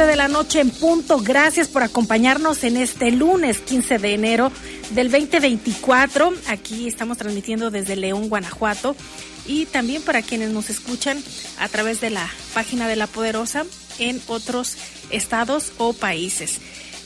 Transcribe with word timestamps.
De 0.00 0.16
la 0.16 0.28
noche 0.28 0.60
en 0.60 0.70
punto. 0.70 1.20
Gracias 1.20 1.68
por 1.68 1.82
acompañarnos 1.82 2.64
en 2.64 2.78
este 2.78 3.10
lunes 3.10 3.58
15 3.58 3.98
de 3.98 4.14
enero 4.14 4.50
del 4.92 5.10
2024. 5.10 6.32
Aquí 6.48 6.88
estamos 6.88 7.18
transmitiendo 7.18 7.70
desde 7.70 7.96
León, 7.96 8.30
Guanajuato. 8.30 8.96
Y 9.46 9.66
también 9.66 10.00
para 10.00 10.22
quienes 10.22 10.50
nos 10.50 10.70
escuchan 10.70 11.22
a 11.58 11.68
través 11.68 12.00
de 12.00 12.08
la 12.08 12.26
página 12.54 12.88
de 12.88 12.96
La 12.96 13.08
Poderosa 13.08 13.66
en 13.98 14.22
otros 14.26 14.78
estados 15.10 15.72
o 15.76 15.92
países. 15.92 16.60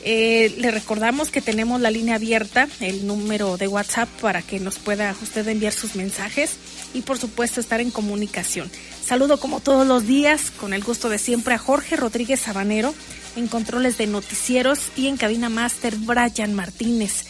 Eh, 0.05 0.55
le 0.59 0.71
recordamos 0.71 1.31
que 1.31 1.41
tenemos 1.41 1.81
la 1.81 1.91
línea 1.91 2.15
abierta, 2.15 2.69
el 2.79 3.09
número 3.09 3.57
de 3.57 3.67
WhatsApp 3.67 4.09
para 4.21 4.41
que 4.41 4.61
nos 4.61 4.79
pueda 4.79 5.17
usted 5.21 5.49
enviar 5.49 5.73
sus 5.73 5.97
mensajes 5.97 6.59
y 6.95 7.03
por 7.03 7.19
supuesto 7.19 7.61
estar 7.61 7.81
en 7.81 7.91
comunicación. 7.91 8.71
Saludo 9.05 9.39
como 9.39 9.61
todos 9.61 9.87
los 9.87 10.07
días, 10.07 10.51
con 10.51 10.73
el 10.73 10.83
gusto 10.83 11.11
de 11.11 11.19
siempre, 11.19 11.55
a 11.55 11.59
Jorge 11.59 11.97
Rodríguez 11.97 12.41
Sabanero 12.41 12.95
en 13.37 13.49
controles 13.49 13.99
de 13.99 14.07
noticieros 14.07 14.79
y 14.97 15.09
en 15.09 15.17
cabina 15.17 15.49
máster 15.49 15.97
Brian 15.97 16.55
Martínez. 16.55 17.25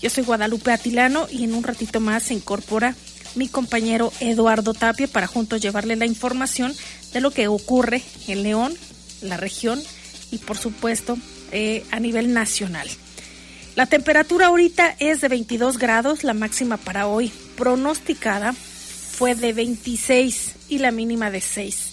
Yo 0.00 0.10
soy 0.10 0.24
Guadalupe 0.24 0.72
Atilano 0.72 1.28
y 1.30 1.44
en 1.44 1.54
un 1.54 1.62
ratito 1.62 2.00
más 2.00 2.24
se 2.24 2.34
incorpora 2.34 2.94
mi 3.34 3.48
compañero 3.48 4.12
Eduardo 4.20 4.74
Tapia 4.74 5.06
para 5.06 5.26
juntos 5.26 5.60
llevarle 5.60 5.96
la 5.96 6.06
información 6.06 6.74
de 7.12 7.20
lo 7.20 7.30
que 7.30 7.48
ocurre 7.48 8.02
en 8.26 8.42
León, 8.42 8.74
la 9.20 9.36
región 9.36 9.80
y 10.30 10.38
por 10.38 10.56
supuesto 10.56 11.18
eh, 11.52 11.84
a 11.90 12.00
nivel 12.00 12.32
nacional. 12.32 12.88
La 13.76 13.86
temperatura 13.86 14.46
ahorita 14.46 14.96
es 14.98 15.20
de 15.20 15.28
22 15.28 15.78
grados, 15.78 16.24
la 16.24 16.34
máxima 16.34 16.76
para 16.76 17.06
hoy 17.06 17.30
pronosticada 17.56 18.54
fue 19.20 19.34
de 19.34 19.52
26 19.52 20.54
y 20.70 20.78
la 20.78 20.92
mínima 20.92 21.30
de 21.30 21.42
6. 21.42 21.92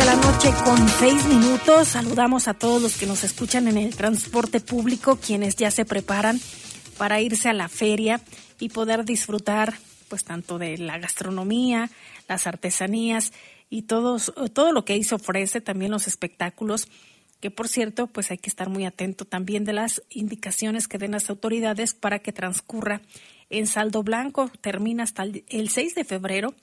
De 0.00 0.06
la 0.06 0.16
noche 0.16 0.50
con 0.64 0.88
seis 0.88 1.26
minutos. 1.26 1.88
Saludamos 1.88 2.48
a 2.48 2.54
todos 2.54 2.80
los 2.80 2.96
que 2.96 3.06
nos 3.06 3.22
escuchan 3.22 3.68
en 3.68 3.76
el 3.76 3.94
transporte 3.94 4.60
público, 4.60 5.16
quienes 5.16 5.56
ya 5.56 5.70
se 5.70 5.84
preparan 5.84 6.40
para 6.96 7.20
irse 7.20 7.50
a 7.50 7.52
la 7.52 7.68
feria 7.68 8.20
y 8.58 8.70
poder 8.70 9.04
disfrutar, 9.04 9.74
pues, 10.08 10.24
tanto 10.24 10.58
de 10.58 10.78
la 10.78 10.98
gastronomía, 10.98 11.90
las 12.28 12.46
artesanías 12.46 13.32
y 13.68 13.82
todos, 13.82 14.32
todo 14.54 14.72
lo 14.72 14.84
que 14.84 14.94
ahí 14.94 15.04
se 15.04 15.16
ofrece, 15.16 15.60
también 15.60 15.90
los 15.90 16.06
espectáculos 16.06 16.88
que 17.40 17.50
por 17.50 17.68
cierto, 17.68 18.06
pues 18.06 18.30
hay 18.30 18.36
que 18.36 18.50
estar 18.50 18.68
muy 18.68 18.84
atento 18.84 19.24
también 19.24 19.64
de 19.64 19.72
las 19.72 20.02
indicaciones 20.10 20.88
que 20.88 20.98
den 20.98 21.12
las 21.12 21.30
autoridades 21.30 21.94
para 21.94 22.18
que 22.18 22.32
transcurra 22.32 23.00
en 23.48 23.66
saldo 23.66 24.02
blanco. 24.02 24.50
Termina 24.60 25.04
hasta 25.04 25.22
el 25.22 25.44
el 25.48 25.70
6 25.70 25.94
de 25.94 26.04
febrero. 26.04 26.54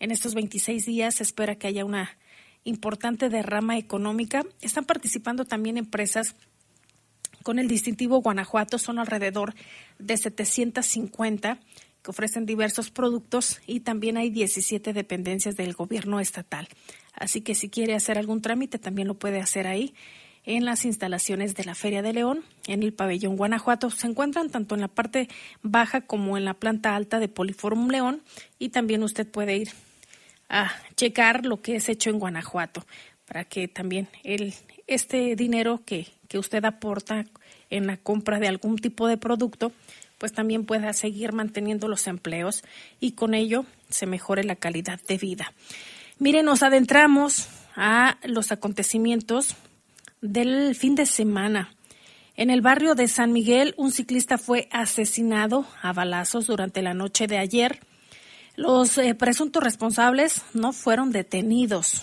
En 0.00 0.10
estos 0.10 0.34
26 0.34 0.84
días 0.84 1.14
se 1.14 1.22
espera 1.22 1.56
que 1.56 1.66
haya 1.66 1.86
una 1.86 2.14
importante 2.64 3.28
derrama 3.28 3.78
económica. 3.78 4.44
Están 4.60 4.84
participando 4.84 5.44
también 5.44 5.76
empresas 5.76 6.34
con 7.42 7.58
el 7.58 7.68
distintivo 7.68 8.20
Guanajuato, 8.20 8.78
son 8.78 8.98
alrededor 8.98 9.54
de 9.98 10.16
750 10.16 11.58
que 12.02 12.10
ofrecen 12.10 12.46
diversos 12.46 12.90
productos 12.90 13.60
y 13.66 13.80
también 13.80 14.16
hay 14.16 14.30
17 14.30 14.92
dependencias 14.92 15.56
del 15.56 15.72
gobierno 15.72 16.20
estatal. 16.20 16.68
Así 17.14 17.40
que 17.40 17.54
si 17.54 17.68
quiere 17.68 17.94
hacer 17.94 18.18
algún 18.18 18.42
trámite 18.42 18.78
también 18.78 19.08
lo 19.08 19.14
puede 19.14 19.40
hacer 19.40 19.66
ahí 19.66 19.94
en 20.44 20.64
las 20.64 20.84
instalaciones 20.84 21.54
de 21.54 21.64
la 21.64 21.74
Feria 21.74 22.00
de 22.00 22.12
León, 22.12 22.42
en 22.66 22.82
el 22.82 22.94
pabellón 22.94 23.36
Guanajuato. 23.36 23.90
Se 23.90 24.06
encuentran 24.06 24.50
tanto 24.50 24.74
en 24.74 24.80
la 24.80 24.88
parte 24.88 25.28
baja 25.62 26.00
como 26.00 26.36
en 26.38 26.44
la 26.44 26.54
planta 26.54 26.96
alta 26.96 27.18
de 27.18 27.28
Poliforum 27.28 27.88
León 27.88 28.22
y 28.58 28.70
también 28.70 29.02
usted 29.02 29.26
puede 29.26 29.56
ir 29.56 29.70
a 30.48 30.72
checar 30.96 31.44
lo 31.44 31.60
que 31.60 31.76
es 31.76 31.88
hecho 31.88 32.10
en 32.10 32.18
Guanajuato 32.18 32.84
para 33.26 33.44
que 33.44 33.68
también 33.68 34.08
el, 34.24 34.54
este 34.86 35.36
dinero 35.36 35.82
que, 35.84 36.06
que 36.28 36.38
usted 36.38 36.64
aporta 36.64 37.26
en 37.70 37.86
la 37.86 37.98
compra 37.98 38.38
de 38.38 38.48
algún 38.48 38.78
tipo 38.78 39.06
de 39.06 39.18
producto, 39.18 39.72
pues 40.16 40.32
también 40.32 40.64
pueda 40.64 40.92
seguir 40.94 41.32
manteniendo 41.32 41.88
los 41.88 42.06
empleos 42.06 42.64
y 42.98 43.12
con 43.12 43.34
ello 43.34 43.66
se 43.90 44.06
mejore 44.06 44.44
la 44.44 44.56
calidad 44.56 45.00
de 45.06 45.18
vida. 45.18 45.52
Mire, 46.18 46.42
nos 46.42 46.62
adentramos 46.62 47.48
a 47.76 48.18
los 48.24 48.50
acontecimientos 48.50 49.54
del 50.20 50.74
fin 50.74 50.94
de 50.94 51.06
semana. 51.06 51.72
En 52.34 52.50
el 52.50 52.60
barrio 52.60 52.94
de 52.94 53.08
San 53.08 53.32
Miguel, 53.32 53.74
un 53.76 53.92
ciclista 53.92 54.38
fue 54.38 54.68
asesinado 54.72 55.66
a 55.82 55.92
balazos 55.92 56.46
durante 56.46 56.82
la 56.82 56.94
noche 56.94 57.26
de 57.26 57.38
ayer. 57.38 57.80
Los 58.58 58.98
eh, 58.98 59.14
presuntos 59.14 59.62
responsables 59.62 60.42
no 60.52 60.72
fueron 60.72 61.12
detenidos. 61.12 62.02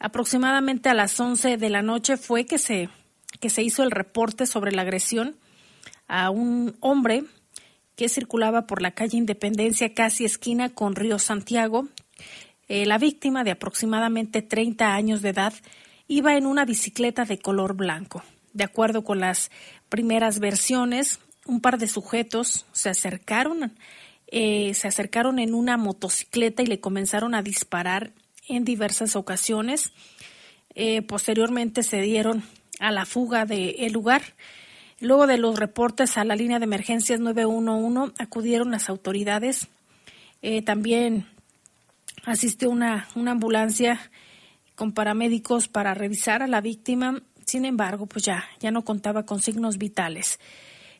Aproximadamente 0.00 0.88
a 0.88 0.94
las 0.94 1.20
11 1.20 1.56
de 1.56 1.70
la 1.70 1.82
noche 1.82 2.16
fue 2.16 2.46
que 2.46 2.58
se, 2.58 2.88
que 3.38 3.48
se 3.48 3.62
hizo 3.62 3.84
el 3.84 3.92
reporte 3.92 4.46
sobre 4.46 4.72
la 4.72 4.82
agresión 4.82 5.36
a 6.08 6.30
un 6.30 6.74
hombre 6.80 7.22
que 7.94 8.08
circulaba 8.08 8.66
por 8.66 8.82
la 8.82 8.90
calle 8.90 9.18
Independencia, 9.18 9.94
casi 9.94 10.24
esquina 10.24 10.70
con 10.70 10.96
Río 10.96 11.20
Santiago. 11.20 11.86
Eh, 12.66 12.84
la 12.84 12.98
víctima, 12.98 13.44
de 13.44 13.52
aproximadamente 13.52 14.42
30 14.42 14.92
años 14.92 15.22
de 15.22 15.28
edad, 15.28 15.54
iba 16.08 16.36
en 16.36 16.46
una 16.46 16.64
bicicleta 16.64 17.24
de 17.24 17.38
color 17.38 17.76
blanco. 17.76 18.24
De 18.52 18.64
acuerdo 18.64 19.04
con 19.04 19.20
las 19.20 19.52
primeras 19.88 20.40
versiones, 20.40 21.20
un 21.46 21.60
par 21.60 21.78
de 21.78 21.86
sujetos 21.86 22.66
se 22.72 22.88
acercaron, 22.88 23.72
eh, 24.34 24.72
se 24.72 24.88
acercaron 24.88 25.38
en 25.38 25.52
una 25.52 25.76
motocicleta 25.76 26.62
y 26.62 26.66
le 26.66 26.80
comenzaron 26.80 27.34
a 27.34 27.42
disparar 27.42 28.12
en 28.48 28.64
diversas 28.64 29.14
ocasiones. 29.14 29.92
Eh, 30.74 31.02
posteriormente 31.02 31.82
se 31.82 32.00
dieron 32.00 32.42
a 32.80 32.90
la 32.92 33.04
fuga 33.04 33.44
del 33.44 33.92
lugar. 33.92 34.22
Luego 35.00 35.26
de 35.26 35.36
los 35.36 35.58
reportes 35.58 36.16
a 36.16 36.24
la 36.24 36.34
línea 36.34 36.58
de 36.58 36.64
emergencias 36.64 37.20
911 37.20 38.14
acudieron 38.18 38.70
las 38.70 38.88
autoridades. 38.88 39.68
Eh, 40.40 40.62
también 40.62 41.26
asistió 42.24 42.70
una, 42.70 43.08
una 43.14 43.32
ambulancia 43.32 44.00
con 44.76 44.92
paramédicos 44.92 45.68
para 45.68 45.92
revisar 45.92 46.42
a 46.42 46.46
la 46.46 46.62
víctima. 46.62 47.20
Sin 47.44 47.66
embargo, 47.66 48.06
pues 48.06 48.24
ya, 48.24 48.46
ya 48.60 48.70
no 48.70 48.82
contaba 48.82 49.26
con 49.26 49.42
signos 49.42 49.76
vitales. 49.76 50.38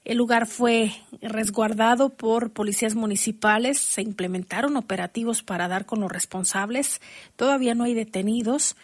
El 0.04 0.19
lugar 0.19 0.46
fue 0.46 0.93
resguardado 1.20 2.10
por 2.10 2.52
policías 2.52 2.96
municipales, 2.96 3.78
se 3.78 4.02
implementaron 4.02 4.76
operativos 4.76 5.44
para 5.44 5.69
dar 5.69 5.87
con 5.87 6.00
los 6.00 6.10
responsables, 6.10 7.00
todavía 7.37 7.75
no 7.75 7.84
hay 7.84 7.94
detenidos. 7.94 8.76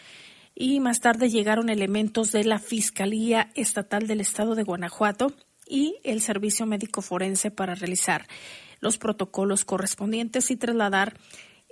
Y 0.54 0.80
más 0.80 1.00
tarde 1.00 1.28
llegaron 1.28 1.70
elementos 1.70 2.32
de 2.32 2.44
la 2.44 2.58
Fiscalía 2.58 3.50
Estatal 3.54 4.06
del 4.06 4.20
Estado 4.20 4.54
de 4.54 4.62
Guanajuato 4.64 5.32
y 5.66 5.96
el 6.04 6.20
Servicio 6.20 6.66
Médico 6.66 7.02
Forense 7.02 7.50
para 7.50 7.74
realizar 7.74 8.26
los 8.80 8.98
protocolos 8.98 9.64
correspondientes 9.64 10.50
y 10.50 10.56
trasladar 10.56 11.14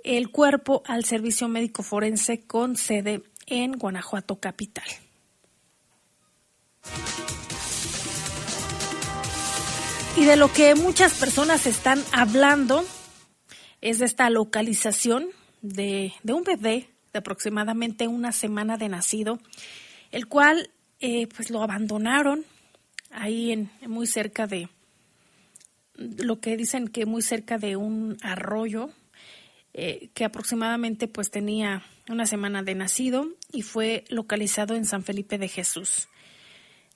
el 0.03 0.29
cuerpo 0.29 0.83
al 0.85 1.05
Servicio 1.05 1.47
Médico 1.47 1.83
Forense 1.83 2.45
con 2.45 2.75
sede 2.75 3.23
en 3.45 3.73
Guanajuato 3.73 4.39
Capital. 4.39 4.85
Y 10.17 10.25
de 10.25 10.35
lo 10.35 10.51
que 10.51 10.73
muchas 10.73 11.13
personas 11.13 11.67
están 11.67 12.03
hablando 12.11 12.83
es 13.81 13.99
de 13.99 14.05
esta 14.05 14.31
localización 14.31 15.27
de, 15.61 16.11
un 16.23 16.43
bebé 16.43 16.89
de 17.13 17.19
aproximadamente 17.19 18.07
una 18.07 18.31
semana 18.31 18.77
de 18.77 18.89
nacido, 18.89 19.39
el 20.11 20.25
cual 20.25 20.71
eh, 20.99 21.27
pues 21.27 21.51
lo 21.51 21.61
abandonaron 21.61 22.45
ahí 23.11 23.51
en, 23.51 23.69
muy 23.85 24.07
cerca 24.07 24.47
de 24.47 24.69
lo 25.95 26.39
que 26.39 26.57
dicen 26.57 26.87
que 26.87 27.05
muy 27.05 27.21
cerca 27.21 27.59
de 27.59 27.75
un 27.75 28.17
arroyo 28.23 28.89
eh, 29.75 30.09
que 30.15 30.25
aproximadamente 30.25 31.07
pues 31.07 31.29
tenía 31.29 31.83
una 32.09 32.25
semana 32.25 32.63
de 32.63 32.73
nacido 32.73 33.27
y 33.51 33.61
fue 33.61 34.03
localizado 34.09 34.73
en 34.73 34.85
San 34.85 35.03
Felipe 35.03 35.37
de 35.37 35.47
Jesús. 35.47 36.07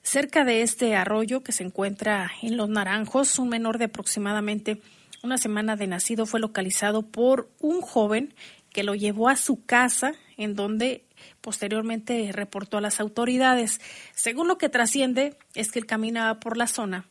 Cerca 0.04 0.44
de 0.44 0.62
este 0.64 0.96
arroyo 0.96 1.44
que 1.44 1.52
se 1.52 1.64
encuentra 1.64 2.32
en 2.42 2.58
Los 2.58 2.70
Naranjos, 2.70 3.38
un 3.38 3.50
menor 3.50 3.78
de 3.78 3.86
aproximadamente 3.86 4.82
una 5.24 5.38
semana 5.38 5.76
de 5.76 5.86
nacido 5.86 6.26
fue 6.26 6.40
localizado 6.40 7.04
por 7.04 7.50
un 7.60 7.82
joven 7.82 8.34
que 8.72 8.84
lo 8.84 8.96
llevó 8.96 9.30
a 9.30 9.36
su 9.36 9.64
casa, 9.64 10.14
en 10.38 10.56
donde 10.56 11.06
posteriormente 11.42 12.32
reportó 12.32 12.78
a 12.78 12.82
las 12.82 13.00
autoridades. 13.00 13.80
Según 14.16 14.48
lo 14.48 14.58
que 14.58 14.70
trasciende, 14.70 15.38
es 15.54 15.72
que 15.72 15.78
él 15.78 15.86
caminaba 15.86 16.40
por 16.40 16.58
la 16.58 16.68
zona 16.68 17.06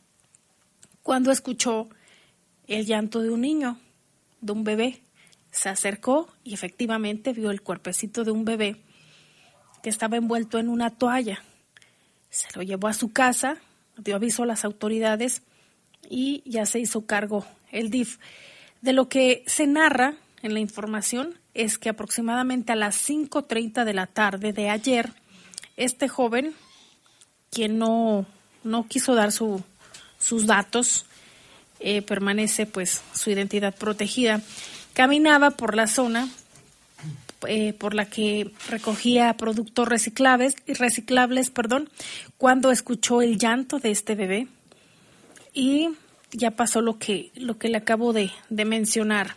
cuando 1.01 1.31
escuchó 1.31 1.87
el 2.67 2.85
llanto 2.85 3.21
de 3.21 3.29
un 3.29 3.41
niño, 3.41 3.79
de 4.41 4.51
un 4.51 4.63
bebé. 4.65 5.01
Se 5.51 5.69
acercó 5.69 6.27
y 6.43 6.53
efectivamente 6.53 7.31
vio 7.31 7.51
el 7.51 7.61
cuerpecito 7.61 8.25
de 8.25 8.31
un 8.31 8.43
bebé 8.43 8.81
que 9.81 9.89
estaba 9.89 10.17
envuelto 10.17 10.59
en 10.59 10.67
una 10.67 10.89
toalla 10.89 11.41
se 12.31 12.47
lo 12.55 12.63
llevó 12.63 12.87
a 12.87 12.93
su 12.93 13.11
casa, 13.11 13.57
dio 13.97 14.15
aviso 14.15 14.43
a 14.43 14.47
las 14.47 14.65
autoridades 14.65 15.43
y 16.09 16.41
ya 16.45 16.65
se 16.65 16.79
hizo 16.79 17.05
cargo 17.05 17.45
el 17.71 17.91
DIF. 17.91 18.17
De 18.81 18.93
lo 18.93 19.09
que 19.09 19.43
se 19.45 19.67
narra 19.67 20.15
en 20.41 20.53
la 20.53 20.59
información 20.59 21.35
es 21.53 21.77
que 21.77 21.89
aproximadamente 21.89 22.71
a 22.71 22.75
las 22.75 23.07
5.30 23.07 23.83
de 23.83 23.93
la 23.93 24.07
tarde 24.07 24.53
de 24.53 24.69
ayer, 24.69 25.11
este 25.75 26.07
joven, 26.07 26.55
quien 27.51 27.77
no, 27.77 28.25
no 28.63 28.87
quiso 28.87 29.13
dar 29.13 29.31
su, 29.31 29.61
sus 30.17 30.47
datos, 30.47 31.05
eh, 31.79 32.01
permanece 32.01 32.65
pues 32.65 33.01
su 33.13 33.29
identidad 33.29 33.75
protegida, 33.75 34.41
caminaba 34.93 35.51
por 35.51 35.75
la 35.75 35.87
zona 35.87 36.29
eh, 37.47 37.73
por 37.73 37.93
la 37.93 38.05
que 38.05 38.51
recogía 38.69 39.33
productos 39.35 39.87
reciclables, 39.87 40.55
reciclables 40.67 41.49
perdón, 41.49 41.89
cuando 42.37 42.71
escuchó 42.71 43.21
el 43.21 43.37
llanto 43.37 43.79
de 43.79 43.91
este 43.91 44.15
bebé 44.15 44.47
y 45.53 45.89
ya 46.31 46.51
pasó 46.51 46.81
lo 46.81 46.97
que, 46.97 47.31
lo 47.35 47.57
que 47.57 47.69
le 47.69 47.77
acabo 47.77 48.13
de, 48.13 48.31
mencionar. 48.49 49.35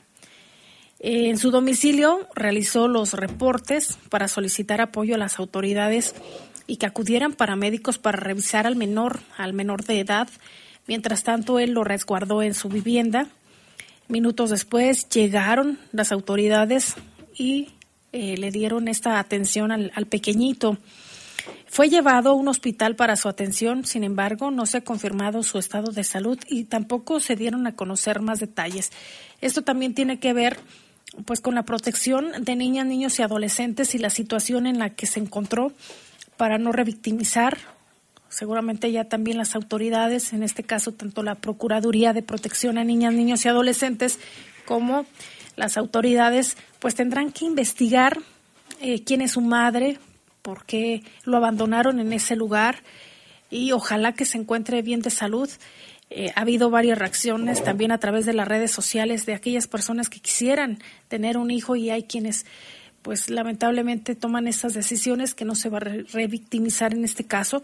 En 1.00 1.36
su 1.38 1.50
domicilio 1.50 2.28
realizó 2.34 2.88
los 2.88 3.12
reportes 3.12 3.98
para 4.08 4.28
solicitar 4.28 4.80
apoyo 4.80 5.16
a 5.16 5.18
las 5.18 5.38
autoridades 5.38 6.14
y 6.66 6.76
que 6.76 6.86
acudieran 6.86 7.32
paramédicos 7.32 7.98
para 7.98 8.18
revisar 8.18 8.66
al 8.66 8.76
menor, 8.76 9.20
al 9.36 9.52
menor 9.52 9.84
de 9.84 10.00
edad. 10.00 10.28
Mientras 10.86 11.22
tanto, 11.24 11.58
él 11.58 11.72
lo 11.72 11.84
resguardó 11.84 12.42
en 12.42 12.54
su 12.54 12.68
vivienda. 12.68 13.28
Minutos 14.08 14.50
después 14.50 15.08
llegaron 15.08 15.78
las 15.92 16.12
autoridades 16.12 16.94
y 17.36 17.68
eh, 18.16 18.36
le 18.36 18.52
dieron 18.52 18.86
esta 18.86 19.18
atención 19.18 19.72
al, 19.72 20.06
pequeñito. 20.06 20.78
Fue 21.66 21.88
llevado 21.88 22.30
a 22.30 22.34
un 22.34 22.46
hospital 22.46 22.94
para 22.94 23.16
su 23.16 23.28
atención, 23.28 23.84
sin 23.84 24.04
embargo, 24.04 24.52
no 24.52 24.66
se 24.66 24.76
ha 24.76 24.80
confirmado 24.82 25.42
su 25.42 25.58
estado 25.58 25.90
de 25.90 26.04
salud 26.04 26.38
y 26.48 26.66
tampoco 26.66 27.18
se 27.18 27.34
dieron 27.34 27.66
a 27.66 27.74
conocer 27.74 28.20
más 28.20 28.38
detalles. 28.38 28.92
Esto 29.40 29.62
también 29.62 29.94
tiene 29.94 30.20
que 30.20 30.32
ver 30.32 30.60
pues 31.26 31.40
con 31.40 31.56
la 31.56 31.64
protección 31.64 32.30
de 32.38 32.54
niñas, 32.54 32.86
niños 32.86 33.18
y 33.18 33.22
adolescentes 33.22 33.96
y 33.96 33.98
la 33.98 34.10
situación 34.10 34.68
en 34.68 34.78
la 34.78 34.90
que 34.90 35.06
se 35.06 35.18
encontró 35.18 35.72
para 36.36 36.56
no 36.56 36.70
revictimizar. 36.70 37.58
Seguramente 38.28 38.92
ya 38.92 39.08
también 39.08 39.38
las 39.38 39.56
autoridades, 39.56 40.32
en 40.32 40.44
este 40.44 40.62
caso 40.62 40.92
tanto 40.92 41.24
la 41.24 41.34
Procuraduría 41.34 42.12
de 42.12 42.22
Protección 42.22 42.78
a 42.78 42.84
Niñas, 42.84 43.12
Niños 43.12 43.44
y 43.44 43.48
Adolescentes 43.48 44.20
como 44.66 45.04
las 45.56 45.76
autoridades 45.76 46.56
pues 46.84 46.94
tendrán 46.94 47.32
que 47.32 47.46
investigar 47.46 48.18
eh, 48.82 49.04
quién 49.04 49.22
es 49.22 49.32
su 49.32 49.40
madre, 49.40 49.96
por 50.42 50.66
qué 50.66 51.02
lo 51.24 51.38
abandonaron 51.38 51.98
en 51.98 52.12
ese 52.12 52.36
lugar 52.36 52.82
y 53.50 53.72
ojalá 53.72 54.12
que 54.12 54.26
se 54.26 54.36
encuentre 54.36 54.82
bien 54.82 55.00
de 55.00 55.08
salud. 55.08 55.48
Eh, 56.10 56.30
ha 56.36 56.42
habido 56.42 56.68
varias 56.68 56.98
reacciones 56.98 57.64
también 57.64 57.90
a 57.90 57.96
través 57.96 58.26
de 58.26 58.34
las 58.34 58.46
redes 58.46 58.70
sociales 58.70 59.24
de 59.24 59.32
aquellas 59.32 59.66
personas 59.66 60.10
que 60.10 60.20
quisieran 60.20 60.78
tener 61.08 61.38
un 61.38 61.50
hijo 61.50 61.74
y 61.74 61.88
hay 61.88 62.02
quienes 62.02 62.44
pues 63.00 63.30
lamentablemente 63.30 64.14
toman 64.14 64.46
esas 64.46 64.74
decisiones 64.74 65.34
que 65.34 65.46
no 65.46 65.54
se 65.54 65.70
va 65.70 65.78
a 65.78 65.88
revictimizar 66.12 66.92
en 66.92 67.06
este 67.06 67.24
caso, 67.24 67.62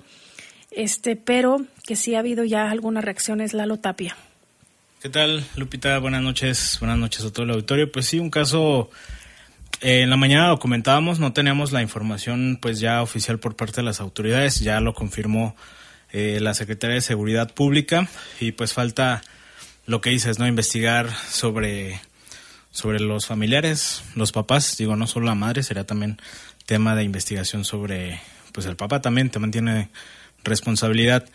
este, 0.71 1.15
pero 1.15 1.67
que 1.87 1.95
sí 1.95 2.15
ha 2.15 2.21
habido 2.21 2.45
ya 2.45 2.71
algunas 2.71 3.05
reacciones, 3.05 3.53
Lalo 3.53 3.77
Tapia. 3.81 4.17
¿Qué 5.01 5.09
tal, 5.09 5.47
Lupita? 5.57 5.99
Buenas 5.99 6.21
noches, 6.21 6.77
buenas 6.79 6.99
noches 6.99 7.25
a 7.25 7.33
todo 7.33 7.45
el 7.45 7.53
auditorio. 7.53 7.91
Pues 7.91 8.05
sí, 8.05 8.19
un 8.19 8.29
caso, 8.29 8.91
eh, 9.81 10.03
en 10.03 10.11
la 10.11 10.19
mañana 10.19 10.49
lo 10.49 10.59
comentábamos, 10.59 11.19
no 11.19 11.33
teníamos 11.33 11.73
la 11.73 11.81
información 11.81 12.59
pues 12.61 12.81
ya 12.81 13.01
oficial 13.01 13.39
por 13.39 13.57
parte 13.57 13.77
de 13.77 13.85
las 13.85 13.99
autoridades, 14.01 14.61
ya 14.61 14.79
lo 14.81 14.93
confirmó 14.93 15.57
eh, 16.13 16.39
la 16.43 16.53
Secretaría 16.53 16.97
de 16.97 17.01
Seguridad 17.01 17.55
Pública 17.55 18.09
y 18.41 18.53
pues 18.53 18.75
falta 18.75 19.23
lo 19.87 20.03
que 20.03 20.11
dices, 20.11 20.39
¿no? 20.39 20.47
Investigar 20.47 21.11
sobre, 21.31 21.99
sobre 22.71 23.01
los 23.01 23.25
familiares, 23.25 24.05
los 24.17 24.33
papás, 24.33 24.77
digo, 24.77 24.97
no 24.97 25.07
solo 25.07 25.25
la 25.25 25.35
madre, 25.35 25.63
será 25.63 25.85
también 25.85 26.21
tema 26.67 26.95
de 26.95 27.05
investigación 27.05 27.65
sobre, 27.65 28.21
pues 28.53 28.67
el 28.67 28.77
papá 28.77 29.01
también, 29.01 29.31
también 29.31 29.51
tiene 29.51 29.89
responsabilidad. 30.45 31.27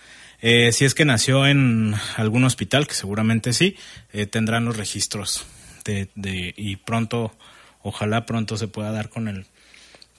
Eh, 0.48 0.72
si 0.74 0.86
es 0.86 0.94
que 0.94 1.06
nació 1.06 1.48
en 1.48 1.96
algún 2.18 2.44
hospital, 2.44 2.86
que 2.86 2.94
seguramente 2.94 3.52
sí, 3.52 3.76
eh, 4.14 4.28
tendrán 4.28 4.64
los 4.64 4.78
registros 4.78 5.44
de, 5.86 6.08
y 6.56 6.76
pronto, 6.76 7.34
ojalá 7.82 8.28
pronto 8.28 8.56
se 8.56 8.68
pueda 8.68 8.92
dar 8.92 9.10
con 9.10 9.28
el, 9.28 9.48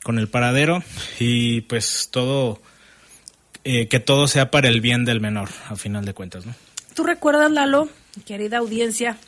con 0.03 0.19
el 0.19 0.27
paradero. 0.27 0.83
Y 1.21 1.61
pues 1.61 2.09
todo, 2.11 2.61
eh, 3.63 3.87
que 3.87 4.01
todo 4.01 4.27
sea 4.27 4.51
para 4.51 4.67
el 4.67 4.81
bien 4.81 5.05
del 5.05 5.21
menor, 5.21 5.49
a 5.69 5.77
final 5.77 6.05
de 6.05 6.13
cuentas, 6.13 6.45
¿no? 6.45 6.57
¿Tú 6.95 7.05
recuerdas, 7.05 7.53
Lalo, 7.53 7.89
querida 8.25 8.59
audiencia, 8.59 9.19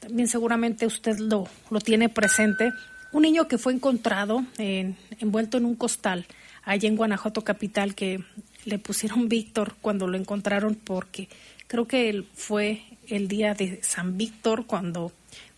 también 0.00 0.28
seguramente 0.28 0.84
usted 0.84 1.16
lo, 1.16 1.48
lo 1.70 1.80
tiene 1.80 2.10
presente, 2.10 2.72
un 3.12 3.22
niño 3.22 3.48
que 3.48 3.56
fue 3.56 3.72
encontrado 3.72 4.44
envuelto 4.58 5.56
en 5.56 5.64
un 5.64 5.76
costal 5.76 6.26
allá 6.62 6.88
en 6.90 6.96
Guanajuato 6.96 7.42
capital 7.42 7.94
que 7.94 8.22
le 8.64 8.78
pusieron 8.78 9.28
Víctor 9.28 9.74
cuando 9.80 10.06
lo 10.06 10.16
encontraron 10.16 10.74
porque 10.74 11.28
creo 11.66 11.86
que 11.86 12.08
él 12.08 12.26
fue 12.34 12.82
el 13.08 13.28
día 13.28 13.54
de 13.54 13.80
San 13.82 14.16
Víctor 14.16 14.66
cuando, 14.66 15.12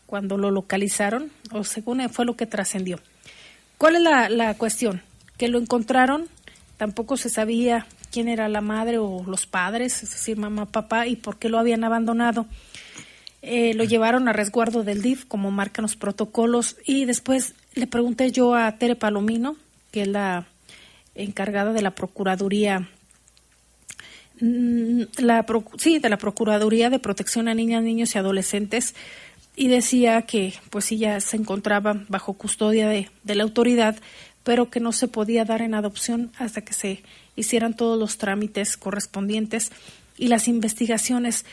cuando 0.06 0.38
lo 0.38 0.50
localizaron, 0.50 1.30
o 1.52 1.64
según 1.64 2.08
fue 2.08 2.24
lo 2.24 2.36
que 2.36 2.46
trascendió. 2.46 3.00
¿Cuál 3.78 3.96
es 3.96 4.02
la, 4.02 4.28
la 4.28 4.54
cuestión? 4.54 5.02
Que 5.36 5.48
lo 5.48 5.58
encontraron, 5.58 6.26
tampoco 6.76 7.16
se 7.16 7.28
sabía 7.28 7.86
quién 8.10 8.28
era 8.28 8.48
la 8.48 8.60
madre 8.60 8.98
o 8.98 9.24
los 9.26 9.46
padres, 9.46 10.02
es 10.02 10.10
decir, 10.10 10.36
mamá, 10.36 10.66
papá, 10.66 11.06
y 11.08 11.16
por 11.16 11.38
qué 11.38 11.48
lo 11.48 11.58
habían 11.58 11.82
abandonado. 11.82 12.46
Eh, 13.42 13.74
lo 13.74 13.84
llevaron 13.84 14.28
a 14.28 14.32
resguardo 14.32 14.84
del 14.84 15.02
DIF, 15.02 15.26
como 15.26 15.50
marcan 15.50 15.82
los 15.82 15.96
protocolos, 15.96 16.76
y 16.86 17.04
después 17.04 17.54
le 17.74 17.86
pregunté 17.86 18.30
yo 18.30 18.54
a 18.54 18.78
Tere 18.78 18.94
Palomino, 18.94 19.56
que 19.90 20.02
es 20.02 20.08
la 20.08 20.46
encargada 21.14 21.72
de 21.72 21.82
la 21.82 21.90
Procuraduría, 21.90 22.88
la, 24.40 25.46
sí, 25.78 25.98
de 25.98 26.08
la 26.08 26.18
Procuraduría 26.18 26.90
de 26.90 26.98
Protección 26.98 27.48
a 27.48 27.54
Niñas, 27.54 27.82
Niños 27.82 28.14
y 28.14 28.18
Adolescentes, 28.18 28.94
y 29.56 29.68
decía 29.68 30.22
que 30.22 30.54
pues 30.70 30.86
sí 30.86 30.98
ya 30.98 31.20
se 31.20 31.36
encontraba 31.36 32.04
bajo 32.08 32.34
custodia 32.34 32.88
de, 32.88 33.08
de 33.22 33.34
la 33.34 33.44
autoridad, 33.44 33.96
pero 34.42 34.70
que 34.70 34.80
no 34.80 34.92
se 34.92 35.08
podía 35.08 35.44
dar 35.44 35.62
en 35.62 35.74
adopción 35.74 36.32
hasta 36.38 36.62
que 36.62 36.72
se 36.72 37.02
hicieran 37.36 37.74
todos 37.74 37.98
los 37.98 38.18
trámites 38.18 38.76
correspondientes 38.76 39.72
y 40.18 40.28
las 40.28 40.48
investigaciones. 40.48 41.44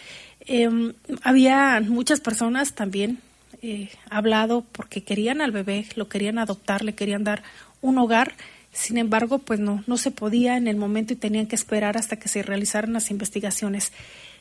Em, 0.42 0.94
había 1.24 1.82
muchas 1.82 2.20
personas 2.20 2.74
también 2.74 3.20
eh, 3.62 3.90
hablado 4.10 4.66
porque 4.72 5.04
querían 5.04 5.42
al 5.42 5.52
bebé, 5.52 5.86
lo 5.96 6.10
querían 6.10 6.40
adoptar, 6.40 6.84
le 6.84 6.96
querían 6.96 7.24
dar 7.24 7.44
un 7.82 7.98
hogar. 7.98 8.34
Sin 8.74 8.98
embargo, 8.98 9.40
pues 9.40 9.60
no, 9.60 9.84
no 9.88 9.98
se 9.98 10.12
podía 10.12 10.58
en 10.58 10.68
el 10.68 10.78
momento 10.78 11.14
y 11.14 11.18
tenían 11.18 11.48
que 11.48 11.56
esperar 11.56 11.98
hasta 11.98 12.18
que 12.18 12.30
se 12.30 12.42
realizaran 12.42 12.94
las 12.94 13.12
investigaciones. 13.12 13.92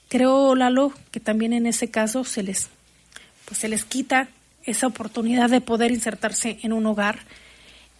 Creo, 0.08 0.54
Lalo, 0.54 0.92
que 1.10 1.20
también 1.20 1.52
en 1.52 1.66
ese 1.66 1.90
caso 1.90 2.24
se 2.24 2.42
les, 2.42 2.68
pues 3.44 3.58
se 3.58 3.68
les 3.68 3.84
quita 3.84 4.28
esa 4.64 4.86
oportunidad 4.86 5.50
de 5.50 5.60
poder 5.60 5.90
insertarse 5.90 6.58
en 6.62 6.72
un 6.72 6.86
hogar 6.86 7.20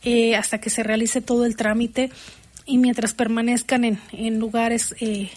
eh, 0.03 0.37
hasta 0.37 0.61
que 0.61 0.71
se 0.71 0.83
realice 0.83 1.21
todo 1.21 1.45
el 1.45 1.57
trámite 1.57 2.11
y 2.67 2.79
mientras 2.79 3.15
permanezcan 3.15 3.85
en, 3.85 4.01
en 4.13 4.39
lugares, 4.39 4.95
eh, 5.01 5.31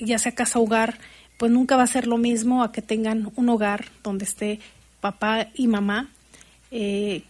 ya 0.00 0.18
sea 0.18 0.32
casa 0.32 0.58
hogar, 0.58 0.98
pues 1.38 1.52
nunca 1.52 1.76
va 1.76 1.82
a 1.82 1.88
ser 1.88 2.06
lo 2.06 2.18
mismo 2.18 2.62
a 2.62 2.72
que 2.72 2.82
tengan 2.82 3.30
un 3.36 3.48
hogar 3.48 3.86
donde 4.02 4.24
esté 4.24 4.60
papá 5.00 5.48
y 5.54 5.66
mamá. 5.66 6.10
Eh, 6.70 7.22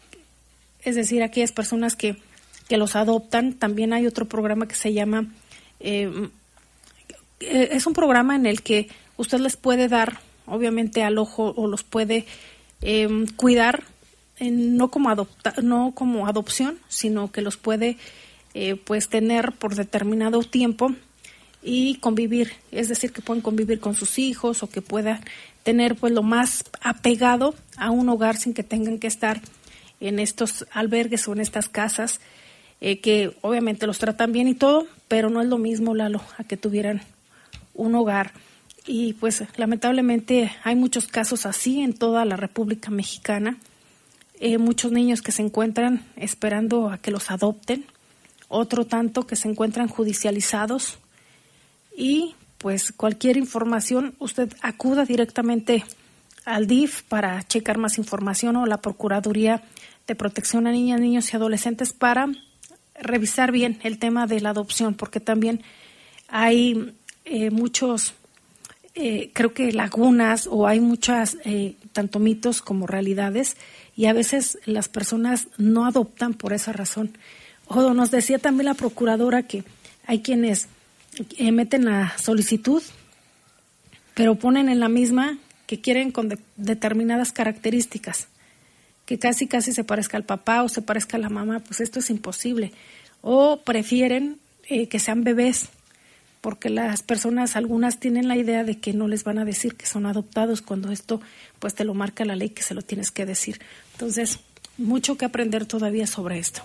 es 0.82 0.94
decir, 0.94 1.22
aquellas 1.22 1.52
personas 1.52 1.96
que, 1.96 2.16
que, 2.68 2.76
los 2.76 2.96
adoptan. 2.96 3.54
También 3.54 3.92
hay 3.92 4.06
otro 4.06 4.26
programa 4.26 4.68
que 4.68 4.74
se 4.74 4.92
llama, 4.92 5.26
eh, 5.80 6.28
es 7.40 7.86
un 7.86 7.92
programa 7.92 8.36
en 8.36 8.46
el 8.46 8.62
que 8.62 8.88
usted 9.16 9.38
les 9.40 9.56
puede 9.56 9.88
dar, 9.88 10.20
obviamente, 10.46 11.02
al 11.02 11.18
ojo 11.18 11.52
o 11.56 11.66
los 11.66 11.84
puede 11.84 12.26
cuidar, 13.36 13.84
no, 14.40 14.88
como 14.88 15.10
adopta, 15.10 15.54
no 15.62 15.92
como 15.94 16.26
adopción, 16.26 16.78
sino 16.88 17.32
que 17.32 17.40
los 17.40 17.56
puede 17.56 17.96
eh, 18.58 18.74
pues 18.74 19.10
tener 19.10 19.52
por 19.52 19.74
determinado 19.74 20.42
tiempo 20.42 20.94
y 21.62 21.96
convivir, 21.96 22.52
es 22.70 22.88
decir, 22.88 23.12
que 23.12 23.20
puedan 23.20 23.42
convivir 23.42 23.80
con 23.80 23.94
sus 23.94 24.18
hijos 24.18 24.62
o 24.62 24.70
que 24.70 24.80
puedan 24.80 25.20
tener 25.62 25.94
pues 25.94 26.14
lo 26.14 26.22
más 26.22 26.64
apegado 26.80 27.54
a 27.76 27.90
un 27.90 28.08
hogar 28.08 28.38
sin 28.38 28.54
que 28.54 28.62
tengan 28.62 28.98
que 28.98 29.08
estar 29.08 29.42
en 30.00 30.18
estos 30.18 30.66
albergues 30.72 31.28
o 31.28 31.34
en 31.34 31.40
estas 31.40 31.68
casas 31.68 32.20
eh, 32.80 33.00
que 33.00 33.36
obviamente 33.40 33.86
los 33.86 33.98
tratan 33.98 34.32
bien 34.32 34.48
y 34.48 34.54
todo, 34.54 34.86
pero 35.08 35.30
no 35.30 35.40
es 35.40 35.48
lo 35.48 35.58
mismo, 35.58 35.94
Lalo, 35.94 36.20
a 36.38 36.44
que 36.44 36.56
tuvieran 36.56 37.02
un 37.74 37.94
hogar. 37.94 38.32
Y 38.86 39.14
pues 39.14 39.42
lamentablemente 39.56 40.52
hay 40.62 40.76
muchos 40.76 41.06
casos 41.06 41.46
así 41.46 41.80
en 41.80 41.92
toda 41.92 42.24
la 42.24 42.36
República 42.36 42.90
Mexicana. 42.90 43.58
Eh, 44.38 44.58
muchos 44.58 44.92
niños 44.92 45.22
que 45.22 45.32
se 45.32 45.42
encuentran 45.42 46.04
esperando 46.16 46.90
a 46.90 46.98
que 46.98 47.10
los 47.10 47.30
adopten 47.30 47.86
otro 48.48 48.84
tanto 48.84 49.26
que 49.26 49.36
se 49.36 49.48
encuentran 49.48 49.88
judicializados 49.88 50.98
y 51.96 52.34
pues 52.58 52.92
cualquier 52.92 53.36
información 53.36 54.14
usted 54.18 54.52
acuda 54.62 55.04
directamente 55.04 55.84
al 56.44 56.66
DIF 56.66 57.02
para 57.02 57.42
checar 57.42 57.78
más 57.78 57.98
información 57.98 58.56
o 58.56 58.66
la 58.66 58.80
Procuraduría 58.80 59.62
de 60.06 60.14
Protección 60.14 60.66
a 60.66 60.72
Niñas, 60.72 61.00
Niños 61.00 61.32
y 61.32 61.36
Adolescentes 61.36 61.92
para 61.92 62.28
revisar 63.00 63.52
bien 63.52 63.78
el 63.82 63.98
tema 63.98 64.26
de 64.26 64.40
la 64.40 64.50
adopción 64.50 64.94
porque 64.94 65.20
también 65.20 65.62
hay 66.28 66.94
eh, 67.24 67.50
muchos 67.50 68.14
eh, 68.98 69.30
creo 69.34 69.52
que 69.52 69.72
lagunas 69.72 70.48
o 70.50 70.66
hay 70.66 70.80
muchas 70.80 71.36
eh, 71.44 71.76
tanto 71.92 72.18
mitos 72.18 72.62
como 72.62 72.86
realidades 72.86 73.58
y 73.94 74.06
a 74.06 74.14
veces 74.14 74.58
las 74.64 74.88
personas 74.88 75.48
no 75.58 75.84
adoptan 75.84 76.32
por 76.32 76.54
esa 76.54 76.72
razón. 76.72 77.18
O 77.66 77.92
nos 77.92 78.10
decía 78.10 78.38
también 78.38 78.64
la 78.64 78.74
procuradora 78.74 79.42
que 79.42 79.64
hay 80.06 80.22
quienes 80.22 80.68
eh, 81.36 81.52
meten 81.52 81.84
la 81.84 82.16
solicitud, 82.16 82.82
pero 84.14 84.36
ponen 84.36 84.70
en 84.70 84.80
la 84.80 84.88
misma 84.88 85.36
que 85.66 85.82
quieren 85.82 86.10
con 86.10 86.38
determinadas 86.56 87.32
características, 87.32 88.28
que 89.06 89.18
casi 89.18 89.46
casi 89.46 89.72
se 89.72 89.84
parezca 89.84 90.16
al 90.16 90.24
papá 90.24 90.62
o 90.62 90.68
se 90.68 90.82
parezca 90.82 91.16
a 91.16 91.20
la 91.20 91.30
mamá, 91.30 91.60
pues 91.60 91.80
esto 91.80 92.00
es 92.00 92.10
imposible. 92.10 92.72
O 93.22 93.62
prefieren 93.62 94.38
eh, 94.68 94.88
que 94.88 94.98
sean 94.98 95.24
bebés, 95.24 95.68
porque 96.40 96.70
las 96.70 97.02
personas, 97.02 97.56
algunas 97.56 97.98
tienen 97.98 98.28
la 98.28 98.36
idea 98.36 98.64
de 98.64 98.78
que 98.78 98.92
no 98.92 99.08
les 99.08 99.24
van 99.24 99.38
a 99.38 99.44
decir 99.44 99.76
que 99.76 99.86
son 99.86 100.06
adoptados 100.06 100.60
cuando 100.60 100.92
esto 100.92 101.20
pues 101.58 101.74
te 101.74 101.84
lo 101.84 101.94
marca 101.94 102.24
la 102.24 102.36
ley 102.36 102.50
que 102.50 102.62
se 102.62 102.74
lo 102.74 102.82
tienes 102.82 103.10
que 103.10 103.24
decir. 103.24 103.60
Entonces, 103.92 104.40
mucho 104.76 105.16
que 105.16 105.24
aprender 105.24 105.66
todavía 105.66 106.06
sobre 106.06 106.38
esto. 106.38 106.62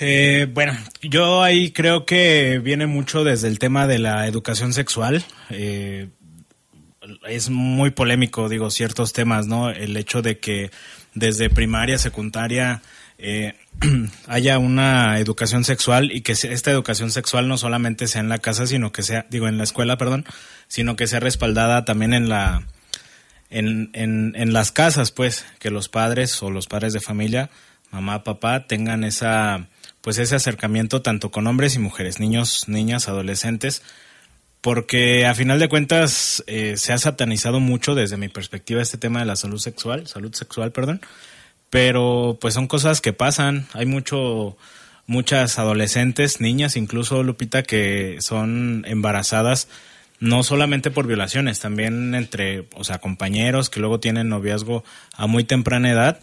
Eh, 0.00 0.48
bueno, 0.52 0.76
yo 1.02 1.42
ahí 1.42 1.70
creo 1.70 2.04
que 2.04 2.60
viene 2.62 2.86
mucho 2.86 3.22
desde 3.22 3.48
el 3.48 3.58
tema 3.58 3.86
de 3.86 4.00
la 4.00 4.26
educación 4.26 4.72
sexual. 4.72 5.24
Eh, 5.50 6.08
es 7.28 7.50
muy 7.50 7.90
polémico, 7.90 8.48
digo, 8.48 8.70
ciertos 8.70 9.12
temas, 9.12 9.46
¿no? 9.46 9.70
El 9.70 9.96
hecho 9.96 10.22
de 10.22 10.38
que 10.38 10.70
desde 11.14 11.50
primaria, 11.50 11.98
secundaria, 11.98 12.82
eh, 13.18 13.54
haya 14.26 14.58
una 14.58 15.18
educación 15.18 15.64
sexual 15.64 16.12
y 16.12 16.22
que 16.22 16.32
esta 16.32 16.70
educación 16.70 17.10
sexual 17.10 17.48
no 17.48 17.58
solamente 17.58 18.06
sea 18.06 18.20
en 18.20 18.28
la 18.28 18.38
casa, 18.38 18.66
sino 18.66 18.92
que 18.92 19.02
sea, 19.02 19.26
digo, 19.30 19.48
en 19.48 19.58
la 19.58 19.64
escuela, 19.64 19.96
perdón, 19.96 20.24
sino 20.68 20.96
que 20.96 21.06
sea 21.06 21.20
respaldada 21.20 21.84
también 21.84 22.12
en 22.14 22.28
la, 22.28 22.64
en, 23.50 23.90
en, 23.92 24.34
en 24.36 24.52
las 24.52 24.72
casas, 24.72 25.10
pues, 25.10 25.44
que 25.58 25.70
los 25.70 25.88
padres 25.88 26.42
o 26.42 26.50
los 26.50 26.66
padres 26.66 26.92
de 26.92 27.00
familia, 27.00 27.50
mamá, 27.90 28.24
papá, 28.24 28.66
tengan 28.66 29.04
esa 29.04 29.68
pues 30.04 30.18
ese 30.18 30.36
acercamiento 30.36 31.00
tanto 31.00 31.30
con 31.30 31.46
hombres 31.46 31.76
y 31.76 31.78
mujeres, 31.78 32.20
niños, 32.20 32.68
niñas, 32.68 33.08
adolescentes, 33.08 33.82
porque 34.64 35.26
a 35.26 35.34
final 35.34 35.58
de 35.58 35.68
cuentas 35.68 36.42
eh, 36.46 36.78
se 36.78 36.94
ha 36.94 36.96
satanizado 36.96 37.60
mucho 37.60 37.94
desde 37.94 38.16
mi 38.16 38.30
perspectiva 38.30 38.80
este 38.80 38.96
tema 38.96 39.18
de 39.18 39.26
la 39.26 39.36
salud 39.36 39.58
sexual, 39.58 40.06
salud 40.06 40.32
sexual, 40.32 40.72
perdón, 40.72 41.02
pero 41.68 42.38
pues 42.40 42.54
son 42.54 42.66
cosas 42.66 43.02
que 43.02 43.12
pasan, 43.12 43.66
hay 43.74 43.84
mucho 43.84 44.56
muchas 45.06 45.58
adolescentes, 45.58 46.40
niñas 46.40 46.76
incluso 46.76 47.22
Lupita 47.22 47.62
que 47.62 48.16
son 48.22 48.86
embarazadas 48.88 49.68
no 50.18 50.42
solamente 50.42 50.90
por 50.90 51.06
violaciones, 51.06 51.60
también 51.60 52.14
entre, 52.14 52.66
o 52.74 52.84
sea, 52.84 53.00
compañeros 53.00 53.68
que 53.68 53.80
luego 53.80 54.00
tienen 54.00 54.30
noviazgo 54.30 54.82
a 55.12 55.26
muy 55.26 55.44
temprana 55.44 55.90
edad 55.90 56.20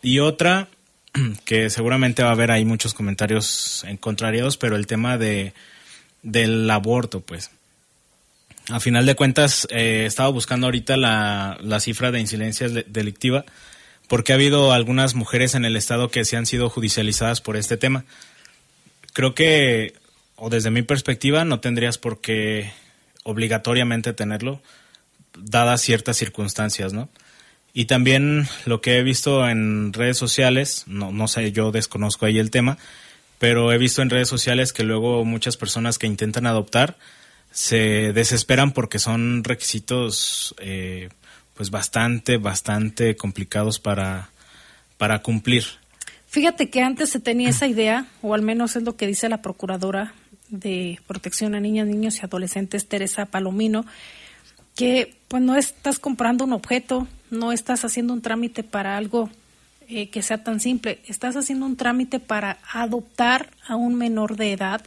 y 0.00 0.20
otra 0.20 0.68
que 1.44 1.70
seguramente 1.70 2.22
va 2.22 2.28
a 2.28 2.34
haber 2.34 2.52
ahí 2.52 2.64
muchos 2.64 2.94
comentarios 2.94 3.82
en 3.82 3.96
contrariados, 3.96 4.58
pero 4.58 4.76
el 4.76 4.86
tema 4.86 5.18
de 5.18 5.54
del 6.22 6.70
aborto, 6.70 7.20
pues. 7.20 7.50
A 8.70 8.78
final 8.78 9.04
de 9.04 9.16
cuentas, 9.16 9.66
eh, 9.70 10.04
estaba 10.06 10.28
buscando 10.28 10.68
ahorita 10.68 10.96
la, 10.96 11.58
la 11.60 11.80
cifra 11.80 12.12
de 12.12 12.20
incidencia 12.20 12.68
delictiva, 12.68 13.44
porque 14.06 14.32
ha 14.32 14.36
habido 14.36 14.72
algunas 14.72 15.14
mujeres 15.14 15.54
en 15.54 15.64
el 15.64 15.76
estado 15.76 16.08
que 16.08 16.24
se 16.24 16.36
han 16.36 16.46
sido 16.46 16.70
judicializadas 16.70 17.40
por 17.40 17.56
este 17.56 17.76
tema. 17.76 18.04
Creo 19.12 19.34
que, 19.34 19.94
o 20.36 20.50
desde 20.50 20.70
mi 20.70 20.82
perspectiva, 20.82 21.44
no 21.44 21.58
tendrías 21.58 21.98
por 21.98 22.20
qué 22.20 22.72
obligatoriamente 23.24 24.12
tenerlo, 24.12 24.62
dadas 25.36 25.80
ciertas 25.80 26.16
circunstancias, 26.16 26.92
¿no? 26.92 27.08
Y 27.72 27.84
también 27.86 28.48
lo 28.66 28.80
que 28.80 28.98
he 28.98 29.02
visto 29.02 29.48
en 29.48 29.92
redes 29.92 30.16
sociales, 30.16 30.84
no, 30.86 31.12
no 31.12 31.28
sé, 31.28 31.52
yo 31.52 31.72
desconozco 31.72 32.26
ahí 32.26 32.38
el 32.38 32.50
tema, 32.50 32.78
pero 33.38 33.72
he 33.72 33.78
visto 33.78 34.02
en 34.02 34.10
redes 34.10 34.28
sociales 34.28 34.72
que 34.72 34.84
luego 34.84 35.24
muchas 35.24 35.56
personas 35.56 35.98
que 35.98 36.06
intentan 36.06 36.46
adoptar 36.46 36.96
se 37.50 38.12
desesperan 38.12 38.72
porque 38.72 38.98
son 38.98 39.44
requisitos 39.44 40.54
eh, 40.58 41.08
pues 41.54 41.70
bastante, 41.70 42.36
bastante 42.38 43.16
complicados 43.16 43.78
para, 43.78 44.30
para 44.96 45.20
cumplir. 45.20 45.64
Fíjate 46.26 46.70
que 46.70 46.80
antes 46.80 47.10
se 47.10 47.18
tenía 47.18 47.48
esa 47.48 47.66
idea, 47.66 48.06
o 48.22 48.34
al 48.34 48.42
menos 48.42 48.76
es 48.76 48.84
lo 48.84 48.96
que 48.96 49.06
dice 49.06 49.28
la 49.28 49.42
Procuradora 49.42 50.14
de 50.48 51.00
Protección 51.06 51.54
a 51.54 51.60
Niñas, 51.60 51.88
Niños 51.88 52.16
y 52.16 52.24
Adolescentes, 52.24 52.86
Teresa 52.86 53.26
Palomino, 53.26 53.84
que 54.76 55.16
pues 55.28 55.42
no 55.42 55.56
estás 55.56 55.98
comprando 55.98 56.44
un 56.44 56.52
objeto, 56.52 57.08
no 57.30 57.52
estás 57.52 57.84
haciendo 57.84 58.12
un 58.12 58.22
trámite 58.22 58.62
para 58.62 58.96
algo 58.96 59.28
eh, 59.88 60.08
que 60.08 60.22
sea 60.22 60.44
tan 60.44 60.60
simple, 60.60 61.00
estás 61.08 61.36
haciendo 61.36 61.66
un 61.66 61.76
trámite 61.76 62.20
para 62.20 62.58
adoptar 62.72 63.50
a 63.66 63.74
un 63.74 63.96
menor 63.96 64.36
de 64.36 64.52
edad 64.52 64.82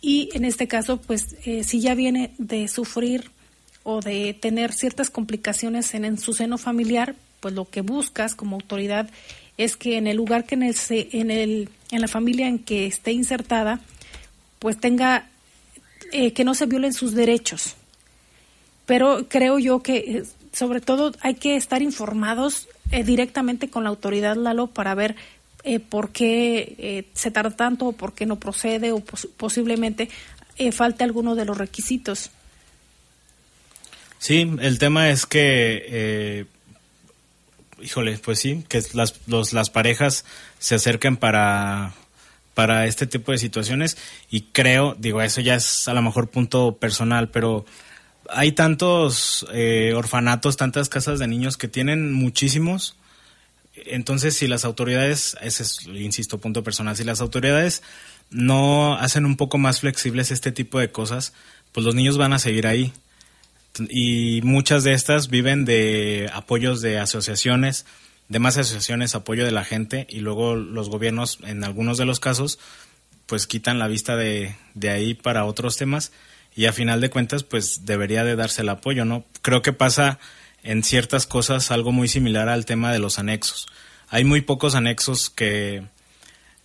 y 0.00 0.30
en 0.32 0.44
este 0.44 0.68
caso 0.68 0.98
pues 0.98 1.36
eh, 1.44 1.64
si 1.64 1.80
ya 1.80 1.94
viene 1.94 2.32
de 2.38 2.68
sufrir 2.68 3.30
o 3.82 4.00
de 4.00 4.34
tener 4.34 4.72
ciertas 4.72 5.10
complicaciones 5.10 5.94
en, 5.94 6.18
su 6.18 6.32
seno 6.32 6.58
familiar, 6.58 7.14
pues 7.40 7.54
lo 7.54 7.64
que 7.68 7.80
buscas 7.80 8.34
como 8.34 8.56
autoridad 8.56 9.08
es 9.56 9.76
que 9.76 9.96
en 9.96 10.06
el 10.06 10.16
lugar 10.16 10.44
que 10.44 10.54
en 10.54 10.62
el, 10.62 10.76
en 10.90 11.30
el 11.30 11.68
en 11.90 12.00
la 12.00 12.08
familia 12.08 12.46
en 12.46 12.58
que 12.58 12.86
esté 12.86 13.12
insertada 13.12 13.80
pues 14.58 14.78
tenga 14.78 15.28
eh, 16.12 16.32
que 16.32 16.44
no 16.44 16.54
se 16.54 16.66
violen 16.66 16.92
sus 16.92 17.14
derechos. 17.14 17.76
Pero 18.86 19.26
creo 19.28 19.58
yo 19.58 19.82
que 19.82 19.96
eh, 19.96 20.24
sobre 20.52 20.80
todo 20.80 21.12
hay 21.20 21.34
que 21.34 21.56
estar 21.56 21.82
informados 21.82 22.68
eh, 22.90 23.04
directamente 23.04 23.70
con 23.70 23.84
la 23.84 23.90
autoridad 23.90 24.36
Lalo 24.36 24.66
para 24.66 24.94
ver 24.94 25.16
por 25.88 26.10
qué 26.10 27.06
se 27.12 27.30
tarda 27.30 27.50
tanto 27.50 27.86
o 27.86 27.92
por 27.92 28.14
qué 28.14 28.26
no 28.26 28.36
procede 28.36 28.92
o 28.92 29.00
posiblemente 29.00 30.08
falte 30.72 31.04
alguno 31.04 31.34
de 31.34 31.44
los 31.44 31.58
requisitos 31.58 32.30
Sí, 34.20 34.54
el 34.60 34.78
tema 34.78 35.08
es 35.08 35.24
que, 35.24 35.82
eh, 35.88 36.44
híjole, 37.80 38.18
pues 38.18 38.38
sí, 38.38 38.66
que 38.68 38.82
las, 38.92 39.14
las 39.26 39.70
parejas 39.70 40.26
se 40.58 40.74
acerquen 40.74 41.16
para, 41.16 41.94
para 42.52 42.84
este 42.84 43.06
tipo 43.06 43.32
de 43.32 43.38
situaciones 43.38 43.96
y 44.30 44.42
creo, 44.52 44.94
digo, 44.98 45.22
eso 45.22 45.40
ya 45.40 45.54
es 45.54 45.88
a 45.88 45.94
lo 45.94 46.02
mejor 46.02 46.28
punto 46.28 46.76
personal, 46.76 47.30
pero 47.30 47.64
hay 48.28 48.52
tantos 48.52 49.46
eh, 49.54 49.94
orfanatos, 49.96 50.58
tantas 50.58 50.90
casas 50.90 51.18
de 51.18 51.26
niños 51.26 51.56
que 51.56 51.68
tienen 51.68 52.12
muchísimos. 52.12 52.96
Entonces, 53.74 54.36
si 54.36 54.48
las 54.48 54.64
autoridades, 54.64 55.36
ese 55.40 55.62
es, 55.62 55.86
insisto, 55.86 56.38
punto 56.38 56.62
personal, 56.62 56.96
si 56.96 57.04
las 57.04 57.20
autoridades 57.20 57.82
no 58.30 58.94
hacen 58.96 59.24
un 59.24 59.36
poco 59.36 59.58
más 59.58 59.80
flexibles 59.80 60.30
este 60.30 60.52
tipo 60.52 60.78
de 60.78 60.90
cosas, 60.90 61.32
pues 61.72 61.84
los 61.84 61.94
niños 61.94 62.18
van 62.18 62.32
a 62.32 62.38
seguir 62.38 62.66
ahí 62.66 62.92
y 63.88 64.40
muchas 64.42 64.84
de 64.84 64.92
estas 64.92 65.28
viven 65.28 65.64
de 65.64 66.30
apoyos 66.32 66.80
de 66.80 66.98
asociaciones, 66.98 67.86
de 68.28 68.38
más 68.38 68.56
asociaciones, 68.56 69.14
apoyo 69.14 69.44
de 69.44 69.52
la 69.52 69.64
gente 69.64 70.06
y 70.10 70.20
luego 70.20 70.56
los 70.56 70.88
gobiernos 70.88 71.38
en 71.44 71.64
algunos 71.64 71.98
de 71.98 72.04
los 72.04 72.20
casos 72.20 72.58
pues 73.26 73.46
quitan 73.46 73.78
la 73.78 73.86
vista 73.86 74.16
de, 74.16 74.56
de 74.74 74.90
ahí 74.90 75.14
para 75.14 75.44
otros 75.44 75.76
temas 75.76 76.12
y 76.54 76.66
a 76.66 76.72
final 76.72 77.00
de 77.00 77.10
cuentas 77.10 77.44
pues 77.44 77.86
debería 77.86 78.24
de 78.24 78.34
darse 78.34 78.62
el 78.62 78.68
apoyo, 78.68 79.04
¿no? 79.04 79.24
Creo 79.40 79.62
que 79.62 79.72
pasa 79.72 80.18
en 80.62 80.82
ciertas 80.82 81.26
cosas 81.26 81.70
algo 81.70 81.92
muy 81.92 82.08
similar 82.08 82.48
al 82.48 82.66
tema 82.66 82.92
de 82.92 82.98
los 82.98 83.18
anexos. 83.18 83.66
Hay 84.08 84.24
muy 84.24 84.40
pocos 84.40 84.74
anexos 84.74 85.30
que, 85.30 85.84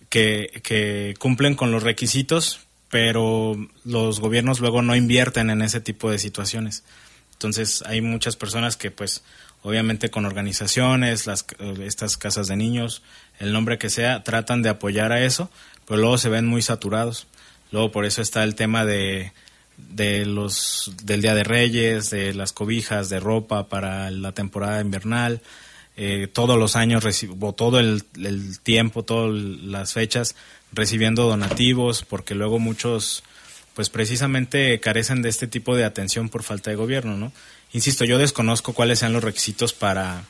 que, 0.08 0.60
que 0.62 1.14
cumplen 1.18 1.54
con 1.54 1.70
los 1.70 1.82
requisitos, 1.82 2.60
pero 2.90 3.56
los 3.84 4.20
gobiernos 4.20 4.60
luego 4.60 4.82
no 4.82 4.96
invierten 4.96 5.50
en 5.50 5.62
ese 5.62 5.80
tipo 5.80 6.10
de 6.10 6.18
situaciones. 6.18 6.84
Entonces 7.32 7.82
hay 7.86 8.00
muchas 8.00 8.36
personas 8.36 8.76
que 8.76 8.90
pues 8.90 9.22
obviamente 9.62 10.10
con 10.10 10.26
organizaciones, 10.26 11.26
las, 11.26 11.44
estas 11.82 12.16
casas 12.16 12.46
de 12.46 12.56
niños, 12.56 13.02
el 13.38 13.52
nombre 13.52 13.78
que 13.78 13.90
sea, 13.90 14.22
tratan 14.22 14.62
de 14.62 14.68
apoyar 14.68 15.12
a 15.12 15.20
eso, 15.22 15.50
pero 15.86 16.00
luego 16.00 16.18
se 16.18 16.28
ven 16.28 16.46
muy 16.46 16.62
saturados. 16.62 17.26
Luego 17.72 17.90
por 17.90 18.04
eso 18.04 18.22
está 18.22 18.44
el 18.44 18.54
tema 18.54 18.84
de, 18.84 19.32
de 19.76 20.26
los 20.26 20.92
del 21.02 21.22
Día 21.22 21.34
de 21.34 21.44
Reyes, 21.44 22.10
de 22.10 22.34
las 22.34 22.52
cobijas, 22.52 23.08
de 23.08 23.20
ropa 23.20 23.68
para 23.68 24.10
la 24.10 24.32
temporada 24.32 24.80
invernal. 24.80 25.40
Eh, 25.96 26.28
todos 26.30 26.58
los 26.58 26.76
años 26.76 27.02
recibo 27.02 27.54
todo 27.54 27.80
el, 27.80 28.02
el 28.22 28.60
tiempo, 28.60 29.02
todas 29.02 29.32
las 29.34 29.94
fechas 29.94 30.36
recibiendo 30.72 31.28
donativos, 31.28 32.04
porque 32.04 32.34
luego 32.34 32.58
muchos, 32.58 33.22
pues 33.74 33.88
precisamente 33.88 34.78
carecen 34.80 35.22
de 35.22 35.30
este 35.30 35.46
tipo 35.46 35.74
de 35.74 35.84
atención 35.84 36.28
por 36.28 36.42
falta 36.42 36.70
de 36.70 36.76
gobierno, 36.76 37.16
¿no? 37.16 37.32
Insisto, 37.72 38.04
yo 38.04 38.18
desconozco 38.18 38.72
cuáles 38.72 38.98
sean 39.00 39.12
los 39.12 39.24
requisitos 39.24 39.72
para, 39.72 40.24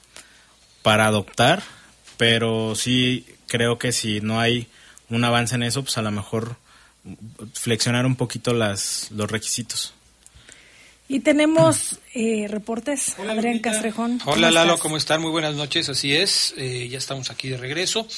para 0.83 1.07
adoptar, 1.07 1.63
pero 2.17 2.75
sí 2.75 3.27
creo 3.47 3.79
que 3.79 3.93
si 3.93 4.21
no 4.21 4.41
hay 4.41 4.69
un 5.11 5.25
avance 5.25 5.55
en 5.55 5.63
eso, 5.63 5.83
pues 5.83 5.99
a 5.99 6.03
lo 6.03 6.11
mejor 6.11 6.57
flexionar 7.53 8.07
un 8.07 8.17
poquito 8.17 8.53
las, 8.53 9.09
los 9.11 9.31
requisitos. 9.31 9.95
Y 11.09 11.21
tenemos 11.21 12.01
eh, 12.15 12.47
reportes. 12.49 13.17
Adrián 13.19 13.61
Castrejón. 13.61 14.21
Hola 14.25 14.51
Lalo, 14.51 14.79
¿cómo 14.79 14.97
están? 14.97 15.21
Muy 15.21 15.31
buenas 15.31 15.55
noches, 15.55 15.89
así 15.89 16.15
es. 16.15 16.53
Eh, 16.57 16.89
ya 16.91 16.99
estamos 16.99 17.31
aquí 17.31 17.49
de 17.49 17.57
regreso. 17.57 18.09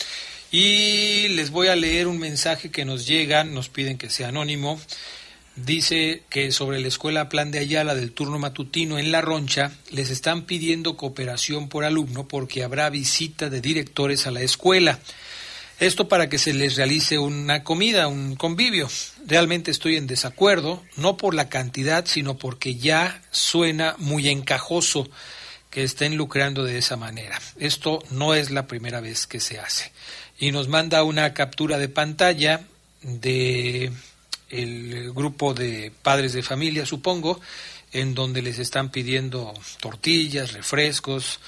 Y 0.50 1.28
les 1.28 1.50
voy 1.50 1.68
a 1.68 1.76
leer 1.76 2.06
un 2.06 2.18
mensaje 2.18 2.70
que 2.70 2.86
nos 2.86 3.06
llega, 3.06 3.44
nos 3.44 3.68
piden 3.68 3.98
que 3.98 4.08
sea 4.08 4.28
anónimo. 4.28 4.80
Dice 5.56 6.22
que 6.30 6.52
sobre 6.52 6.80
la 6.80 6.88
escuela 6.88 7.28
Plan 7.28 7.50
de 7.50 7.58
Ayala 7.58 7.94
del 7.94 8.12
turno 8.12 8.38
matutino 8.38 8.98
en 8.98 9.12
La 9.12 9.20
Roncha 9.20 9.72
les 9.90 10.08
están 10.08 10.42
pidiendo 10.44 10.96
cooperación 10.96 11.68
por 11.68 11.84
alumno 11.84 12.28
porque 12.28 12.62
habrá 12.62 12.88
visita 12.88 13.50
de 13.50 13.60
directores 13.60 14.26
a 14.26 14.30
la 14.30 14.40
escuela. 14.40 14.98
Esto 15.80 16.08
para 16.08 16.28
que 16.28 16.38
se 16.38 16.52
les 16.52 16.76
realice 16.76 17.18
una 17.18 17.62
comida, 17.62 18.08
un 18.08 18.34
convivio. 18.34 18.88
Realmente 19.26 19.70
estoy 19.70 19.96
en 19.96 20.08
desacuerdo, 20.08 20.82
no 20.96 21.16
por 21.16 21.34
la 21.34 21.48
cantidad, 21.48 22.04
sino 22.06 22.36
porque 22.36 22.74
ya 22.74 23.22
suena 23.30 23.94
muy 23.98 24.28
encajoso 24.28 25.08
que 25.70 25.84
estén 25.84 26.16
lucrando 26.16 26.64
de 26.64 26.78
esa 26.78 26.96
manera. 26.96 27.40
Esto 27.60 28.02
no 28.10 28.34
es 28.34 28.50
la 28.50 28.66
primera 28.66 29.00
vez 29.00 29.26
que 29.26 29.38
se 29.38 29.60
hace 29.60 29.92
y 30.38 30.52
nos 30.52 30.68
manda 30.68 31.02
una 31.02 31.34
captura 31.34 31.78
de 31.78 31.88
pantalla 31.88 32.62
de 33.02 33.92
el 34.50 35.12
grupo 35.12 35.52
de 35.52 35.92
padres 36.02 36.32
de 36.32 36.42
familia, 36.42 36.86
supongo, 36.86 37.40
en 37.92 38.14
donde 38.14 38.42
les 38.42 38.58
están 38.58 38.90
pidiendo 38.90 39.52
tortillas, 39.80 40.52
refrescos, 40.52 41.40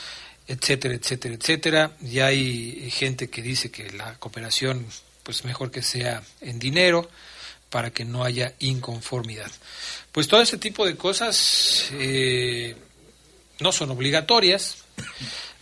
etcétera, 0.51 0.95
etcétera, 0.95 1.35
etcétera. 1.35 1.93
Y 2.03 2.19
hay 2.19 2.91
gente 2.91 3.31
que 3.31 3.41
dice 3.41 3.71
que 3.71 3.91
la 3.93 4.15
cooperación, 4.19 4.85
pues 5.23 5.45
mejor 5.45 5.71
que 5.71 5.81
sea 5.83 6.23
en 6.41 6.59
dinero, 6.59 7.09
para 7.71 7.93
que 7.93 8.05
no 8.05 8.25
haya 8.25 8.55
inconformidad. 8.59 9.51
Pues 10.11 10.27
todo 10.27 10.43
ese 10.43 10.59
tipo 10.59 10.85
de 10.85 10.97
cosas 10.97 11.89
eh, 11.93 12.75
no 13.61 13.71
son 13.71 13.93
obligatorias. 13.93 14.79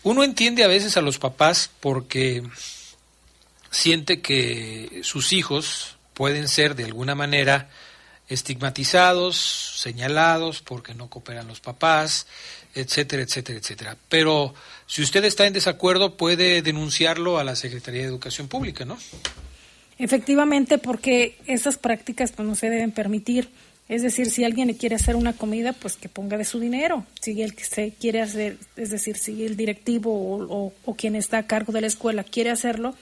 Uno 0.05 0.25
entiende 0.25 0.65
a 0.65 0.69
veces 0.69 0.97
a 0.97 1.03
los 1.03 1.19
papás 1.19 1.71
porque 1.81 2.43
siente 3.71 4.23
que 4.23 5.03
sus 5.03 5.35
hijos 5.35 5.97
pueden 6.15 6.49
ser 6.49 6.75
de 6.77 6.85
alguna 6.85 7.15
manera 7.15 7.69
estigmatizados, 8.29 9.37
señalados 9.77 10.63
porque 10.63 10.95
no 10.95 11.11
cooperan 11.11 11.47
los 11.47 11.61
papás, 11.61 12.27
etcétera, 12.75 13.23
etcétera, 13.23 13.59
etcétera. 13.59 13.97
Pero 14.09 14.55
si 14.89 15.03
usted 15.03 15.23
está 15.25 15.47
en 15.47 15.53
desacuerdo, 15.53 16.17
puede 16.17 16.63
denunciarlo 16.63 17.39
a 17.39 17.45
la 17.45 17.55
Secretaría 17.55 18.01
de 18.01 18.09
Educación 18.09 18.49
Pública, 18.49 18.87
¿no? 18.87 18.99
Efectivamente, 19.99 20.79
porque 20.79 21.37
esas 21.47 21.77
prácticas 21.77 22.33
pues, 22.33 22.49
no 22.49 22.55
se 22.55 22.71
deben 22.71 22.91
permitir. 22.91 23.51
Es 23.89 24.03
decir, 24.03 24.31
si 24.31 24.45
alguien 24.45 24.69
le 24.69 24.77
quiere 24.77 24.97
hacer 24.97 25.15
una 25.15 25.35
comida, 25.35 25.75
pues 25.75 25.97
que 25.97 26.09
ponga 26.09 26.39
de 26.39 26.45
su 26.45 26.59
dinero. 26.59 27.05
Si 27.21 27.43
el 27.43 27.55
que 27.55 27.65
se 27.65 27.93
quiere 27.93 28.23
hacer, 28.23 28.57
es 28.77 28.91
decir, 28.91 29.19
si 29.19 29.45
el 29.45 29.57
directivo 29.57 30.11
o, 30.15 30.95
quien 30.95 31.17
está 31.17 31.39
a 31.39 31.47
cargo 31.47 31.73
de 31.73 31.83
la 31.83 31.87
escuela 31.87 32.25
quiere 32.25 32.51
hacerlo, 32.51 32.95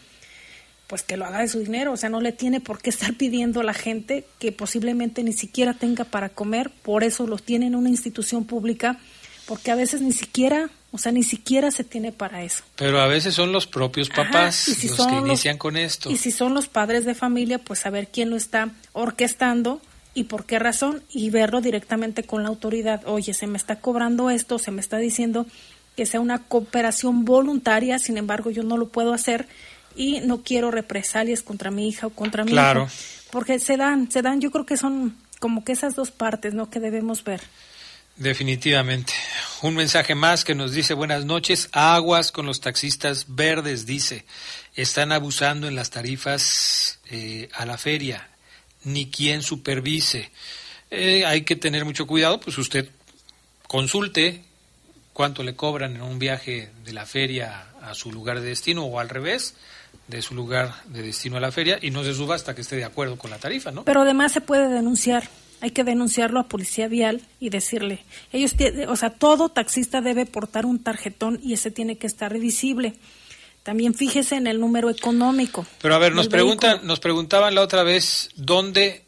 pues 0.89 1.03
que 1.03 1.17
lo 1.17 1.25
haga 1.25 1.41
de 1.41 1.49
su 1.49 1.61
dinero, 1.61 1.93
o 1.93 1.97
sea, 1.97 2.09
no 2.09 2.21
le 2.21 2.33
tiene 2.33 2.61
por 2.61 2.81
qué 2.81 2.91
estar 2.91 3.15
pidiendo 3.15 3.61
a 3.61 3.65
la 3.65 3.75
gente 3.75 4.25
que 4.39 4.51
posiblemente 4.53 5.23
ni 5.23 5.33
siquiera 5.33 5.75
tenga 5.75 6.05
para 6.05 6.31
comer, 6.31 6.71
por 6.83 7.05
eso 7.05 7.27
lo 7.27 7.39
tiene 7.39 7.67
en 7.67 7.75
una 7.75 7.91
institución 7.91 8.45
pública, 8.45 8.99
porque 9.47 9.71
a 9.73 9.75
veces 9.77 10.01
ni 10.01 10.13
siquiera, 10.13 10.71
o 10.97 10.99
sea, 10.99 11.13
ni 11.13 11.23
siquiera 11.23 11.71
se 11.71 11.85
tiene 11.85 12.11
para 12.11 12.43
eso. 12.43 12.65
Pero 12.75 13.03
a 13.03 13.07
veces 13.07 13.35
son 13.35 13.53
los 13.53 13.67
propios 13.67 14.09
papás 14.09 14.67
los 14.67 15.07
que 15.07 15.15
inician 15.15 15.59
con 15.59 15.77
esto. 15.77 16.11
Y 16.11 16.17
si 16.17 16.31
son 16.31 16.55
los 16.55 16.69
padres 16.69 17.05
de 17.05 17.15
familia, 17.15 17.59
pues 17.59 17.81
saber 17.81 18.09
quién 18.09 18.31
lo 18.31 18.37
está 18.37 18.71
orquestando 18.95 19.83
y 20.15 20.25
por 20.25 20.47
qué 20.47 20.59
razón 20.59 21.03
y 21.11 21.29
verlo 21.29 21.61
directamente 21.61 22.23
con 22.23 22.43
la 22.43 22.49
autoridad. 22.49 23.03
Oye, 23.05 23.35
se 23.35 23.47
me 23.47 23.59
está 23.59 23.77
cobrando 23.77 24.31
esto, 24.31 24.59
se 24.59 24.71
me 24.71 24.81
está 24.81 24.97
diciendo 24.97 25.45
que 25.97 26.07
sea 26.07 26.21
una 26.21 26.39
cooperación 26.39 27.27
voluntaria, 27.27 27.99
sin 27.99 28.17
embargo, 28.17 28.51
yo 28.51 28.63
no 28.63 28.79
lo 28.79 28.89
puedo 28.89 29.13
hacer 29.13 29.47
y 29.95 30.21
no 30.21 30.43
quiero 30.43 30.71
represalias 30.71 31.43
contra 31.43 31.71
mi 31.71 31.89
hija 31.89 32.07
o 32.07 32.11
contra 32.11 32.43
mi 32.43 32.53
hijo. 32.53 32.89
Porque 33.31 33.59
se 33.59 33.77
dan, 33.77 34.11
se 34.11 34.23
dan, 34.23 34.41
yo 34.41 34.51
creo 34.51 34.65
que 34.65 34.79
son 34.79 35.15
como 35.41 35.63
que 35.63 35.73
esas 35.73 35.95
dos 35.95 36.11
partes, 36.11 36.55
¿no? 36.55 36.71
Que 36.71 36.81
debemos 36.81 37.23
ver. 37.23 37.43
Definitivamente. 38.17 39.13
Un 39.63 39.75
mensaje 39.75 40.15
más 40.15 40.45
que 40.45 40.55
nos 40.55 40.73
dice 40.73 40.95
buenas 40.95 41.25
noches. 41.27 41.69
Aguas 41.73 42.33
con 42.33 42.47
los 42.47 42.61
taxistas 42.61 43.27
verdes, 43.29 43.85
dice. 43.85 44.25
Están 44.75 45.13
abusando 45.13 45.69
en 45.69 45.75
las 45.75 45.91
tarifas 45.91 46.99
eh, 47.11 47.49
a 47.55 47.67
la 47.67 47.77
feria. 47.77 48.29
Ni 48.85 49.11
quien 49.11 49.43
supervise. 49.43 50.31
Eh, 50.91 51.27
hay 51.27 51.43
que 51.43 51.57
tener 51.57 51.85
mucho 51.85 52.07
cuidado, 52.07 52.41
pues 52.41 52.57
usted 52.59 52.89
consulte 53.67 54.45
cuánto 55.13 55.43
le 55.43 55.57
cobran 55.57 55.97
en 55.97 56.03
un 56.03 56.19
viaje 56.19 56.71
de 56.85 56.93
la 56.93 57.05
feria 57.05 57.67
a 57.83 57.95
su 57.95 58.13
lugar 58.13 58.41
de 58.41 58.49
destino 58.49 58.85
o 58.85 59.01
al 59.01 59.09
revés, 59.09 59.55
de 60.07 60.23
su 60.23 60.35
lugar 60.35 60.75
de 60.87 61.03
destino 61.03 61.37
a 61.37 61.41
la 61.41 61.51
feria 61.51 61.79
y 61.83 61.91
no 61.91 62.05
se 62.05 62.15
suba 62.15 62.35
hasta 62.37 62.55
que 62.55 62.61
esté 62.61 62.77
de 62.77 62.85
acuerdo 62.85 63.19
con 63.19 63.31
la 63.31 63.39
tarifa, 63.39 63.73
¿no? 63.73 63.85
Pero 63.85 64.03
además 64.03 64.33
se 64.33 64.41
puede 64.41 64.69
denunciar. 64.69 65.29
Hay 65.61 65.71
que 65.71 65.85
denunciarlo 65.85 66.41
a 66.41 66.49
policía 66.49 66.89
vial 66.89 67.23
y 67.41 67.49
decirle, 67.49 68.05
ellos, 68.33 68.55
o 68.89 68.97
sea, 68.97 69.11
todo 69.11 69.49
taxista 69.49 70.01
debe 70.01 70.27
portar 70.27 70.67
un 70.67 70.83
tarjetón 70.83 71.41
y 71.43 71.55
ese 71.55 71.71
tiene 71.71 71.97
que 71.97 72.07
estar 72.07 72.39
visible. 72.39 72.95
También 73.63 73.95
fíjese 73.95 74.37
en 74.37 74.47
el 74.47 74.61
número 74.61 74.91
económico. 74.91 75.67
Pero 75.83 75.95
a 75.95 75.99
ver, 75.99 76.15
nos 76.15 76.29
preguntan, 76.29 76.87
nos 76.87 77.01
preguntaban 77.01 77.55
la 77.55 77.63
otra 77.63 77.83
vez 77.83 78.31
dónde 78.37 79.07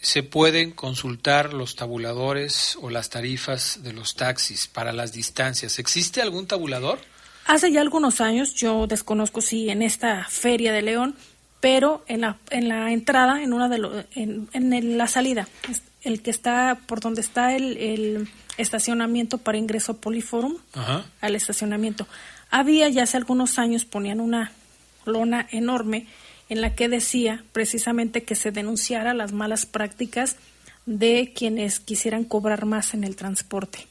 se 0.00 0.22
pueden 0.22 0.70
consultar 0.70 1.52
los 1.52 1.74
tabuladores 1.76 2.78
o 2.80 2.90
las 2.90 3.10
tarifas 3.10 3.82
de 3.82 3.92
los 3.92 4.14
taxis 4.14 4.68
para 4.68 4.92
las 4.92 5.12
distancias. 5.12 5.78
¿Existe 5.78 6.22
algún 6.22 6.46
tabulador? 6.46 7.00
Hace 7.46 7.72
ya 7.72 7.80
algunos 7.80 8.20
años, 8.20 8.54
yo 8.54 8.86
desconozco 8.86 9.40
si 9.40 9.70
en 9.70 9.82
esta 9.82 10.26
feria 10.28 10.72
de 10.72 10.82
León, 10.82 11.16
pero 11.60 12.04
en 12.06 12.20
la, 12.22 12.36
en 12.50 12.68
la 12.68 12.92
entrada, 12.92 13.42
en 13.42 13.52
una 13.52 13.68
de 13.68 14.06
en, 14.14 14.98
la 14.98 15.08
salida, 15.08 15.48
el 16.02 16.22
que 16.22 16.30
está 16.30 16.78
por 16.86 17.00
donde 17.00 17.20
está 17.20 17.54
el, 17.56 18.28
estacionamiento 18.56 19.38
para 19.38 19.56
ingreso 19.56 19.98
Poliforum, 19.98 20.56
al 21.20 21.34
estacionamiento. 21.36 22.08
Había 22.50 22.88
ya 22.88 23.04
hace 23.04 23.16
algunos 23.16 23.58
años 23.58 23.84
ponían 23.84 24.20
una 24.20 24.52
lona 25.04 25.46
enorme 25.52 26.06
en 26.48 26.60
la 26.60 26.74
que 26.74 26.88
decía 26.88 27.44
precisamente 27.52 28.24
que 28.24 28.34
se 28.34 28.50
denunciara 28.50 29.14
las 29.14 29.32
malas 29.32 29.66
prácticas 29.66 30.36
de 30.86 31.32
quienes 31.36 31.80
quisieran 31.80 32.24
cobrar 32.24 32.64
más 32.64 32.94
en 32.94 33.04
el 33.04 33.14
transporte. 33.14 33.86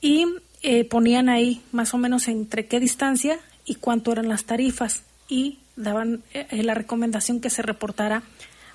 Y 0.00 0.26
eh, 0.62 0.84
ponían 0.84 1.28
ahí 1.28 1.60
más 1.72 1.92
o 1.92 1.98
menos 1.98 2.28
entre 2.28 2.66
qué 2.66 2.78
distancia 2.80 3.38
y 3.64 3.76
cuánto 3.76 4.12
eran 4.12 4.28
las 4.28 4.44
tarifas 4.44 5.02
y 5.28 5.58
daban 5.76 6.22
eh, 6.34 6.62
la 6.62 6.74
recomendación 6.74 7.40
que 7.40 7.50
se 7.50 7.62
reportara 7.62 8.22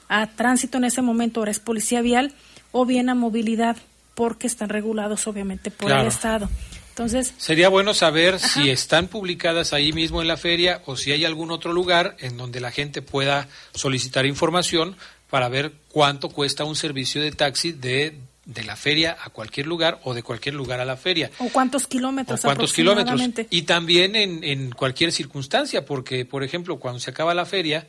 a 0.10 0.27
tránsito 0.27 0.77
en 0.77 0.86
ese 0.86 1.01
momento, 1.01 1.41
ahora 1.41 1.51
es 1.51 1.60
policía 1.60 2.01
vial, 2.01 2.33
o 2.71 2.86
bien 2.86 3.10
a 3.10 3.15
movilidad, 3.15 3.77
porque 4.15 4.47
están 4.47 4.69
regulados 4.69 5.27
obviamente 5.27 5.71
por 5.71 5.91
el 5.91 6.07
Estado. 6.07 6.49
Entonces, 6.89 7.36
sería 7.38 7.69
bueno 7.69 7.93
saber 7.93 8.39
si 8.39 8.71
están 8.71 9.07
publicadas 9.07 9.71
ahí 9.71 9.93
mismo 9.93 10.21
en 10.21 10.27
la 10.27 10.36
feria 10.36 10.81
o 10.88 10.97
si 10.97 11.12
hay 11.12 11.25
algún 11.25 11.51
otro 11.51 11.71
lugar 11.71 12.15
en 12.19 12.38
donde 12.38 12.60
la 12.60 12.71
gente 12.71 13.03
pueda 13.03 13.47
solicitar 13.75 14.25
información 14.25 14.95
para 15.29 15.47
ver 15.47 15.73
cuánto 15.89 16.29
cuesta 16.29 16.63
un 16.63 16.75
servicio 16.75 17.21
de 17.21 17.31
taxi 17.31 17.71
de, 17.71 18.17
de 18.47 18.63
la 18.63 18.75
feria 18.75 19.15
a 19.21 19.29
cualquier 19.29 19.67
lugar 19.67 19.99
o 20.03 20.15
de 20.15 20.23
cualquier 20.23 20.55
lugar 20.55 20.79
a 20.79 20.86
la 20.86 20.97
feria. 20.97 21.29
O 21.38 21.49
cuántos 21.49 21.86
kilómetros. 21.86 22.39
O 22.39 22.43
cuántos 22.43 22.73
kilómetros. 22.73 23.21
Y 23.51 23.62
también 23.62 24.15
en, 24.15 24.43
en 24.43 24.71
cualquier 24.71 25.12
circunstancia, 25.12 25.86
porque, 25.86 26.25
por 26.25 26.43
ejemplo, 26.43 26.79
cuando 26.79 26.99
se 26.99 27.12
acaba 27.12 27.36
la 27.36 27.45
feria, 27.45 27.88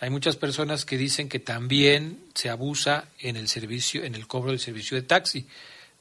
hay 0.00 0.10
muchas 0.10 0.36
personas 0.36 0.84
que 0.84 0.98
dicen 0.98 1.28
que 1.28 1.38
también 1.38 2.18
se 2.34 2.50
abusa 2.50 3.06
en 3.18 3.36
el 3.36 3.48
servicio, 3.48 4.04
en 4.04 4.14
el 4.14 4.26
cobro 4.26 4.50
del 4.50 4.60
servicio 4.60 4.96
de 4.96 5.02
taxi 5.02 5.46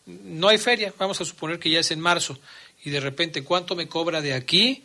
no 0.09 0.47
hay 0.47 0.57
feria, 0.57 0.93
vamos 0.97 1.21
a 1.21 1.25
suponer 1.25 1.59
que 1.59 1.69
ya 1.69 1.79
es 1.79 1.91
en 1.91 1.99
marzo, 1.99 2.37
y 2.83 2.89
de 2.89 2.99
repente, 2.99 3.43
¿cuánto 3.43 3.75
me 3.75 3.87
cobra 3.87 4.21
de 4.21 4.33
aquí 4.33 4.83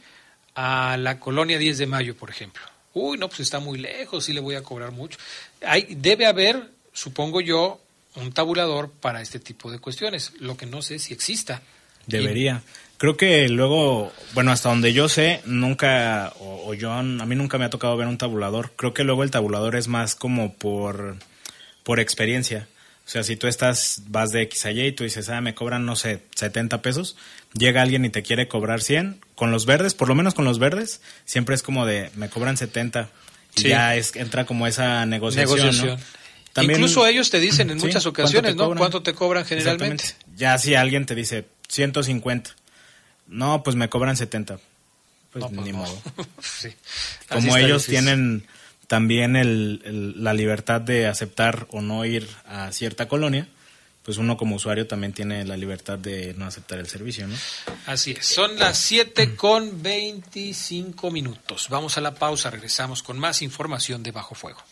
a 0.55 0.97
la 0.97 1.19
colonia 1.19 1.59
10 1.59 1.79
de 1.79 1.87
mayo, 1.87 2.17
por 2.17 2.31
ejemplo? 2.31 2.63
Uy, 2.93 3.19
no, 3.19 3.29
pues 3.29 3.41
está 3.41 3.59
muy 3.59 3.79
lejos, 3.79 4.25
sí 4.25 4.33
le 4.33 4.41
voy 4.41 4.55
a 4.55 4.63
cobrar 4.63 4.93
mucho. 4.93 5.19
Hay, 5.67 5.95
debe 5.97 6.27
haber, 6.27 6.71
supongo 6.93 7.41
yo, 7.41 7.81
un 8.17 8.33
tabulador 8.33 8.91
para 8.91 9.21
este 9.21 9.39
tipo 9.39 9.71
de 9.71 9.79
cuestiones, 9.79 10.33
lo 10.39 10.57
que 10.57 10.67
no 10.67 10.83
sé 10.83 10.99
si 10.99 11.13
exista. 11.13 11.63
Debería. 12.07 12.63
Creo 12.99 13.17
que 13.17 13.49
luego, 13.49 14.13
bueno, 14.35 14.53
hasta 14.53 14.69
donde 14.69 14.93
yo 14.93 15.09
sé, 15.09 15.41
nunca, 15.47 16.33
o, 16.39 16.69
o, 16.69 16.75
yo, 16.75 16.93
a 16.93 17.03
mí 17.03 17.35
nunca 17.35 17.59
me 17.59 17.65
ha 17.65 17.71
tocado 17.71 17.97
ver 17.97 18.07
un 18.07 18.19
tabulador. 18.19 18.73
Creo 18.77 18.95
que 18.95 19.05
luego 19.05 19.25
el 19.25 19.31
tabulador 19.31 19.77
es 19.77 19.89
más 19.89 20.15
como 20.15 20.55
por, 20.55 21.17
por 21.83 21.99
experiencia. 21.99 22.69
O 23.07 23.11
sea, 23.11 23.23
si 23.23 23.37
tú 23.37 23.49
estás, 23.49 24.03
vas 24.09 24.31
de 24.31 24.43
X 24.43 24.65
a 24.65 24.71
Y 24.71 24.87
y 24.87 24.93
tú 24.93 25.05
dices, 25.05 25.29
ah, 25.29 25.41
me 25.43 25.55
cobran, 25.55 25.85
no 25.85 25.95
sé, 25.95 26.23
70 26.35 26.81
pesos, 26.81 27.17
llega 27.53 27.83
alguien 27.83 28.05
y 28.05 28.09
te 28.11 28.23
quiere 28.23 28.49
cobrar 28.49 28.81
100, 28.81 29.21
con 29.35 29.51
los 29.51 29.67
verdes, 29.67 29.93
por 29.93 30.09
lo 30.09 30.15
menos 30.15 30.33
con 30.33 30.47
los 30.47 30.59
verdes, 30.59 31.03
siempre 31.27 31.55
es 31.55 31.63
como 31.63 31.85
de, 31.85 32.11
me 32.15 32.31
cobran 32.31 32.57
70. 32.57 33.11
Y 33.57 33.69
ya 33.69 33.95
es, 33.95 34.17
entra 34.17 34.47
como 34.47 34.67
esa 34.67 35.05
negociación. 35.05 35.99
También, 36.55 36.79
Incluso 36.79 37.05
ellos 37.05 37.31
te 37.31 37.41
dicen 37.41 37.69
en 37.71 37.79
muchas 37.79 38.07
ocasiones, 38.07 38.55
¿no? 38.55 38.75
¿Cuánto 38.77 39.03
te 39.03 39.13
cobran 39.13 39.45
generalmente? 39.45 40.05
Ya 40.37 40.57
si 40.57 40.77
alguien 40.77 41.05
te 41.05 41.17
dice 41.17 41.47
150, 41.69 42.55
no, 43.27 43.65
pues 43.65 43.75
me 43.75 43.89
cobran 43.89 44.17
70. 44.17 44.61
Pues, 45.33 45.47
pues 45.47 45.51
ni 45.53 45.73
modo. 45.73 46.01
Como 47.29 47.57
ellos 47.57 47.87
tienen 47.87 48.47
también 48.87 49.35
el, 49.35 50.15
la 50.23 50.33
libertad 50.33 50.81
de 50.81 51.09
aceptar 51.09 51.67
o 51.71 51.83
no 51.83 52.05
ir 52.05 52.29
a 52.47 52.71
cierta 52.71 53.09
colonia, 53.09 53.49
pues 54.05 54.19
uno 54.19 54.37
como 54.37 54.55
usuario 54.55 54.87
también 54.87 55.13
tiene 55.13 55.45
la 55.45 55.57
libertad 55.57 55.99
de 55.99 56.35
no 56.35 56.47
aceptar 56.47 56.79
el 56.79 56.87
servicio, 56.87 57.27
¿no? 57.27 57.35
Así 57.87 58.13
es. 58.13 58.27
Son 58.27 58.57
las 58.59 58.79
7 58.79 59.35
con 59.35 59.83
25 59.83 61.11
minutos. 61.11 61.69
Vamos 61.69 61.99
a 61.99 62.01
la 62.01 62.15
pausa, 62.15 62.51
regresamos 62.51 63.03
con 63.03 63.19
más 63.19 63.43
información 63.43 64.05
de 64.05 64.13
Bajo 64.13 64.37
Fuego. 64.37 64.63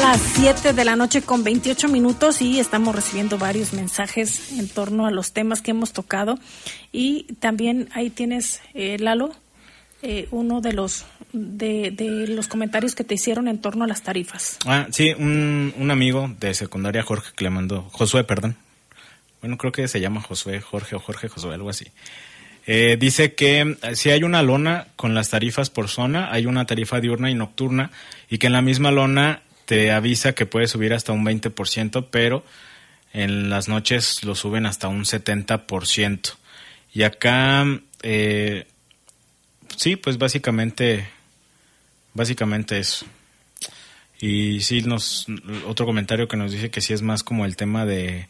Las 0.00 0.20
7 0.36 0.72
de 0.72 0.84
la 0.84 0.96
noche 0.96 1.20
con 1.20 1.44
28 1.44 1.88
minutos 1.88 2.40
y 2.40 2.58
estamos 2.58 2.94
recibiendo 2.94 3.36
varios 3.36 3.74
mensajes 3.74 4.52
en 4.52 4.66
torno 4.66 5.06
a 5.06 5.10
los 5.10 5.32
temas 5.32 5.60
que 5.60 5.72
hemos 5.72 5.92
tocado. 5.92 6.38
Y 6.90 7.34
también 7.34 7.90
ahí 7.92 8.08
tienes, 8.08 8.62
eh, 8.72 8.96
Lalo, 8.98 9.32
eh, 10.00 10.26
uno 10.30 10.62
de 10.62 10.72
los 10.72 11.04
de, 11.32 12.26
los 12.28 12.48
comentarios 12.48 12.94
que 12.94 13.04
te 13.04 13.14
hicieron 13.14 13.46
en 13.46 13.58
torno 13.58 13.84
a 13.84 13.86
las 13.86 14.02
tarifas. 14.02 14.58
Ah, 14.64 14.86
sí, 14.90 15.12
un, 15.18 15.74
un 15.76 15.90
amigo 15.90 16.34
de 16.40 16.54
secundaria, 16.54 17.02
Jorge, 17.02 17.32
que 17.36 17.44
le 17.44 17.50
mandó, 17.50 17.82
Josué, 17.92 18.24
perdón. 18.24 18.56
Bueno, 19.42 19.58
creo 19.58 19.72
que 19.72 19.86
se 19.86 20.00
llama 20.00 20.22
Josué, 20.22 20.60
Jorge 20.62 20.96
o 20.96 21.00
Jorge 21.00 21.28
Josué, 21.28 21.54
algo 21.54 21.68
así. 21.68 21.86
Eh, 22.66 22.96
dice 22.98 23.34
que 23.34 23.76
si 23.94 24.10
hay 24.10 24.22
una 24.22 24.42
lona 24.42 24.86
con 24.96 25.14
las 25.14 25.28
tarifas 25.28 25.68
por 25.68 25.88
zona, 25.88 26.32
hay 26.32 26.46
una 26.46 26.66
tarifa 26.66 27.00
diurna 27.00 27.30
y 27.30 27.34
nocturna, 27.34 27.90
y 28.30 28.38
que 28.38 28.46
en 28.46 28.54
la 28.54 28.62
misma 28.62 28.90
lona 28.90 29.42
te 29.70 29.92
avisa 29.92 30.32
que 30.32 30.46
puede 30.46 30.66
subir 30.66 30.92
hasta 30.92 31.12
un 31.12 31.24
20%, 31.24 32.08
pero 32.10 32.44
en 33.12 33.50
las 33.50 33.68
noches 33.68 34.24
lo 34.24 34.34
suben 34.34 34.66
hasta 34.66 34.88
un 34.88 35.04
70%. 35.04 36.34
Y 36.92 37.04
acá, 37.04 37.64
eh, 38.02 38.66
sí, 39.76 39.94
pues 39.94 40.18
básicamente, 40.18 41.06
básicamente 42.14 42.80
eso. 42.80 43.06
Y 44.20 44.60
sí, 44.62 44.82
nos, 44.82 45.28
otro 45.68 45.86
comentario 45.86 46.26
que 46.26 46.36
nos 46.36 46.50
dice 46.50 46.72
que 46.72 46.80
sí 46.80 46.92
es 46.92 47.02
más 47.02 47.22
como 47.22 47.44
el 47.44 47.54
tema 47.54 47.86
de, 47.86 48.26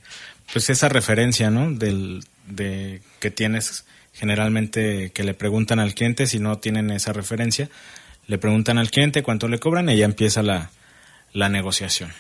pues 0.52 0.68
esa 0.68 0.90
referencia, 0.90 1.48
¿no? 1.48 1.72
Del, 1.72 2.22
de 2.48 3.00
que 3.18 3.30
tienes 3.30 3.86
generalmente 4.12 5.10
que 5.12 5.24
le 5.24 5.32
preguntan 5.32 5.78
al 5.78 5.94
cliente 5.94 6.26
si 6.26 6.38
no 6.38 6.58
tienen 6.58 6.90
esa 6.90 7.14
referencia, 7.14 7.70
le 8.26 8.36
preguntan 8.36 8.76
al 8.76 8.90
cliente 8.90 9.22
cuánto 9.22 9.48
le 9.48 9.58
cobran 9.58 9.88
y 9.88 9.96
ya 9.96 10.04
empieza 10.04 10.42
la, 10.42 10.70
la 11.32 11.48
negociación. 11.48 12.12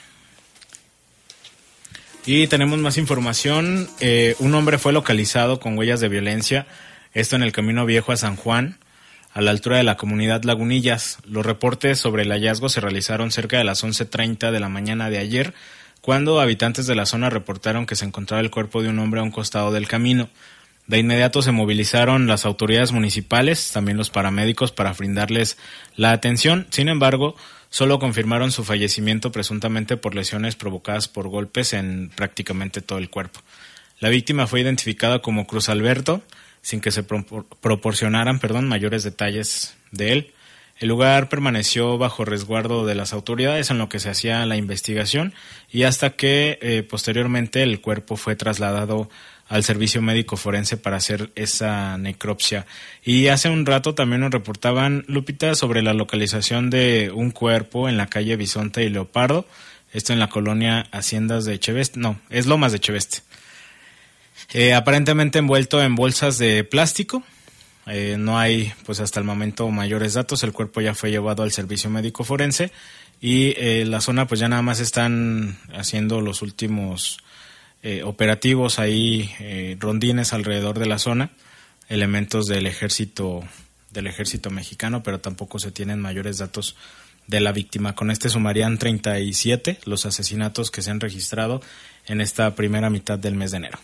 Y 2.26 2.46
tenemos 2.48 2.78
más 2.78 2.98
información. 2.98 3.88
Eh, 4.00 4.36
un 4.38 4.54
hombre 4.54 4.78
fue 4.78 4.92
localizado 4.92 5.58
con 5.58 5.78
huellas 5.78 6.00
de 6.00 6.08
violencia, 6.08 6.66
esto 7.14 7.36
en 7.36 7.42
el 7.42 7.52
Camino 7.52 7.86
Viejo 7.86 8.12
a 8.12 8.16
San 8.16 8.36
Juan, 8.36 8.78
a 9.32 9.40
la 9.40 9.50
altura 9.50 9.78
de 9.78 9.84
la 9.84 9.96
comunidad 9.96 10.44
Lagunillas. 10.44 11.18
Los 11.24 11.46
reportes 11.46 11.98
sobre 11.98 12.22
el 12.22 12.30
hallazgo 12.30 12.68
se 12.68 12.80
realizaron 12.80 13.30
cerca 13.30 13.58
de 13.58 13.64
las 13.64 13.82
11.30 13.82 14.50
de 14.50 14.60
la 14.60 14.68
mañana 14.68 15.08
de 15.08 15.18
ayer, 15.18 15.54
cuando 16.02 16.40
habitantes 16.40 16.86
de 16.86 16.94
la 16.94 17.06
zona 17.06 17.30
reportaron 17.30 17.86
que 17.86 17.96
se 17.96 18.04
encontraba 18.04 18.40
el 18.40 18.50
cuerpo 18.50 18.82
de 18.82 18.90
un 18.90 18.98
hombre 18.98 19.20
a 19.20 19.24
un 19.24 19.30
costado 19.30 19.72
del 19.72 19.88
camino. 19.88 20.28
De 20.86 20.98
inmediato 20.98 21.40
se 21.40 21.52
movilizaron 21.52 22.26
las 22.26 22.44
autoridades 22.44 22.92
municipales, 22.92 23.70
también 23.72 23.96
los 23.96 24.10
paramédicos, 24.10 24.72
para 24.72 24.92
brindarles 24.92 25.56
la 25.96 26.12
atención. 26.12 26.66
Sin 26.70 26.88
embargo, 26.88 27.36
solo 27.70 27.98
confirmaron 27.98 28.52
su 28.52 28.64
fallecimiento 28.64 29.32
presuntamente 29.32 29.96
por 29.96 30.14
lesiones 30.14 30.56
provocadas 30.56 31.08
por 31.08 31.28
golpes 31.28 31.72
en 31.72 32.10
prácticamente 32.14 32.82
todo 32.82 32.98
el 32.98 33.08
cuerpo. 33.08 33.40
La 34.00 34.08
víctima 34.08 34.46
fue 34.46 34.60
identificada 34.60 35.20
como 35.20 35.46
Cruz 35.46 35.68
Alberto, 35.68 36.22
sin 36.62 36.80
que 36.80 36.90
se 36.90 37.02
proporcionaran 37.02 38.38
perdón, 38.38 38.68
mayores 38.68 39.02
detalles 39.02 39.76
de 39.92 40.12
él. 40.12 40.34
El 40.78 40.88
lugar 40.88 41.28
permaneció 41.28 41.98
bajo 41.98 42.24
resguardo 42.24 42.86
de 42.86 42.94
las 42.94 43.12
autoridades 43.12 43.70
en 43.70 43.76
lo 43.76 43.90
que 43.90 44.00
se 44.00 44.08
hacía 44.08 44.44
la 44.46 44.56
investigación 44.56 45.34
y 45.70 45.82
hasta 45.82 46.10
que 46.10 46.58
eh, 46.62 46.82
posteriormente 46.82 47.62
el 47.62 47.82
cuerpo 47.82 48.16
fue 48.16 48.34
trasladado 48.34 49.10
al 49.50 49.64
servicio 49.64 50.00
médico 50.00 50.36
forense 50.36 50.76
para 50.76 50.96
hacer 50.96 51.32
esa 51.34 51.98
necropsia. 51.98 52.66
Y 53.04 53.26
hace 53.26 53.50
un 53.50 53.66
rato 53.66 53.96
también 53.96 54.20
nos 54.20 54.30
reportaban, 54.30 55.04
Lupita, 55.08 55.56
sobre 55.56 55.82
la 55.82 55.92
localización 55.92 56.70
de 56.70 57.10
un 57.12 57.32
cuerpo 57.32 57.88
en 57.88 57.96
la 57.96 58.06
calle 58.06 58.36
Bisonte 58.36 58.84
y 58.84 58.88
Leopardo, 58.88 59.44
esto 59.92 60.12
en 60.12 60.20
la 60.20 60.28
colonia 60.28 60.86
Haciendas 60.92 61.44
de 61.46 61.58
Cheveste, 61.58 61.98
no, 61.98 62.20
es 62.30 62.46
Lomas 62.46 62.70
de 62.70 62.78
Cheveste. 62.78 63.18
Eh, 64.52 64.72
aparentemente 64.72 65.40
envuelto 65.40 65.82
en 65.82 65.96
bolsas 65.96 66.38
de 66.38 66.62
plástico, 66.62 67.24
eh, 67.86 68.14
no 68.20 68.38
hay, 68.38 68.72
pues 68.86 69.00
hasta 69.00 69.18
el 69.18 69.26
momento, 69.26 69.68
mayores 69.68 70.14
datos. 70.14 70.44
El 70.44 70.52
cuerpo 70.52 70.80
ya 70.80 70.94
fue 70.94 71.10
llevado 71.10 71.42
al 71.42 71.50
servicio 71.50 71.90
médico 71.90 72.22
forense 72.22 72.70
y 73.20 73.54
eh, 73.56 73.84
la 73.84 74.00
zona, 74.00 74.28
pues 74.28 74.38
ya 74.38 74.48
nada 74.48 74.62
más 74.62 74.78
están 74.78 75.58
haciendo 75.74 76.20
los 76.20 76.40
últimos 76.40 77.18
eh, 77.82 78.02
operativos 78.02 78.78
ahí, 78.78 79.30
rondines 79.78 80.32
alrededor 80.32 80.78
de 80.78 80.86
la 80.86 80.98
zona, 80.98 81.30
elementos 81.88 82.46
del 82.46 82.66
ejército 82.66 83.42
del 83.90 84.06
ejército 84.06 84.50
mexicano, 84.50 85.02
pero 85.02 85.20
tampoco 85.20 85.58
se 85.58 85.70
tienen 85.70 86.00
mayores 86.00 86.38
datos 86.38 86.76
de 87.26 87.40
la 87.40 87.52
víctima. 87.52 87.94
Con 87.94 88.10
este 88.10 88.28
sumarían 88.28 88.78
37 88.78 89.80
los 89.84 90.06
asesinatos 90.06 90.70
que 90.70 90.82
se 90.82 90.90
han 90.90 91.00
registrado 91.00 91.60
en 92.06 92.20
esta 92.20 92.54
primera 92.54 92.90
mitad 92.90 93.18
del 93.18 93.34
mes 93.34 93.50
de 93.50 93.58
enero. 93.58 93.78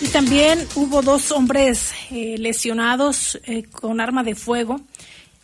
Y 0.00 0.08
también 0.08 0.66
hubo 0.76 1.02
dos 1.02 1.30
hombres 1.30 1.92
eh, 2.10 2.36
lesionados 2.38 3.38
eh, 3.44 3.64
con 3.64 4.00
arma 4.00 4.22
de 4.24 4.34
fuego 4.34 4.80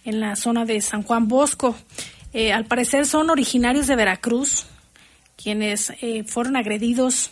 en 0.04 0.20
la 0.20 0.34
zona 0.34 0.64
de 0.64 0.80
San 0.80 1.02
Juan 1.02 1.28
Bosco. 1.28 1.76
Eh, 2.32 2.52
al 2.52 2.64
parecer 2.64 3.06
son 3.06 3.28
originarios 3.28 3.86
de 3.86 3.96
Veracruz, 3.96 4.66
quienes 5.36 5.92
fueron 6.26 6.56
agredidos 6.56 7.30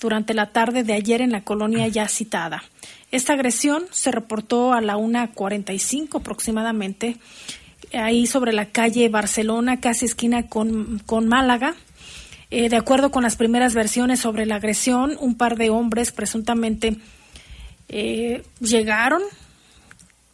durante 0.00 0.34
la 0.34 0.46
tarde 0.46 0.82
de 0.82 0.94
ayer 0.94 1.20
en 1.20 1.30
la 1.30 1.44
colonia 1.44 1.86
ya 1.88 2.08
citada. 2.08 2.64
Esta 3.12 3.34
agresión 3.34 3.84
se 3.90 4.10
reportó 4.10 4.72
a 4.72 4.80
la 4.80 4.96
1.45 4.96 6.20
aproximadamente, 6.20 7.16
ahí 7.92 8.26
sobre 8.26 8.52
la 8.52 8.66
calle 8.66 9.08
Barcelona, 9.08 9.80
casi 9.80 10.06
esquina 10.06 10.46
con, 10.46 11.00
con 11.06 11.28
Málaga. 11.28 11.74
Eh, 12.52 12.68
de 12.68 12.76
acuerdo 12.76 13.10
con 13.10 13.22
las 13.22 13.36
primeras 13.36 13.74
versiones 13.74 14.20
sobre 14.20 14.46
la 14.46 14.56
agresión, 14.56 15.16
un 15.20 15.36
par 15.36 15.56
de 15.56 15.70
hombres 15.70 16.10
presuntamente 16.10 16.96
eh, 17.88 18.42
llegaron, 18.60 19.22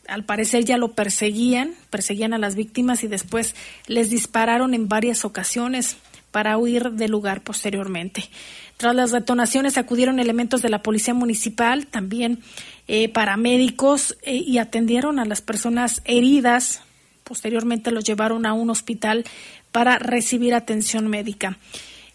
al 0.08 0.24
parecer 0.24 0.64
ya 0.64 0.78
lo 0.78 0.92
perseguían, 0.92 1.74
perseguían 1.90 2.32
a 2.32 2.38
las 2.38 2.54
víctimas 2.54 3.04
y 3.04 3.08
después 3.08 3.54
les 3.86 4.08
dispararon 4.08 4.72
en 4.72 4.88
varias 4.88 5.24
ocasiones 5.24 5.96
para 6.36 6.58
huir 6.58 6.90
del 6.90 7.12
lugar 7.12 7.40
posteriormente. 7.40 8.28
Tras 8.76 8.94
las 8.94 9.10
detonaciones 9.10 9.78
acudieron 9.78 10.20
elementos 10.20 10.60
de 10.60 10.68
la 10.68 10.82
Policía 10.82 11.14
Municipal, 11.14 11.86
también 11.86 12.40
eh, 12.88 13.08
paramédicos, 13.08 14.18
y 14.22 14.58
atendieron 14.58 15.18
a 15.18 15.24
las 15.24 15.40
personas 15.40 16.02
heridas. 16.04 16.82
Posteriormente 17.24 17.90
los 17.90 18.04
llevaron 18.04 18.44
a 18.44 18.52
un 18.52 18.68
hospital 18.68 19.24
para 19.72 19.98
recibir 19.98 20.52
atención 20.52 21.08
médica. 21.08 21.56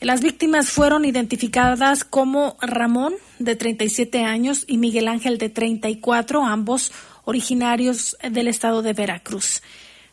Las 0.01 0.21
víctimas 0.21 0.69
fueron 0.69 1.03
identificadas 1.03 2.03
como 2.03 2.57
Ramón, 2.61 3.15
de 3.39 3.55
37 3.55 4.23
años, 4.23 4.65
y 4.67 4.77
Miguel 4.77 5.07
Ángel, 5.07 5.39
de 5.39 5.49
34, 5.49 6.45
ambos 6.45 6.91
originarios 7.25 8.15
del 8.21 8.49
estado 8.49 8.83
de 8.83 8.93
Veracruz. 8.93 9.63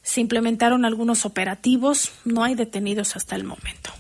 Se 0.08 0.22
implementaron 0.22 0.86
algunos 0.86 1.26
operativos, 1.26 2.12
no 2.24 2.42
hay 2.42 2.54
detenidos 2.54 3.14
hasta 3.14 3.36
el 3.36 3.44
momento. 3.44 3.90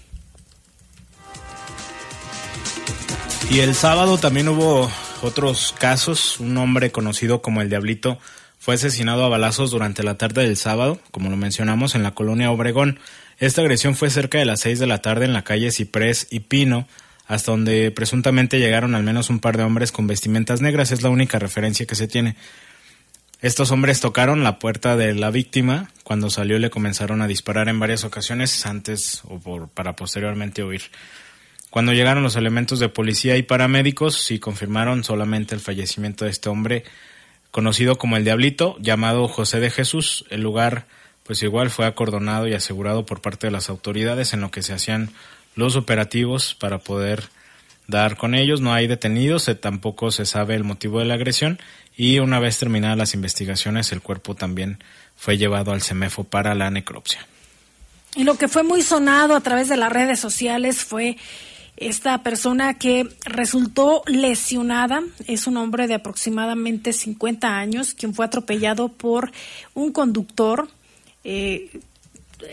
Y 3.50 3.60
el 3.60 3.74
sábado 3.74 4.16
también 4.16 4.48
hubo 4.48 4.90
otros 5.20 5.74
casos. 5.78 6.40
Un 6.40 6.56
hombre 6.56 6.90
conocido 6.90 7.42
como 7.42 7.60
el 7.60 7.68
Diablito 7.68 8.18
fue 8.58 8.76
asesinado 8.76 9.22
a 9.22 9.28
balazos 9.28 9.70
durante 9.70 10.02
la 10.02 10.16
tarde 10.16 10.44
del 10.44 10.56
sábado, 10.56 10.98
como 11.10 11.28
lo 11.28 11.36
mencionamos, 11.36 11.94
en 11.94 12.02
la 12.02 12.14
colonia 12.14 12.50
Obregón. 12.50 13.00
Esta 13.38 13.60
agresión 13.60 13.94
fue 13.94 14.08
cerca 14.08 14.38
de 14.38 14.46
las 14.46 14.60
seis 14.60 14.78
de 14.78 14.86
la 14.86 15.02
tarde 15.02 15.26
en 15.26 15.34
la 15.34 15.44
calle 15.44 15.70
Ciprés 15.72 16.26
y 16.30 16.40
Pino, 16.40 16.88
hasta 17.26 17.50
donde 17.50 17.90
presuntamente 17.90 18.58
llegaron 18.58 18.94
al 18.94 19.02
menos 19.02 19.28
un 19.28 19.40
par 19.40 19.58
de 19.58 19.64
hombres 19.64 19.92
con 19.92 20.06
vestimentas 20.06 20.62
negras, 20.62 20.90
es 20.90 21.02
la 21.02 21.10
única 21.10 21.38
referencia 21.38 21.84
que 21.84 21.96
se 21.96 22.08
tiene. 22.08 22.34
Estos 23.40 23.70
hombres 23.70 24.00
tocaron 24.00 24.42
la 24.42 24.58
puerta 24.58 24.96
de 24.96 25.14
la 25.14 25.30
víctima, 25.30 25.92
cuando 26.02 26.28
salió 26.28 26.58
le 26.58 26.70
comenzaron 26.70 27.22
a 27.22 27.28
disparar 27.28 27.68
en 27.68 27.78
varias 27.78 28.02
ocasiones 28.02 28.66
antes 28.66 29.22
o 29.28 29.38
por, 29.38 29.68
para 29.68 29.94
posteriormente 29.94 30.64
huir. 30.64 30.82
Cuando 31.70 31.92
llegaron 31.92 32.24
los 32.24 32.34
elementos 32.34 32.80
de 32.80 32.88
policía 32.88 33.36
y 33.36 33.44
paramédicos, 33.44 34.16
sí 34.20 34.40
confirmaron 34.40 35.04
solamente 35.04 35.54
el 35.54 35.60
fallecimiento 35.60 36.24
de 36.24 36.32
este 36.32 36.48
hombre, 36.48 36.82
conocido 37.52 37.96
como 37.96 38.16
el 38.16 38.24
Diablito, 38.24 38.76
llamado 38.80 39.28
José 39.28 39.60
de 39.60 39.70
Jesús. 39.70 40.24
El 40.30 40.40
lugar 40.40 40.86
pues 41.22 41.40
igual 41.44 41.70
fue 41.70 41.86
acordonado 41.86 42.48
y 42.48 42.54
asegurado 42.54 43.06
por 43.06 43.20
parte 43.20 43.46
de 43.46 43.50
las 43.52 43.70
autoridades 43.70 44.32
en 44.32 44.40
lo 44.40 44.50
que 44.50 44.62
se 44.62 44.72
hacían 44.72 45.10
los 45.54 45.76
operativos 45.76 46.56
para 46.56 46.78
poder 46.78 47.28
dar 47.86 48.16
con 48.16 48.34
ellos. 48.34 48.60
No 48.60 48.72
hay 48.74 48.88
detenidos, 48.88 49.48
tampoco 49.60 50.10
se 50.10 50.26
sabe 50.26 50.56
el 50.56 50.64
motivo 50.64 50.98
de 50.98 51.04
la 51.04 51.14
agresión 51.14 51.60
y 51.98 52.20
una 52.20 52.38
vez 52.38 52.58
terminadas 52.58 52.96
las 52.96 53.14
investigaciones 53.14 53.90
el 53.90 54.00
cuerpo 54.00 54.36
también 54.36 54.78
fue 55.16 55.36
llevado 55.36 55.72
al 55.72 55.82
CEMEFO 55.82 56.22
para 56.22 56.54
la 56.54 56.70
necropsia. 56.70 57.26
Y 58.14 58.22
lo 58.22 58.36
que 58.36 58.46
fue 58.46 58.62
muy 58.62 58.82
sonado 58.82 59.34
a 59.34 59.40
través 59.40 59.68
de 59.68 59.76
las 59.76 59.92
redes 59.92 60.20
sociales 60.20 60.84
fue 60.84 61.16
esta 61.76 62.22
persona 62.22 62.74
que 62.74 63.08
resultó 63.24 64.04
lesionada. 64.06 65.02
Es 65.26 65.48
un 65.48 65.56
hombre 65.56 65.88
de 65.88 65.94
aproximadamente 65.94 66.92
50 66.92 67.58
años 67.58 67.94
quien 67.94 68.14
fue 68.14 68.24
atropellado 68.24 68.90
por 68.90 69.32
un 69.74 69.90
conductor 69.90 70.68
eh, 71.24 71.80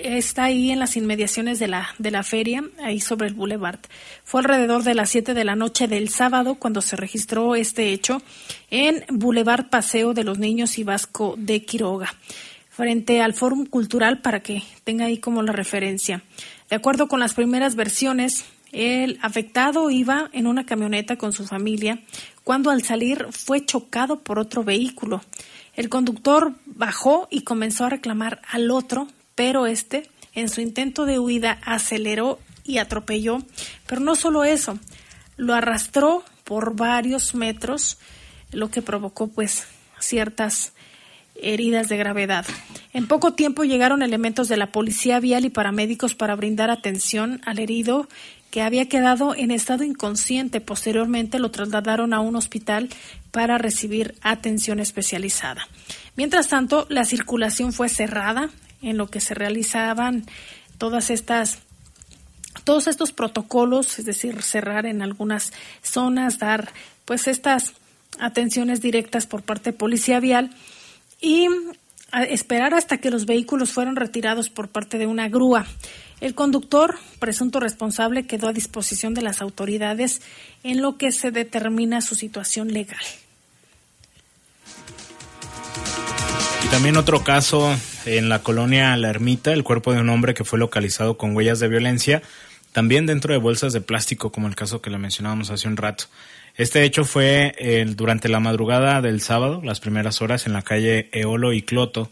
está 0.03 0.45
ahí 0.45 0.71
en 0.71 0.79
las 0.79 0.97
inmediaciones 0.97 1.59
de 1.59 1.67
la, 1.67 1.89
de 1.97 2.11
la 2.11 2.23
feria, 2.23 2.63
ahí 2.83 2.99
sobre 2.99 3.27
el 3.27 3.33
boulevard. 3.33 3.79
Fue 4.23 4.41
alrededor 4.41 4.83
de 4.83 4.95
las 4.95 5.09
7 5.09 5.33
de 5.33 5.43
la 5.43 5.55
noche 5.55 5.87
del 5.87 6.09
sábado 6.09 6.55
cuando 6.55 6.81
se 6.81 6.95
registró 6.95 7.55
este 7.55 7.91
hecho 7.91 8.21
en 8.71 9.03
Boulevard 9.09 9.69
Paseo 9.69 10.13
de 10.13 10.23
los 10.23 10.39
Niños 10.39 10.77
y 10.77 10.83
Vasco 10.83 11.35
de 11.37 11.63
Quiroga, 11.63 12.13
frente 12.69 13.21
al 13.21 13.33
Fórum 13.33 13.65
Cultural 13.65 14.21
para 14.21 14.41
que 14.41 14.63
tenga 14.83 15.05
ahí 15.05 15.19
como 15.19 15.43
la 15.43 15.51
referencia. 15.51 16.23
De 16.69 16.75
acuerdo 16.75 17.07
con 17.07 17.19
las 17.19 17.33
primeras 17.33 17.75
versiones, 17.75 18.45
el 18.71 19.19
afectado 19.21 19.89
iba 19.89 20.29
en 20.33 20.47
una 20.47 20.65
camioneta 20.65 21.15
con 21.15 21.31
su 21.31 21.45
familia 21.45 21.99
cuando 22.43 22.71
al 22.71 22.83
salir 22.83 23.27
fue 23.31 23.65
chocado 23.65 24.19
por 24.19 24.37
otro 24.37 24.63
vehículo. 24.63 25.21
El 25.75 25.89
conductor 25.89 26.53
bajó 26.65 27.27
y 27.31 27.41
comenzó 27.41 27.85
a 27.85 27.89
reclamar 27.89 28.41
al 28.49 28.71
otro, 28.71 29.07
pero 29.35 29.67
este, 29.67 30.09
en 30.33 30.49
su 30.49 30.61
intento 30.61 31.05
de 31.05 31.19
huida, 31.19 31.59
aceleró 31.63 32.39
y 32.63 32.79
atropelló. 32.79 33.39
Pero 33.85 34.01
no 34.01 34.15
solo 34.15 34.43
eso, 34.43 34.79
lo 35.37 35.53
arrastró 35.53 36.23
por 36.43 36.75
varios 36.75 37.35
metros, 37.35 37.97
lo 38.51 38.71
que 38.71 38.81
provocó 38.81 39.27
pues 39.27 39.67
ciertas 39.99 40.73
heridas 41.35 41.89
de 41.89 41.97
gravedad. 41.97 42.45
En 42.93 43.07
poco 43.07 43.33
tiempo 43.33 43.63
llegaron 43.63 44.01
elementos 44.01 44.47
de 44.47 44.57
la 44.57 44.71
policía 44.71 45.19
vial 45.19 45.45
y 45.45 45.49
paramédicos 45.49 46.15
para 46.15 46.35
brindar 46.35 46.69
atención 46.69 47.41
al 47.45 47.59
herido 47.59 48.07
que 48.51 48.61
había 48.61 48.87
quedado 48.87 49.35
en 49.35 49.51
estado 49.51 49.83
inconsciente. 49.83 50.61
Posteriormente 50.61 51.39
lo 51.39 51.51
trasladaron 51.51 52.13
a 52.13 52.21
un 52.21 52.37
hospital 52.37 52.89
para 53.31 53.57
recibir 53.57 54.15
atención 54.21 54.79
especializada. 54.79 55.67
Mientras 56.15 56.47
tanto, 56.47 56.85
la 56.89 57.03
circulación 57.03 57.73
fue 57.73 57.89
cerrada 57.89 58.49
en 58.85 58.97
lo 58.97 59.07
que 59.07 59.19
se 59.19 59.33
realizaban 59.33 60.25
todas 60.77 61.09
estas 61.09 61.59
todos 62.63 62.87
estos 62.87 63.11
protocolos, 63.11 63.99
es 63.99 64.05
decir, 64.05 64.41
cerrar 64.41 64.85
en 64.85 65.01
algunas 65.01 65.51
zonas, 65.83 66.39
dar 66.39 66.71
pues 67.03 67.27
estas 67.27 67.73
atenciones 68.19 68.81
directas 68.81 69.27
por 69.27 69.43
parte 69.43 69.71
de 69.71 69.77
policía 69.77 70.19
vial 70.19 70.51
y 71.19 71.47
esperar 72.29 72.73
hasta 72.73 72.97
que 72.97 73.11
los 73.11 73.25
vehículos 73.25 73.71
fueron 73.71 73.97
retirados 73.97 74.49
por 74.49 74.69
parte 74.69 74.97
de 74.97 75.05
una 75.05 75.27
grúa. 75.27 75.65
El 76.21 76.33
conductor, 76.33 76.97
presunto 77.19 77.59
responsable, 77.59 78.25
quedó 78.25 78.47
a 78.47 78.53
disposición 78.53 79.13
de 79.13 79.21
las 79.21 79.41
autoridades 79.41 80.21
en 80.63 80.81
lo 80.81 80.97
que 80.97 81.11
se 81.11 81.31
determina 81.31 82.01
su 82.01 82.15
situación 82.15 82.71
legal. 82.71 83.03
Y 86.65 86.67
también 86.69 86.97
otro 86.97 87.23
caso 87.23 87.77
en 88.07 88.27
la 88.27 88.41
colonia 88.41 88.97
La 88.97 89.11
Ermita, 89.11 89.53
el 89.53 89.63
cuerpo 89.63 89.93
de 89.93 89.99
un 90.01 90.09
hombre 90.09 90.33
que 90.33 90.43
fue 90.43 90.57
localizado 90.57 91.15
con 91.15 91.35
huellas 91.35 91.59
de 91.59 91.67
violencia, 91.67 92.23
también 92.71 93.05
dentro 93.05 93.31
de 93.33 93.37
bolsas 93.39 93.71
de 93.71 93.81
plástico, 93.81 94.31
como 94.31 94.47
el 94.47 94.55
caso 94.55 94.81
que 94.81 94.89
le 94.89 94.97
mencionábamos 94.97 95.51
hace 95.51 95.67
un 95.67 95.77
rato. 95.77 96.05
Este 96.55 96.83
hecho 96.83 97.05
fue 97.05 97.85
durante 97.95 98.29
la 98.29 98.39
madrugada 98.39 98.99
del 99.03 99.21
sábado, 99.21 99.61
las 99.63 99.79
primeras 99.79 100.23
horas 100.23 100.47
en 100.47 100.53
la 100.53 100.63
calle 100.63 101.07
Eolo 101.11 101.53
y 101.53 101.61
Cloto. 101.61 102.09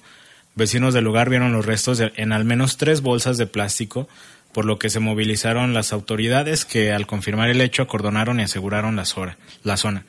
Vecinos 0.53 0.93
del 0.93 1.05
lugar 1.05 1.31
vieron 1.31 1.51
los 1.51 1.65
restos 1.65 1.99
en 1.99 2.31
al 2.31 2.45
menos 2.45 2.77
tres 2.77 3.01
bolsas 3.01 3.39
de 3.39 3.47
plástico, 3.47 4.07
por 4.51 4.65
lo 4.65 4.77
que 4.77 4.91
se 4.91 4.99
movilizaron 4.99 5.73
las 5.73 5.93
autoridades 5.93 6.63
que 6.63 6.93
al 6.93 7.07
confirmar 7.07 7.49
el 7.49 7.59
hecho 7.59 7.81
acordonaron 7.81 8.39
y 8.39 8.43
aseguraron 8.43 8.95
la 8.95 9.05
zona. 9.77 10.05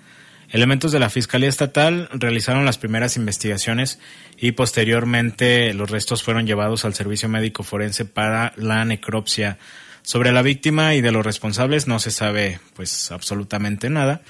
Elementos 0.50 0.92
de 0.92 1.00
la 1.00 1.10
Fiscalía 1.10 1.48
Estatal 1.48 2.08
realizaron 2.12 2.64
las 2.64 2.78
primeras 2.78 3.16
investigaciones 3.16 3.98
y 4.38 4.52
posteriormente 4.52 5.72
los 5.74 5.90
restos 5.90 6.22
fueron 6.22 6.46
llevados 6.46 6.84
al 6.84 6.94
Servicio 6.94 7.28
Médico 7.28 7.62
Forense 7.62 8.04
para 8.04 8.52
la 8.56 8.84
necropsia. 8.84 9.58
Sobre 10.02 10.32
la 10.32 10.42
víctima 10.42 10.94
y 10.94 11.00
de 11.00 11.12
los 11.12 11.24
responsables 11.24 11.88
no 11.88 11.98
se 11.98 12.10
sabe 12.10 12.60
pues 12.74 13.10
absolutamente 13.10 13.88
nada. 13.88 14.20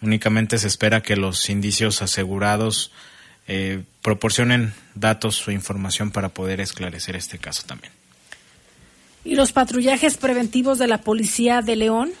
Únicamente 0.00 0.58
se 0.58 0.66
espera 0.66 1.02
que 1.02 1.16
los 1.16 1.48
indicios 1.48 2.02
asegurados 2.02 2.90
eh, 3.46 3.82
proporcionen 4.02 4.74
datos 4.94 5.46
o 5.46 5.52
información 5.52 6.10
para 6.10 6.30
poder 6.30 6.60
esclarecer 6.60 7.16
este 7.16 7.38
caso 7.38 7.62
también. 7.66 7.92
Y 9.24 9.36
los 9.36 9.52
patrullajes 9.52 10.16
preventivos 10.16 10.78
de 10.78 10.88
la 10.88 10.98
Policía 10.98 11.62
de 11.62 11.76
León 11.76 12.12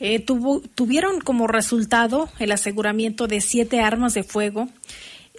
eh, 0.00 0.18
tuvieron 0.18 1.20
como 1.20 1.46
resultado 1.46 2.28
el 2.38 2.52
aseguramiento 2.52 3.26
de 3.26 3.40
siete 3.40 3.80
armas 3.80 4.14
de 4.14 4.22
fuego 4.22 4.68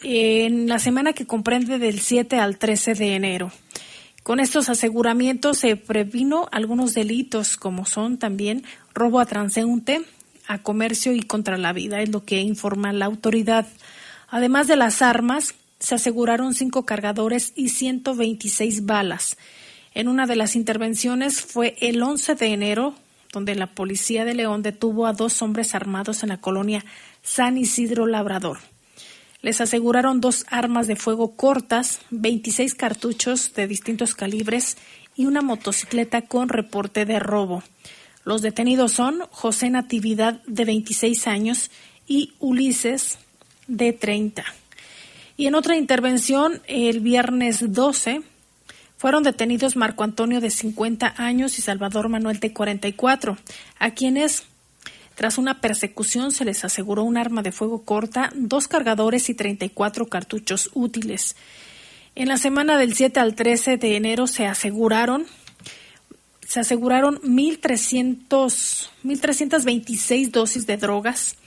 en 0.03 0.67
la 0.67 0.79
semana 0.79 1.13
que 1.13 1.25
comprende 1.25 1.79
del 1.79 1.99
7 1.99 2.37
al 2.37 2.57
13 2.57 2.95
de 2.95 3.15
enero. 3.15 3.51
Con 4.23 4.39
estos 4.39 4.69
aseguramientos 4.69 5.57
se 5.59 5.75
previno 5.75 6.47
algunos 6.51 6.93
delitos 6.93 7.57
como 7.57 7.85
son 7.85 8.17
también 8.17 8.63
robo 8.93 9.19
a 9.19 9.25
transeúnte, 9.25 10.03
a 10.47 10.59
comercio 10.59 11.13
y 11.13 11.21
contra 11.21 11.57
la 11.57 11.73
vida, 11.73 12.01
es 12.01 12.09
lo 12.09 12.23
que 12.23 12.39
informa 12.39 12.93
la 12.93 13.05
autoridad. 13.05 13.67
Además 14.27 14.67
de 14.67 14.75
las 14.75 15.01
armas, 15.01 15.55
se 15.79 15.95
aseguraron 15.95 16.53
cinco 16.53 16.85
cargadores 16.85 17.53
y 17.55 17.69
126 17.69 18.85
balas. 18.85 19.37
En 19.93 20.07
una 20.07 20.27
de 20.27 20.35
las 20.35 20.55
intervenciones 20.55 21.41
fue 21.41 21.75
el 21.79 22.01
11 22.01 22.35
de 22.35 22.47
enero, 22.47 22.95
donde 23.31 23.55
la 23.55 23.67
policía 23.67 24.25
de 24.25 24.33
León 24.33 24.61
detuvo 24.61 25.07
a 25.07 25.13
dos 25.13 25.41
hombres 25.41 25.75
armados 25.75 26.23
en 26.23 26.29
la 26.29 26.37
colonia 26.37 26.85
San 27.23 27.57
Isidro 27.57 28.05
Labrador. 28.05 28.59
Les 29.41 29.59
aseguraron 29.59 30.21
dos 30.21 30.45
armas 30.49 30.87
de 30.87 30.95
fuego 30.95 31.35
cortas, 31.35 31.99
26 32.11 32.75
cartuchos 32.75 33.53
de 33.53 33.67
distintos 33.67 34.13
calibres 34.13 34.77
y 35.15 35.25
una 35.25 35.41
motocicleta 35.41 36.21
con 36.21 36.49
reporte 36.49 37.05
de 37.05 37.19
robo. 37.19 37.63
Los 38.23 38.41
detenidos 38.41 38.91
son 38.91 39.21
José 39.31 39.69
Natividad, 39.71 40.41
de 40.45 40.65
26 40.65 41.27
años, 41.27 41.71
y 42.07 42.33
Ulises, 42.39 43.17
de 43.67 43.93
30. 43.93 44.43
Y 45.37 45.47
en 45.47 45.55
otra 45.55 45.75
intervención, 45.75 46.61
el 46.67 46.99
viernes 46.99 47.73
12, 47.73 48.21
fueron 49.01 49.23
detenidos 49.23 49.75
Marco 49.75 50.03
Antonio 50.03 50.41
de 50.41 50.51
50 50.51 51.15
años 51.17 51.57
y 51.57 51.63
Salvador 51.63 52.07
Manuel 52.07 52.39
de 52.39 52.53
44, 52.53 53.35
a 53.79 53.91
quienes 53.95 54.43
tras 55.15 55.39
una 55.39 55.59
persecución 55.59 56.31
se 56.31 56.45
les 56.45 56.63
aseguró 56.63 57.03
un 57.03 57.17
arma 57.17 57.41
de 57.41 57.51
fuego 57.51 57.81
corta, 57.81 58.31
dos 58.35 58.67
cargadores 58.67 59.27
y 59.31 59.33
34 59.33 60.05
cartuchos 60.05 60.69
útiles. 60.75 61.35
En 62.13 62.27
la 62.27 62.37
semana 62.37 62.77
del 62.77 62.93
7 62.93 63.19
al 63.19 63.33
13 63.33 63.77
de 63.77 63.95
enero 63.95 64.27
se 64.27 64.45
aseguraron 64.45 65.25
se 66.47 66.59
aseguraron 66.59 67.19
1300 67.23 68.91
1326 69.01 70.31
dosis 70.31 70.67
de 70.67 70.77
drogas, 70.77 71.37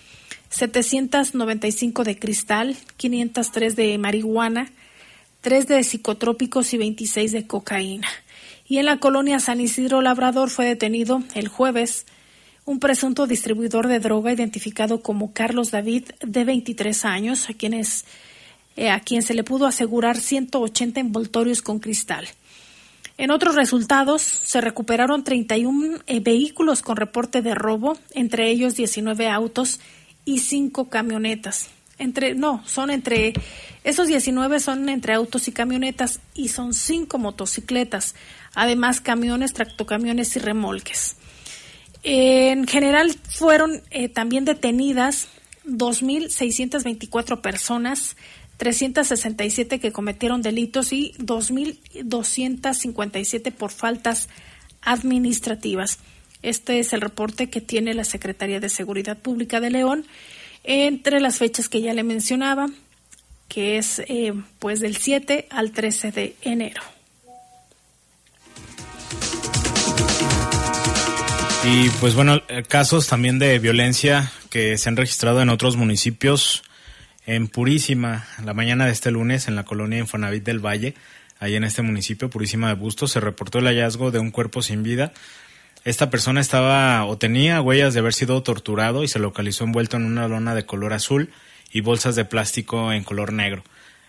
795 0.48 2.02
de 2.02 2.18
cristal, 2.18 2.76
503 2.96 3.76
de 3.76 3.96
marihuana, 3.98 4.72
3 5.44 5.68
de 5.68 5.84
psicotrópicos 5.84 6.72
y 6.72 6.78
26 6.78 7.30
de 7.32 7.46
cocaína. 7.46 8.08
Y 8.66 8.78
en 8.78 8.86
la 8.86 8.98
colonia 8.98 9.38
San 9.40 9.60
Isidro 9.60 10.00
Labrador 10.00 10.48
fue 10.48 10.64
detenido 10.64 11.22
el 11.34 11.48
jueves 11.48 12.06
un 12.64 12.80
presunto 12.80 13.26
distribuidor 13.26 13.86
de 13.86 14.00
droga 14.00 14.32
identificado 14.32 15.02
como 15.02 15.34
Carlos 15.34 15.70
David, 15.70 16.04
de 16.26 16.44
23 16.44 17.04
años, 17.04 17.50
a 17.50 17.52
quien, 17.52 17.74
eh, 17.74 18.90
a 18.90 19.00
quien 19.00 19.22
se 19.22 19.34
le 19.34 19.44
pudo 19.44 19.66
asegurar 19.66 20.16
180 20.16 20.98
envoltorios 20.98 21.60
con 21.60 21.78
cristal. 21.78 22.26
En 23.18 23.30
otros 23.30 23.54
resultados, 23.54 24.22
se 24.22 24.62
recuperaron 24.62 25.24
31 25.24 25.98
eh, 26.06 26.20
vehículos 26.20 26.80
con 26.80 26.96
reporte 26.96 27.42
de 27.42 27.54
robo, 27.54 27.98
entre 28.14 28.48
ellos 28.48 28.76
19 28.76 29.28
autos 29.28 29.78
y 30.24 30.38
5 30.38 30.88
camionetas 30.88 31.68
entre, 31.98 32.34
no, 32.34 32.62
son 32.66 32.90
entre, 32.90 33.32
esos 33.84 34.08
19 34.08 34.60
son 34.60 34.88
entre 34.88 35.14
autos 35.14 35.48
y 35.48 35.52
camionetas 35.52 36.20
y 36.34 36.48
son 36.48 36.74
cinco 36.74 37.18
motocicletas, 37.18 38.14
además 38.54 39.00
camiones, 39.00 39.52
tractocamiones 39.52 40.36
y 40.36 40.40
remolques. 40.40 41.16
En 42.02 42.66
general 42.66 43.14
fueron 43.28 43.82
eh, 43.90 44.08
también 44.08 44.44
detenidas 44.44 45.28
2.624 45.66 47.40
personas, 47.40 48.16
367 48.58 49.80
que 49.80 49.92
cometieron 49.92 50.42
delitos 50.42 50.92
y 50.92 51.14
2.257 51.18 53.52
por 53.52 53.70
faltas 53.70 54.28
administrativas. 54.82 56.00
Este 56.42 56.78
es 56.78 56.92
el 56.92 57.00
reporte 57.00 57.48
que 57.48 57.62
tiene 57.62 57.94
la 57.94 58.04
Secretaría 58.04 58.60
de 58.60 58.68
Seguridad 58.68 59.18
Pública 59.18 59.60
de 59.60 59.70
León 59.70 60.04
entre 60.64 61.20
las 61.20 61.38
fechas 61.38 61.68
que 61.68 61.82
ya 61.82 61.94
le 61.94 62.02
mencionaba, 62.02 62.68
que 63.48 63.78
es 63.78 64.00
eh, 64.08 64.32
pues 64.58 64.80
del 64.80 64.96
7 64.96 65.46
al 65.50 65.70
13 65.70 66.10
de 66.10 66.36
enero. 66.42 66.82
Y 71.66 71.88
pues 72.00 72.14
bueno, 72.14 72.42
casos 72.68 73.06
también 73.06 73.38
de 73.38 73.58
violencia 73.58 74.30
que 74.50 74.76
se 74.76 74.88
han 74.88 74.96
registrado 74.96 75.40
en 75.40 75.48
otros 75.48 75.76
municipios. 75.76 76.62
En 77.26 77.48
Purísima, 77.48 78.26
la 78.44 78.52
mañana 78.52 78.84
de 78.84 78.92
este 78.92 79.10
lunes, 79.10 79.48
en 79.48 79.56
la 79.56 79.64
colonia 79.64 79.98
Infonavit 79.98 80.44
del 80.44 80.58
Valle, 80.58 80.94
ahí 81.40 81.56
en 81.56 81.64
este 81.64 81.80
municipio, 81.80 82.28
Purísima 82.28 82.68
de 82.68 82.74
Bustos, 82.74 83.12
se 83.12 83.20
reportó 83.20 83.60
el 83.60 83.66
hallazgo 83.66 84.10
de 84.10 84.18
un 84.18 84.30
cuerpo 84.30 84.60
sin 84.60 84.82
vida 84.82 85.14
esta 85.84 86.08
persona 86.08 86.40
estaba 86.40 87.04
o 87.04 87.18
tenía 87.18 87.60
huellas 87.60 87.92
de 87.92 88.00
haber 88.00 88.14
sido 88.14 88.42
torturado 88.42 89.04
y 89.04 89.08
se 89.08 89.18
localizó 89.18 89.64
envuelto 89.64 89.98
en 89.98 90.06
una 90.06 90.28
lona 90.28 90.54
de 90.54 90.64
color 90.64 90.94
azul 90.94 91.30
y 91.72 91.82
bolsas 91.82 92.16
de 92.16 92.24
plástico 92.24 92.92
en 92.92 93.04
color 93.04 93.32
negro. 93.32 93.64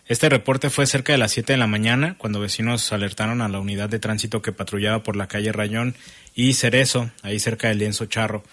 Este 0.07 0.29
reporte 0.29 0.69
fue 0.69 0.85
cerca 0.85 1.13
de 1.13 1.17
las 1.17 1.31
7 1.31 1.53
de 1.53 1.57
la 1.57 1.67
mañana, 1.67 2.15
cuando 2.17 2.39
vecinos 2.39 2.93
alertaron 2.93 3.41
a 3.41 3.49
la 3.49 3.59
unidad 3.59 3.89
de 3.89 3.99
tránsito 3.99 4.41
que 4.41 4.51
patrullaba 4.51 5.01
por 5.03 5.15
la 5.15 5.27
calle 5.27 5.51
Rayón 5.51 5.95
y 6.35 6.53
Cerezo, 6.53 7.09
ahí 7.23 7.39
cerca 7.39 7.69
del 7.69 7.79
lienzo 7.79 8.05
Charro. 8.05 8.43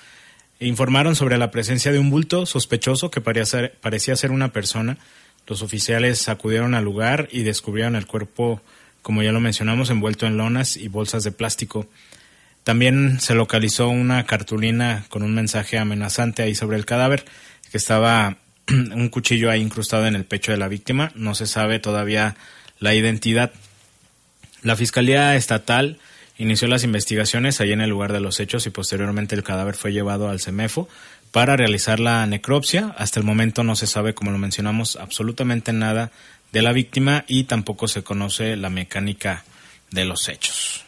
Informaron 0.58 1.14
sobre 1.14 1.38
la 1.38 1.50
presencia 1.50 1.92
de 1.92 1.98
un 1.98 2.08
bulto 2.08 2.46
sospechoso 2.46 3.10
que 3.10 3.20
parecía 3.20 4.16
ser 4.16 4.30
una 4.30 4.52
persona. 4.52 4.96
Los 5.46 5.62
oficiales 5.62 6.28
acudieron 6.28 6.74
al 6.74 6.84
lugar 6.84 7.28
y 7.30 7.42
descubrieron 7.42 7.96
el 7.96 8.06
cuerpo, 8.06 8.62
como 9.02 9.22
ya 9.22 9.30
lo 9.30 9.40
mencionamos, 9.40 9.90
envuelto 9.90 10.26
en 10.26 10.38
lonas 10.38 10.76
y 10.76 10.88
bolsas 10.88 11.22
de 11.22 11.32
plástico. 11.32 11.86
También 12.64 13.18
se 13.20 13.34
localizó 13.34 13.88
una 13.88 14.24
cartulina 14.24 15.04
con 15.08 15.22
un 15.22 15.34
mensaje 15.34 15.78
amenazante 15.78 16.42
ahí 16.42 16.54
sobre 16.54 16.76
el 16.76 16.86
cadáver, 16.86 17.24
que 17.70 17.78
estaba 17.78 18.36
un 18.68 19.08
cuchillo 19.08 19.50
ahí 19.50 19.60
incrustado 19.60 20.06
en 20.06 20.14
el 20.14 20.24
pecho 20.24 20.52
de 20.52 20.58
la 20.58 20.68
víctima. 20.68 21.10
No 21.14 21.34
se 21.34 21.46
sabe 21.46 21.80
todavía 21.80 22.36
la 22.78 22.94
identidad. 22.94 23.52
La 24.62 24.76
Fiscalía 24.76 25.34
Estatal 25.34 25.98
inició 26.38 26.68
las 26.68 26.84
investigaciones 26.84 27.60
ahí 27.60 27.72
en 27.72 27.80
el 27.80 27.90
lugar 27.90 28.12
de 28.12 28.20
los 28.20 28.38
hechos 28.40 28.66
y 28.66 28.70
posteriormente 28.70 29.34
el 29.34 29.42
cadáver 29.42 29.74
fue 29.74 29.92
llevado 29.92 30.28
al 30.28 30.40
CEMEFO 30.40 30.88
para 31.32 31.56
realizar 31.56 31.98
la 31.98 32.24
necropsia. 32.26 32.94
Hasta 32.96 33.18
el 33.18 33.26
momento 33.26 33.64
no 33.64 33.74
se 33.74 33.88
sabe, 33.88 34.14
como 34.14 34.30
lo 34.30 34.38
mencionamos, 34.38 34.96
absolutamente 34.96 35.72
nada 35.72 36.12
de 36.52 36.62
la 36.62 36.72
víctima 36.72 37.24
y 37.26 37.44
tampoco 37.44 37.88
se 37.88 38.04
conoce 38.04 38.56
la 38.56 38.70
mecánica 38.70 39.44
de 39.90 40.04
los 40.04 40.28
hechos. 40.28 40.84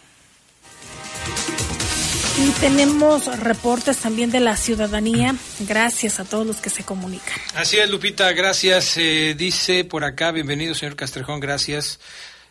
Y 2.36 2.50
tenemos 2.60 3.26
reportes 3.38 3.98
también 3.98 4.32
de 4.32 4.40
la 4.40 4.56
ciudadanía. 4.56 5.36
Gracias 5.60 6.18
a 6.18 6.24
todos 6.24 6.44
los 6.44 6.56
que 6.56 6.68
se 6.68 6.82
comunican. 6.82 7.38
Así 7.54 7.78
es, 7.78 7.88
Lupita, 7.88 8.32
gracias. 8.32 8.96
Eh, 8.96 9.36
dice 9.38 9.84
por 9.84 10.04
acá, 10.04 10.32
bienvenido, 10.32 10.74
señor 10.74 10.96
Castrejón, 10.96 11.38
gracias. 11.38 12.00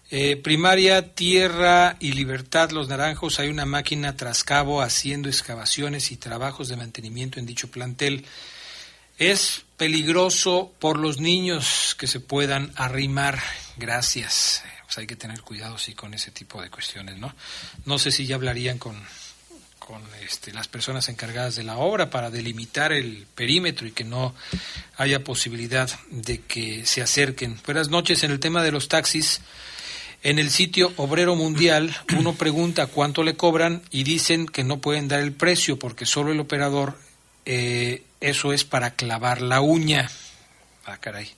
Eh, 0.09 0.37
primaria, 0.37 1.13
Tierra 1.13 1.97
y 1.99 2.13
Libertad, 2.13 2.71
Los 2.71 2.87
Naranjos, 2.87 3.39
hay 3.39 3.49
una 3.49 3.65
máquina 3.65 4.15
tras 4.15 4.45
cabo 4.45 4.81
haciendo 4.81 5.27
excavaciones 5.27 6.11
y 6.11 6.17
trabajos 6.17 6.69
de 6.69 6.77
mantenimiento 6.77 7.39
en 7.39 7.45
dicho 7.45 7.69
plantel. 7.69 8.23
Es 9.17 9.63
peligroso 9.75 10.71
por 10.79 10.97
los 10.97 11.19
niños 11.19 11.95
que 11.99 12.07
se 12.07 12.21
puedan 12.21 12.71
arrimar. 12.75 13.41
Gracias. 13.75 14.63
Pues 14.85 14.97
hay 14.97 15.07
que 15.07 15.17
tener 15.17 15.41
cuidado, 15.41 15.77
sí, 15.77 15.93
con 15.93 16.13
ese 16.13 16.31
tipo 16.31 16.61
de 16.61 16.69
cuestiones, 16.69 17.17
¿no? 17.17 17.35
No 17.85 17.99
sé 17.99 18.11
si 18.11 18.25
ya 18.25 18.35
hablarían 18.35 18.77
con 18.77 18.95
con 19.93 20.01
este, 20.25 20.51
las 20.53 20.67
personas 20.67 21.07
encargadas 21.07 21.55
de 21.55 21.61
la 21.61 21.77
obra 21.77 22.09
para 22.09 22.31
delimitar 22.31 22.91
el 22.91 23.27
perímetro 23.35 23.85
y 23.85 23.91
que 23.91 24.03
no 24.03 24.33
haya 24.97 25.23
posibilidad 25.23 25.87
de 26.09 26.39
que 26.41 26.83
se 26.87 27.03
acerquen. 27.03 27.59
Buenas 27.63 27.89
noches. 27.89 28.23
En 28.23 28.31
el 28.31 28.39
tema 28.39 28.63
de 28.63 28.71
los 28.71 28.87
taxis, 28.87 29.41
en 30.23 30.39
el 30.39 30.49
sitio 30.49 30.91
Obrero 30.97 31.35
Mundial, 31.35 31.95
uno 32.17 32.33
pregunta 32.37 32.87
cuánto 32.87 33.23
le 33.23 33.35
cobran 33.35 33.83
y 33.91 34.03
dicen 34.03 34.47
que 34.47 34.63
no 34.63 34.81
pueden 34.81 35.07
dar 35.07 35.19
el 35.19 35.31
precio 35.31 35.77
porque 35.77 36.07
solo 36.07 36.31
el 36.31 36.39
operador, 36.39 36.97
eh, 37.45 38.01
eso 38.19 38.51
es 38.51 38.63
para 38.63 38.95
clavar 38.95 39.43
la 39.43 39.61
uña. 39.61 40.09
Ah, 40.87 40.97
caray. 40.97 41.29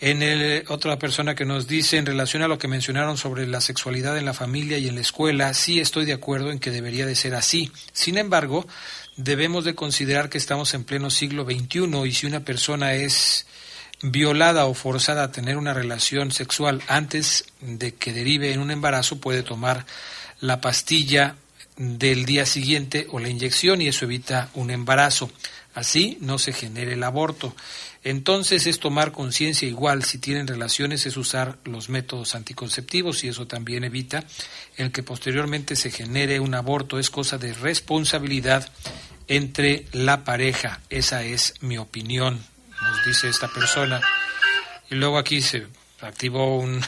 En 0.00 0.22
el, 0.22 0.64
otra 0.68 0.96
persona 0.98 1.34
que 1.34 1.44
nos 1.44 1.66
dice 1.66 1.96
en 1.96 2.06
relación 2.06 2.42
a 2.42 2.48
lo 2.48 2.58
que 2.58 2.68
mencionaron 2.68 3.16
sobre 3.16 3.48
la 3.48 3.60
sexualidad 3.60 4.16
en 4.16 4.26
la 4.26 4.34
familia 4.34 4.78
y 4.78 4.86
en 4.86 4.94
la 4.94 5.00
escuela, 5.00 5.52
sí 5.54 5.80
estoy 5.80 6.04
de 6.04 6.12
acuerdo 6.12 6.52
en 6.52 6.60
que 6.60 6.70
debería 6.70 7.04
de 7.04 7.16
ser 7.16 7.34
así. 7.34 7.72
Sin 7.92 8.16
embargo, 8.16 8.64
debemos 9.16 9.64
de 9.64 9.74
considerar 9.74 10.28
que 10.28 10.38
estamos 10.38 10.72
en 10.74 10.84
pleno 10.84 11.10
siglo 11.10 11.44
XXI 11.44 12.06
y 12.06 12.12
si 12.12 12.26
una 12.26 12.40
persona 12.40 12.94
es 12.94 13.46
violada 14.00 14.66
o 14.66 14.74
forzada 14.74 15.24
a 15.24 15.32
tener 15.32 15.56
una 15.56 15.74
relación 15.74 16.30
sexual 16.30 16.80
antes 16.86 17.46
de 17.60 17.94
que 17.94 18.12
derive 18.12 18.52
en 18.52 18.60
un 18.60 18.70
embarazo, 18.70 19.18
puede 19.18 19.42
tomar 19.42 19.84
la 20.40 20.60
pastilla 20.60 21.34
del 21.76 22.24
día 22.24 22.46
siguiente 22.46 23.08
o 23.10 23.18
la 23.18 23.28
inyección 23.28 23.82
y 23.82 23.88
eso 23.88 24.04
evita 24.04 24.50
un 24.54 24.70
embarazo. 24.70 25.30
Así 25.74 26.18
no 26.20 26.38
se 26.38 26.52
genera 26.52 26.92
el 26.92 27.02
aborto. 27.02 27.54
Entonces 28.04 28.66
es 28.66 28.78
tomar 28.78 29.12
conciencia 29.12 29.66
igual 29.68 30.04
si 30.04 30.18
tienen 30.18 30.46
relaciones 30.46 31.04
es 31.06 31.16
usar 31.16 31.58
los 31.64 31.88
métodos 31.88 32.34
anticonceptivos 32.34 33.24
y 33.24 33.28
eso 33.28 33.46
también 33.46 33.84
evita 33.84 34.24
el 34.76 34.92
que 34.92 35.02
posteriormente 35.02 35.76
se 35.76 35.90
genere 35.90 36.40
un 36.40 36.54
aborto. 36.54 36.98
Es 36.98 37.10
cosa 37.10 37.38
de 37.38 37.52
responsabilidad 37.52 38.70
entre 39.26 39.86
la 39.92 40.24
pareja. 40.24 40.80
Esa 40.90 41.22
es 41.22 41.54
mi 41.60 41.78
opinión, 41.78 42.40
nos 42.80 43.04
dice 43.04 43.28
esta 43.28 43.48
persona. 43.48 44.00
Y 44.90 44.94
luego 44.94 45.18
aquí 45.18 45.40
se 45.42 45.66
activó 46.00 46.58
un 46.58 46.80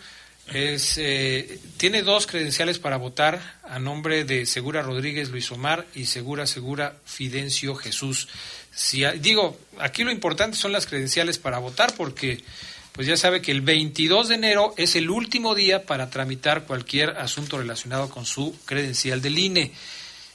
Es, 0.53 0.97
eh, 0.97 1.59
tiene 1.76 2.03
dos 2.03 2.26
credenciales 2.26 2.78
para 2.78 2.99
votar 2.99 3.59
a 3.64 3.78
nombre 3.78 4.24
de 4.24 4.47
Segura 4.47 4.82
Rodríguez 4.82 5.30
Luis 5.30 5.51
Omar 5.51 5.86
y 5.94 6.07
Segura 6.07 6.47
Segura 6.47 6.97
Fidencio 7.05 7.74
Jesús. 7.74 8.28
Si, 8.72 9.05
digo, 9.20 9.59
aquí 9.78 10.05
lo 10.05 10.12
importante 10.12 10.57
son 10.57 10.72
las 10.72 10.86
credenciales 10.86 11.38
para 11.38 11.59
votar 11.59 11.94
porque 11.97 12.44
pues 12.92 13.07
ya 13.07 13.16
sabe 13.16 13.42
que 13.42 13.53
el 13.53 13.61
22 13.61 14.28
de 14.28 14.36
enero 14.36 14.72
es 14.78 14.97
el 14.97 15.11
último 15.11 15.55
día 15.55 15.84
para 15.84 16.09
tramitar 16.09 16.64
cualquier 16.64 17.11
asunto 17.11 17.59
relacionado 17.59 18.09
con 18.09 18.24
su 18.24 18.57
credencial 18.64 19.20
del 19.20 19.38
INE. 19.38 19.72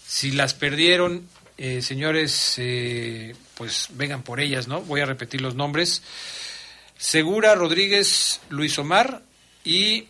Si 0.06 0.32
las 0.32 0.54
perdieron, 0.54 1.28
eh, 1.58 1.82
señores, 1.82 2.56
eh, 2.58 3.36
pues 3.56 3.88
vengan 3.92 4.22
por 4.22 4.40
ellas, 4.40 4.68
¿no? 4.68 4.82
Voy 4.82 5.02
a 5.02 5.06
repetir 5.06 5.42
los 5.42 5.56
nombres. 5.56 6.04
Segura 7.00 7.56
Rodríguez 7.56 8.42
Luis 8.50 8.78
Omar, 8.78 9.24
y 9.64 10.08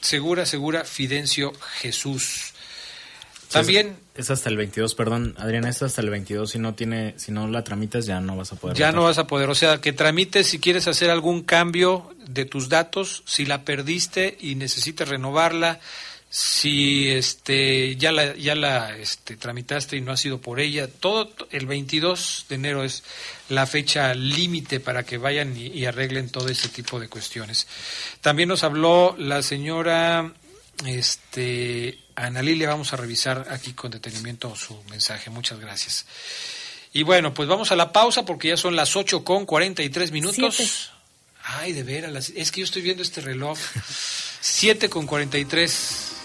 Segura, 0.00 0.46
Segura, 0.46 0.84
Fidencio 0.84 1.52
Jesús. 1.80 2.52
También 3.50 3.96
es, 4.14 4.30
hasta 4.30 4.48
el 4.48 4.56
22, 4.56 4.94
perdón, 4.94 5.34
Adriana, 5.38 5.68
es 5.68 5.82
hasta 5.82 6.00
el 6.00 6.10
22 6.10 6.50
si 6.50 6.58
no 6.58 6.74
tiene 6.74 7.14
si 7.16 7.30
no 7.30 7.46
la 7.46 7.62
tramitas 7.62 8.06
ya 8.06 8.20
no 8.20 8.36
vas 8.36 8.52
a 8.52 8.56
poder. 8.56 8.76
Ya 8.76 8.92
no 8.92 9.04
vas 9.04 9.18
a 9.18 9.26
poder, 9.26 9.48
o 9.48 9.54
sea, 9.54 9.80
que 9.80 9.92
tramites 9.92 10.48
si 10.48 10.58
quieres 10.58 10.88
hacer 10.88 11.10
algún 11.10 11.42
cambio 11.42 12.14
de 12.26 12.44
tus 12.44 12.68
datos, 12.68 13.22
si 13.26 13.46
la 13.46 13.64
perdiste 13.64 14.36
y 14.40 14.56
necesitas 14.56 15.08
renovarla, 15.08 15.80
si 16.38 17.08
este 17.08 17.96
ya 17.96 18.12
la 18.12 18.36
ya 18.36 18.54
la 18.54 18.94
este, 18.98 19.38
tramitaste 19.38 19.96
y 19.96 20.02
no 20.02 20.12
ha 20.12 20.18
sido 20.18 20.38
por 20.38 20.60
ella 20.60 20.86
todo 20.86 21.30
el 21.50 21.64
22 21.64 22.44
de 22.50 22.54
enero 22.56 22.84
es 22.84 23.04
la 23.48 23.66
fecha 23.66 24.12
límite 24.12 24.78
para 24.78 25.02
que 25.02 25.16
vayan 25.16 25.56
y, 25.56 25.86
arreglen 25.86 26.28
todo 26.28 26.50
ese 26.50 26.68
tipo 26.68 27.00
de 27.00 27.08
cuestiones. 27.08 27.66
También 28.20 28.50
nos 28.50 28.64
habló 28.64 29.16
la 29.18 29.40
señora 29.40 30.30
este 30.84 32.00
Ana 32.16 32.42
Lilia 32.42 32.68
vamos 32.68 32.92
a 32.92 32.98
revisar 32.98 33.46
aquí 33.48 33.72
con 33.72 33.92
detenimiento 33.92 34.54
su 34.56 34.78
mensaje. 34.90 35.30
Muchas 35.30 35.58
gracias. 35.58 36.04
Y 36.92 37.02
bueno 37.02 37.32
pues 37.32 37.48
vamos 37.48 37.72
a 37.72 37.76
la 37.76 37.94
pausa 37.94 38.26
porque 38.26 38.48
ya 38.48 38.58
son 38.58 38.76
las 38.76 38.94
8 38.94 39.24
con 39.24 39.46
43 39.46 40.12
minutos. 40.12 40.90
Ay 41.44 41.72
de 41.72 41.82
veras 41.82 42.30
es 42.36 42.52
que 42.52 42.60
yo 42.60 42.66
estoy 42.66 42.82
viendo 42.82 43.02
este 43.02 43.22
reloj. 43.22 43.58
7 44.42 44.90
con 44.90 45.06
43 45.06 46.15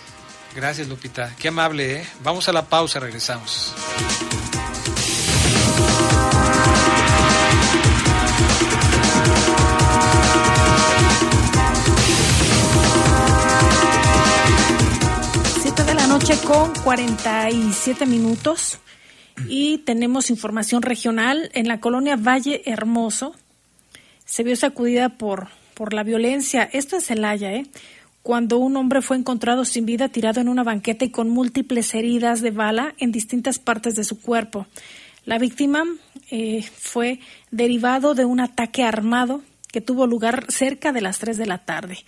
Gracias, 0.56 0.88
Lupita. 0.90 1.34
Qué 1.40 1.48
amable, 1.48 2.02
¿eh? 2.02 2.06
Vamos 2.24 2.50
a 2.50 2.54
la 2.54 2.66
pausa, 2.66 3.00
regresamos. 3.00 3.74
Siete 15.62 15.84
de 15.86 15.94
la 15.94 16.08
noche 16.08 16.34
con 16.46 16.74
47 16.84 18.06
minutos 18.06 18.80
y 19.48 19.80
tenemos 19.80 20.30
información 20.30 20.82
regional 20.82 21.50
en 21.54 21.70
la 21.70 21.80
colonia 21.80 22.18
Valle 22.18 22.62
Hermoso. 22.66 23.36
Se 24.26 24.44
vio 24.44 24.58
sacudida 24.58 25.18
por, 25.18 25.48
por 25.76 25.94
la 25.94 26.04
violencia. 26.04 26.64
Esto 26.64 26.98
es 26.98 27.06
Celaya, 27.06 27.54
¿eh? 27.54 27.66
Cuando 28.24 28.58
un 28.58 28.78
hombre 28.78 29.02
fue 29.02 29.18
encontrado 29.18 29.66
sin 29.66 29.86
vida 29.86 30.10
tirado 30.10 30.42
en 30.42 30.50
una 30.50 30.64
banqueta 30.64 31.06
y 31.06 31.10
con 31.10 31.30
múltiples 31.30 31.94
heridas 31.96 32.42
de 32.42 32.52
bala 32.52 32.94
en 33.00 33.12
distintas 33.12 33.60
partes 33.60 33.96
de 33.96 34.04
su 34.04 34.22
cuerpo. 34.22 34.68
La 35.26 35.38
víctima 35.38 35.84
eh, 36.30 36.64
fue 36.78 37.20
derivado 37.52 38.14
de 38.14 38.26
un 38.26 38.40
ataque 38.40 38.84
armado 38.84 39.42
que 39.72 39.82
tuvo 39.82 40.08
lugar 40.08 40.46
cerca 40.50 40.92
de 40.92 41.02
las 41.02 41.20
3 41.20 41.38
de 41.38 41.46
la 41.46 41.60
tarde. 41.60 42.00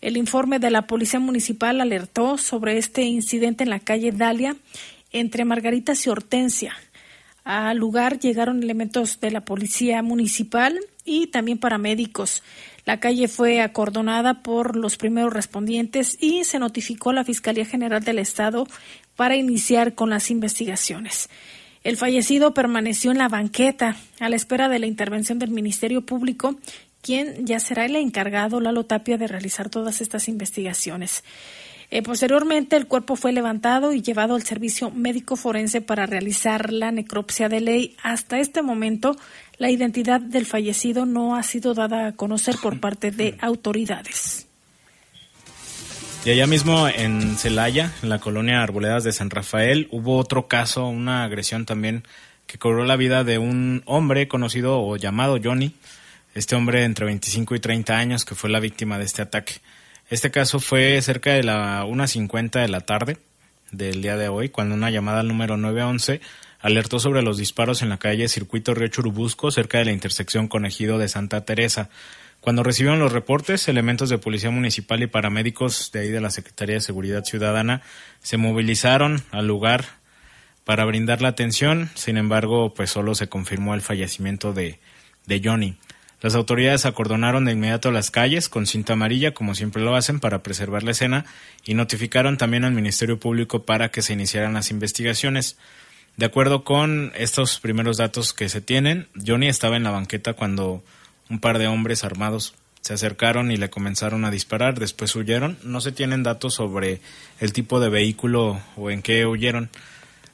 El 0.00 0.16
informe 0.16 0.58
de 0.58 0.70
la 0.70 0.86
Policía 0.86 1.20
Municipal 1.20 1.80
alertó 1.80 2.38
sobre 2.38 2.78
este 2.78 3.02
incidente 3.02 3.64
en 3.64 3.70
la 3.70 3.78
calle 3.78 4.10
Dalia 4.10 4.56
entre 5.12 5.44
Margaritas 5.44 6.04
y 6.06 6.10
Hortensia. 6.10 6.74
Al 7.44 7.78
lugar 7.78 8.18
llegaron 8.18 8.62
elementos 8.62 9.20
de 9.20 9.30
la 9.30 9.44
Policía 9.44 10.02
Municipal 10.02 10.78
y 11.04 11.26
también 11.28 11.58
paramédicos. 11.58 12.42
La 12.84 13.00
calle 13.00 13.28
fue 13.28 13.60
acordonada 13.60 14.42
por 14.42 14.76
los 14.76 14.96
primeros 14.96 15.32
respondientes 15.32 16.16
y 16.20 16.44
se 16.44 16.58
notificó 16.58 17.10
a 17.10 17.14
la 17.14 17.24
Fiscalía 17.24 17.64
General 17.64 18.02
del 18.02 18.18
Estado 18.18 18.66
para 19.16 19.36
iniciar 19.36 19.94
con 19.94 20.10
las 20.10 20.30
investigaciones. 20.30 21.28
El 21.84 21.96
fallecido 21.96 22.54
permaneció 22.54 23.10
en 23.10 23.18
la 23.18 23.28
banqueta 23.28 23.96
a 24.20 24.28
la 24.28 24.36
espera 24.36 24.68
de 24.68 24.78
la 24.78 24.86
intervención 24.86 25.38
del 25.38 25.50
Ministerio 25.50 26.02
Público, 26.06 26.56
quien 27.02 27.44
ya 27.44 27.58
será 27.58 27.84
el 27.84 27.96
encargado, 27.96 28.60
Lalo 28.60 28.84
Tapia, 28.84 29.18
de 29.18 29.26
realizar 29.26 29.68
todas 29.68 30.00
estas 30.00 30.28
investigaciones. 30.28 31.24
Eh, 31.94 32.00
posteriormente, 32.00 32.74
el 32.76 32.86
cuerpo 32.86 33.16
fue 33.16 33.34
levantado 33.34 33.92
y 33.92 34.00
llevado 34.00 34.34
al 34.34 34.42
servicio 34.44 34.90
médico 34.90 35.36
forense 35.36 35.82
para 35.82 36.06
realizar 36.06 36.72
la 36.72 36.90
necropsia 36.90 37.50
de 37.50 37.60
ley. 37.60 37.96
Hasta 38.02 38.40
este 38.40 38.62
momento, 38.62 39.14
La 39.58 39.70
identidad 39.70 40.20
del 40.20 40.46
fallecido 40.46 41.04
no 41.04 41.36
ha 41.36 41.42
sido 41.42 41.74
dada 41.74 42.06
a 42.08 42.12
conocer 42.12 42.56
por 42.60 42.80
parte 42.80 43.10
de 43.10 43.36
autoridades. 43.40 44.48
Y 46.24 46.30
allá 46.30 46.46
mismo 46.46 46.88
en 46.88 47.36
Celaya, 47.36 47.92
en 48.02 48.08
la 48.08 48.18
colonia 48.18 48.62
Arboledas 48.62 49.04
de 49.04 49.12
San 49.12 49.28
Rafael, 49.28 49.86
hubo 49.92 50.16
otro 50.16 50.48
caso, 50.48 50.88
una 50.88 51.22
agresión 51.22 51.66
también 51.66 52.04
que 52.46 52.58
cobró 52.58 52.86
la 52.86 52.96
vida 52.96 53.22
de 53.22 53.38
un 53.38 53.82
hombre 53.84 54.26
conocido 54.26 54.80
o 54.80 54.96
llamado 54.96 55.38
Johnny, 55.40 55.76
este 56.34 56.56
hombre 56.56 56.84
entre 56.84 57.04
25 57.04 57.54
y 57.54 57.60
30 57.60 57.96
años 57.96 58.24
que 58.24 58.34
fue 58.34 58.50
la 58.50 58.58
víctima 58.58 58.98
de 58.98 59.04
este 59.04 59.20
ataque. 59.22 59.60
Este 60.12 60.30
caso 60.30 60.60
fue 60.60 61.00
cerca 61.00 61.32
de 61.32 61.42
la 61.42 61.86
1.50 61.86 62.60
de 62.60 62.68
la 62.68 62.82
tarde 62.82 63.16
del 63.70 64.02
día 64.02 64.18
de 64.18 64.28
hoy, 64.28 64.50
cuando 64.50 64.74
una 64.74 64.90
llamada 64.90 65.20
al 65.20 65.28
número 65.28 65.56
911 65.56 66.20
alertó 66.60 67.00
sobre 67.00 67.22
los 67.22 67.38
disparos 67.38 67.80
en 67.80 67.88
la 67.88 67.96
calle 67.96 68.28
Circuito 68.28 68.74
Río 68.74 68.88
Churubusco, 68.88 69.50
cerca 69.50 69.78
de 69.78 69.86
la 69.86 69.92
intersección 69.92 70.48
con 70.48 70.66
Ejido 70.66 70.98
de 70.98 71.08
Santa 71.08 71.46
Teresa. 71.46 71.88
Cuando 72.42 72.62
recibieron 72.62 72.98
los 72.98 73.10
reportes, 73.10 73.68
elementos 73.68 74.10
de 74.10 74.18
Policía 74.18 74.50
Municipal 74.50 75.02
y 75.02 75.06
paramédicos 75.06 75.90
de 75.92 76.00
ahí 76.00 76.08
de 76.10 76.20
la 76.20 76.30
Secretaría 76.30 76.74
de 76.74 76.82
Seguridad 76.82 77.24
Ciudadana 77.24 77.80
se 78.20 78.36
movilizaron 78.36 79.22
al 79.30 79.46
lugar 79.46 79.86
para 80.64 80.84
brindar 80.84 81.22
la 81.22 81.28
atención. 81.28 81.88
Sin 81.94 82.18
embargo, 82.18 82.74
pues 82.74 82.90
solo 82.90 83.14
se 83.14 83.30
confirmó 83.30 83.72
el 83.72 83.80
fallecimiento 83.80 84.52
de, 84.52 84.78
de 85.24 85.40
Johnny. 85.42 85.78
Las 86.22 86.36
autoridades 86.36 86.86
acordonaron 86.86 87.44
de 87.44 87.52
inmediato 87.52 87.90
las 87.90 88.12
calles 88.12 88.48
con 88.48 88.66
cinta 88.66 88.92
amarilla, 88.92 89.34
como 89.34 89.56
siempre 89.56 89.82
lo 89.82 89.96
hacen, 89.96 90.20
para 90.20 90.44
preservar 90.44 90.84
la 90.84 90.92
escena, 90.92 91.24
y 91.64 91.74
notificaron 91.74 92.38
también 92.38 92.64
al 92.64 92.72
Ministerio 92.72 93.18
Público 93.18 93.64
para 93.64 93.90
que 93.90 94.02
se 94.02 94.12
iniciaran 94.12 94.54
las 94.54 94.70
investigaciones. 94.70 95.58
De 96.16 96.26
acuerdo 96.26 96.62
con 96.62 97.10
estos 97.16 97.58
primeros 97.58 97.96
datos 97.96 98.32
que 98.32 98.48
se 98.48 98.60
tienen, 98.60 99.08
Johnny 99.26 99.48
estaba 99.48 99.76
en 99.76 99.82
la 99.82 99.90
banqueta 99.90 100.34
cuando 100.34 100.84
un 101.28 101.40
par 101.40 101.58
de 101.58 101.66
hombres 101.66 102.04
armados 102.04 102.54
se 102.82 102.94
acercaron 102.94 103.50
y 103.50 103.56
le 103.56 103.70
comenzaron 103.70 104.24
a 104.24 104.30
disparar, 104.30 104.78
después 104.78 105.16
huyeron. 105.16 105.58
No 105.64 105.80
se 105.80 105.90
tienen 105.90 106.22
datos 106.22 106.54
sobre 106.54 107.00
el 107.40 107.52
tipo 107.52 107.80
de 107.80 107.88
vehículo 107.88 108.60
o 108.76 108.90
en 108.90 109.02
qué 109.02 109.26
huyeron. 109.26 109.70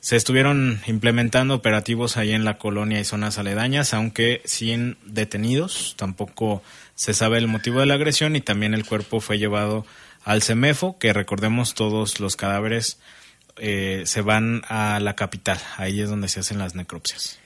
Se 0.00 0.16
estuvieron 0.16 0.80
implementando 0.86 1.54
operativos 1.54 2.16
ahí 2.16 2.32
en 2.32 2.44
la 2.44 2.58
colonia 2.58 3.00
y 3.00 3.04
zonas 3.04 3.38
aledañas, 3.38 3.94
aunque 3.94 4.42
sin 4.44 4.96
detenidos. 5.04 5.94
Tampoco 5.96 6.62
se 6.94 7.14
sabe 7.14 7.38
el 7.38 7.48
motivo 7.48 7.80
de 7.80 7.86
la 7.86 7.94
agresión 7.94 8.36
y 8.36 8.40
también 8.40 8.74
el 8.74 8.86
cuerpo 8.86 9.20
fue 9.20 9.38
llevado 9.38 9.84
al 10.24 10.42
CEMEFO, 10.42 10.98
que 10.98 11.12
recordemos 11.12 11.74
todos 11.74 12.20
los 12.20 12.36
cadáveres 12.36 12.98
eh, 13.56 14.02
se 14.06 14.20
van 14.20 14.62
a 14.68 15.00
la 15.00 15.16
capital. 15.16 15.58
Ahí 15.76 16.00
es 16.00 16.08
donde 16.08 16.28
se 16.28 16.40
hacen 16.40 16.58
las 16.58 16.74
necropsias. 16.74 17.38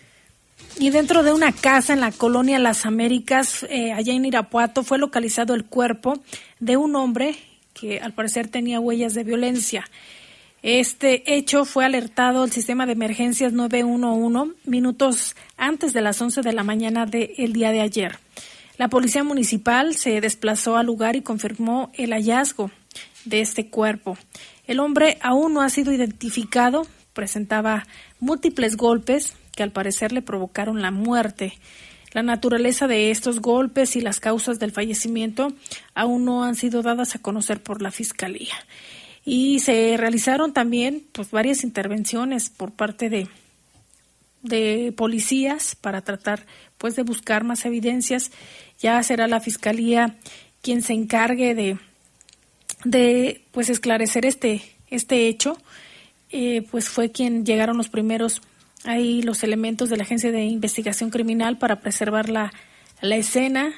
Y 0.78 0.90
dentro 0.90 1.22
de 1.22 1.32
una 1.32 1.52
casa 1.52 1.92
en 1.92 2.00
la 2.00 2.12
colonia 2.12 2.58
Las 2.58 2.86
Américas, 2.86 3.64
eh, 3.68 3.92
allá 3.92 4.12
en 4.12 4.24
Irapuato, 4.24 4.84
fue 4.84 4.98
localizado 4.98 5.54
el 5.54 5.64
cuerpo 5.64 6.22
de 6.60 6.76
un 6.76 6.96
hombre 6.96 7.36
que 7.74 8.00
al 8.00 8.12
parecer 8.12 8.48
tenía 8.48 8.80
huellas 8.80 9.14
de 9.14 9.24
violencia. 9.24 9.84
Este 10.62 11.34
hecho 11.34 11.64
fue 11.64 11.84
alertado 11.84 12.44
al 12.44 12.52
sistema 12.52 12.86
de 12.86 12.92
emergencias 12.92 13.52
911 13.52 14.54
minutos 14.64 15.34
antes 15.56 15.92
de 15.92 16.02
las 16.02 16.22
11 16.22 16.42
de 16.42 16.52
la 16.52 16.62
mañana 16.62 17.04
del 17.04 17.52
día 17.52 17.72
de 17.72 17.80
ayer. 17.80 18.20
La 18.78 18.86
policía 18.86 19.24
municipal 19.24 19.96
se 19.96 20.20
desplazó 20.20 20.76
al 20.76 20.86
lugar 20.86 21.16
y 21.16 21.22
confirmó 21.22 21.90
el 21.94 22.12
hallazgo 22.12 22.70
de 23.24 23.40
este 23.40 23.70
cuerpo. 23.70 24.16
El 24.68 24.78
hombre 24.78 25.18
aún 25.20 25.52
no 25.52 25.62
ha 25.62 25.68
sido 25.68 25.92
identificado, 25.92 26.86
presentaba 27.12 27.84
múltiples 28.20 28.76
golpes 28.76 29.34
que 29.56 29.64
al 29.64 29.72
parecer 29.72 30.12
le 30.12 30.22
provocaron 30.22 30.80
la 30.80 30.92
muerte. 30.92 31.54
La 32.12 32.22
naturaleza 32.22 32.86
de 32.86 33.10
estos 33.10 33.40
golpes 33.40 33.96
y 33.96 34.00
las 34.00 34.20
causas 34.20 34.60
del 34.60 34.70
fallecimiento 34.70 35.48
aún 35.92 36.24
no 36.24 36.44
han 36.44 36.54
sido 36.54 36.82
dadas 36.82 37.16
a 37.16 37.18
conocer 37.18 37.60
por 37.60 37.82
la 37.82 37.90
Fiscalía 37.90 38.54
y 39.24 39.60
se 39.60 39.96
realizaron 39.96 40.52
también 40.52 41.04
pues 41.12 41.30
varias 41.30 41.64
intervenciones 41.64 42.50
por 42.50 42.72
parte 42.72 43.08
de 43.08 43.28
de 44.42 44.92
policías 44.96 45.76
para 45.76 46.02
tratar 46.02 46.46
pues 46.76 46.96
de 46.96 47.04
buscar 47.04 47.44
más 47.44 47.64
evidencias. 47.64 48.32
Ya 48.80 49.00
será 49.04 49.28
la 49.28 49.40
fiscalía 49.40 50.16
quien 50.62 50.82
se 50.82 50.92
encargue 50.94 51.54
de 51.54 51.78
de 52.84 53.44
pues 53.52 53.70
esclarecer 53.70 54.26
este 54.26 54.62
este 54.90 55.28
hecho. 55.28 55.56
Eh, 56.30 56.66
pues 56.70 56.88
fue 56.88 57.10
quien 57.10 57.44
llegaron 57.44 57.76
los 57.76 57.88
primeros 57.88 58.42
ahí 58.84 59.22
los 59.22 59.44
elementos 59.44 59.90
de 59.90 59.96
la 59.96 60.02
agencia 60.02 60.32
de 60.32 60.44
investigación 60.44 61.10
criminal 61.10 61.58
para 61.58 61.80
preservar 61.80 62.28
la, 62.28 62.52
la 63.00 63.16
escena. 63.16 63.72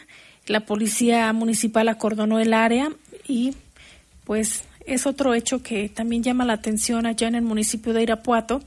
La 0.46 0.60
policía 0.60 1.32
municipal 1.32 1.88
acordonó 1.88 2.38
el 2.38 2.54
área 2.54 2.90
y 3.26 3.54
pues 4.24 4.64
es 4.86 5.06
otro 5.06 5.34
hecho 5.34 5.62
que 5.62 5.88
también 5.88 6.22
llama 6.22 6.44
la 6.44 6.54
atención 6.54 7.06
allá 7.06 7.28
en 7.28 7.34
el 7.34 7.42
municipio 7.42 7.92
de 7.92 8.02
Irapuato. 8.02 8.62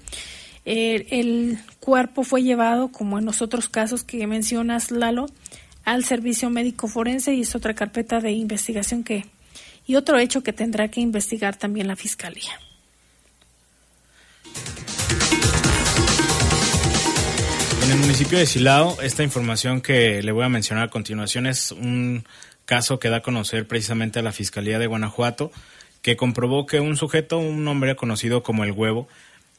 el 0.66 1.60
cuerpo 1.80 2.24
fue 2.24 2.44
llevado, 2.44 2.90
como 2.90 3.18
en 3.18 3.26
los 3.26 3.42
otros 3.42 3.70
casos 3.70 4.04
que 4.04 4.28
mencionas, 4.28 4.92
Lalo, 4.92 5.28
al 5.86 6.04
servicio 6.04 6.50
médico 6.50 6.88
forense 6.88 7.34
y 7.34 7.42
es 7.42 7.56
otra 7.56 7.74
carpeta 7.74 8.20
de 8.20 8.32
investigación 8.32 9.04
que 9.04 9.26
y 9.86 9.96
otro 9.96 10.20
hecho 10.20 10.44
que 10.44 10.52
tendrá 10.52 10.90
que 10.90 11.00
investigar 11.00 11.56
también 11.56 11.88
la 11.88 11.96
fiscalía. 11.96 12.60
En 17.84 17.92
el 17.92 18.00
municipio 18.00 18.38
de 18.38 18.46
Silao, 18.46 19.02
esta 19.02 19.24
información 19.24 19.80
que 19.80 20.22
le 20.22 20.34
voy 20.34 20.44
a 20.44 20.50
mencionar 20.50 20.84
a 20.84 20.90
continuación 20.90 21.48
es 21.48 21.72
un 21.72 22.26
caso 22.66 23.00
que 23.00 23.10
da 23.10 23.18
a 23.18 23.22
conocer 23.22 23.66
precisamente 23.66 24.20
a 24.20 24.22
la 24.22 24.34
Fiscalía 24.34 24.78
de 24.78 24.88
Guanajuato 24.88 25.52
que 26.08 26.16
comprobó 26.16 26.66
que 26.66 26.80
un 26.80 26.96
sujeto, 26.96 27.38
un 27.38 27.68
hombre 27.68 27.98
conocido 27.98 28.42
como 28.42 28.64
el 28.64 28.72
huevo, 28.72 29.10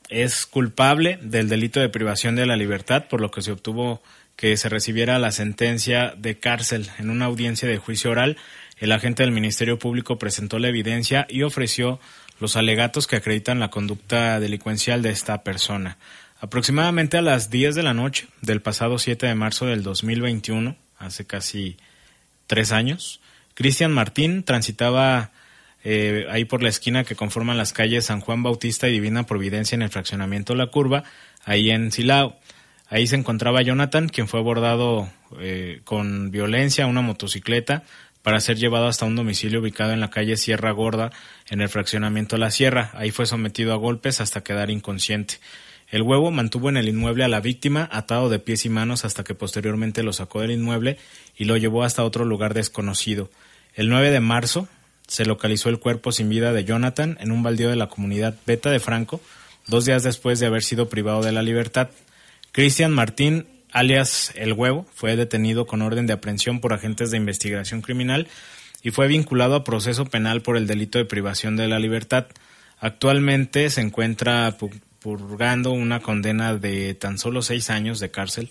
es 0.08 0.46
culpable 0.46 1.18
del 1.20 1.50
delito 1.50 1.78
de 1.78 1.90
privación 1.90 2.36
de 2.36 2.46
la 2.46 2.56
libertad, 2.56 3.04
por 3.06 3.20
lo 3.20 3.30
que 3.30 3.42
se 3.42 3.52
obtuvo 3.52 4.02
que 4.34 4.56
se 4.56 4.70
recibiera 4.70 5.18
la 5.18 5.30
sentencia 5.30 6.14
de 6.16 6.38
cárcel. 6.38 6.88
En 6.98 7.10
una 7.10 7.26
audiencia 7.26 7.68
de 7.68 7.76
juicio 7.76 8.10
oral, 8.10 8.38
el 8.78 8.92
agente 8.92 9.24
del 9.24 9.30
Ministerio 9.30 9.78
Público 9.78 10.18
presentó 10.18 10.58
la 10.58 10.68
evidencia 10.68 11.26
y 11.28 11.42
ofreció 11.42 12.00
los 12.40 12.56
alegatos 12.56 13.06
que 13.06 13.16
acreditan 13.16 13.60
la 13.60 13.68
conducta 13.68 14.40
delincuencial 14.40 15.02
de 15.02 15.10
esta 15.10 15.42
persona. 15.42 15.98
Aproximadamente 16.40 17.18
a 17.18 17.22
las 17.22 17.50
10 17.50 17.74
de 17.74 17.82
la 17.82 17.92
noche 17.92 18.26
del 18.40 18.62
pasado 18.62 18.98
7 18.98 19.26
de 19.26 19.34
marzo 19.34 19.66
del 19.66 19.82
2021, 19.82 20.76
hace 20.96 21.26
casi 21.26 21.76
tres 22.46 22.72
años, 22.72 23.20
Cristian 23.52 23.92
Martín 23.92 24.44
transitaba 24.44 25.32
eh, 25.90 26.26
ahí 26.28 26.44
por 26.44 26.62
la 26.62 26.68
esquina 26.68 27.04
que 27.04 27.16
conforman 27.16 27.56
las 27.56 27.72
calles 27.72 28.04
San 28.04 28.20
Juan 28.20 28.42
Bautista 28.42 28.88
y 28.88 28.92
Divina 28.92 29.24
Providencia 29.24 29.74
en 29.74 29.80
el 29.80 29.88
fraccionamiento 29.88 30.54
La 30.54 30.66
Curva, 30.66 31.04
ahí 31.46 31.70
en 31.70 31.90
Silao. 31.92 32.36
Ahí 32.90 33.06
se 33.06 33.16
encontraba 33.16 33.62
Jonathan, 33.62 34.10
quien 34.10 34.28
fue 34.28 34.38
abordado 34.38 35.08
eh, 35.40 35.80
con 35.84 36.30
violencia 36.30 36.84
a 36.84 36.88
una 36.88 37.00
motocicleta 37.00 37.84
para 38.20 38.38
ser 38.40 38.58
llevado 38.58 38.86
hasta 38.86 39.06
un 39.06 39.16
domicilio 39.16 39.60
ubicado 39.60 39.92
en 39.92 40.00
la 40.00 40.10
calle 40.10 40.36
Sierra 40.36 40.72
Gorda, 40.72 41.10
en 41.48 41.62
el 41.62 41.70
fraccionamiento 41.70 42.36
La 42.36 42.50
Sierra. 42.50 42.90
Ahí 42.92 43.10
fue 43.10 43.24
sometido 43.24 43.72
a 43.72 43.76
golpes 43.76 44.20
hasta 44.20 44.42
quedar 44.42 44.68
inconsciente. 44.68 45.36
El 45.88 46.02
huevo 46.02 46.30
mantuvo 46.30 46.68
en 46.68 46.76
el 46.76 46.90
inmueble 46.90 47.24
a 47.24 47.28
la 47.28 47.40
víctima 47.40 47.88
atado 47.90 48.28
de 48.28 48.40
pies 48.40 48.66
y 48.66 48.68
manos 48.68 49.06
hasta 49.06 49.24
que 49.24 49.34
posteriormente 49.34 50.02
lo 50.02 50.12
sacó 50.12 50.42
del 50.42 50.50
inmueble 50.50 50.98
y 51.34 51.46
lo 51.46 51.56
llevó 51.56 51.82
hasta 51.82 52.04
otro 52.04 52.26
lugar 52.26 52.52
desconocido. 52.52 53.30
El 53.72 53.88
9 53.88 54.10
de 54.10 54.20
marzo, 54.20 54.68
se 55.08 55.24
localizó 55.24 55.70
el 55.70 55.80
cuerpo 55.80 56.12
sin 56.12 56.28
vida 56.28 56.52
de 56.52 56.64
Jonathan 56.64 57.16
en 57.20 57.32
un 57.32 57.42
baldío 57.42 57.70
de 57.70 57.76
la 57.76 57.88
comunidad 57.88 58.36
Beta 58.46 58.70
de 58.70 58.78
Franco, 58.78 59.20
dos 59.66 59.86
días 59.86 60.02
después 60.02 60.38
de 60.38 60.46
haber 60.46 60.62
sido 60.62 60.88
privado 60.88 61.22
de 61.22 61.32
la 61.32 61.42
libertad. 61.42 61.88
Cristian 62.52 62.92
Martín, 62.92 63.46
alias 63.72 64.32
El 64.36 64.52
Huevo, 64.52 64.86
fue 64.94 65.16
detenido 65.16 65.66
con 65.66 65.82
orden 65.82 66.06
de 66.06 66.12
aprehensión 66.12 66.60
por 66.60 66.74
agentes 66.74 67.10
de 67.10 67.16
investigación 67.16 67.80
criminal 67.80 68.28
y 68.82 68.90
fue 68.90 69.08
vinculado 69.08 69.54
a 69.54 69.64
proceso 69.64 70.04
penal 70.04 70.42
por 70.42 70.56
el 70.56 70.66
delito 70.66 70.98
de 70.98 71.04
privación 71.04 71.56
de 71.56 71.68
la 71.68 71.78
libertad. 71.78 72.26
Actualmente 72.78 73.70
se 73.70 73.80
encuentra 73.80 74.56
purgando 75.00 75.72
una 75.72 76.00
condena 76.00 76.54
de 76.54 76.94
tan 76.94 77.18
solo 77.18 77.42
seis 77.42 77.70
años 77.70 77.98
de 77.98 78.10
cárcel 78.10 78.50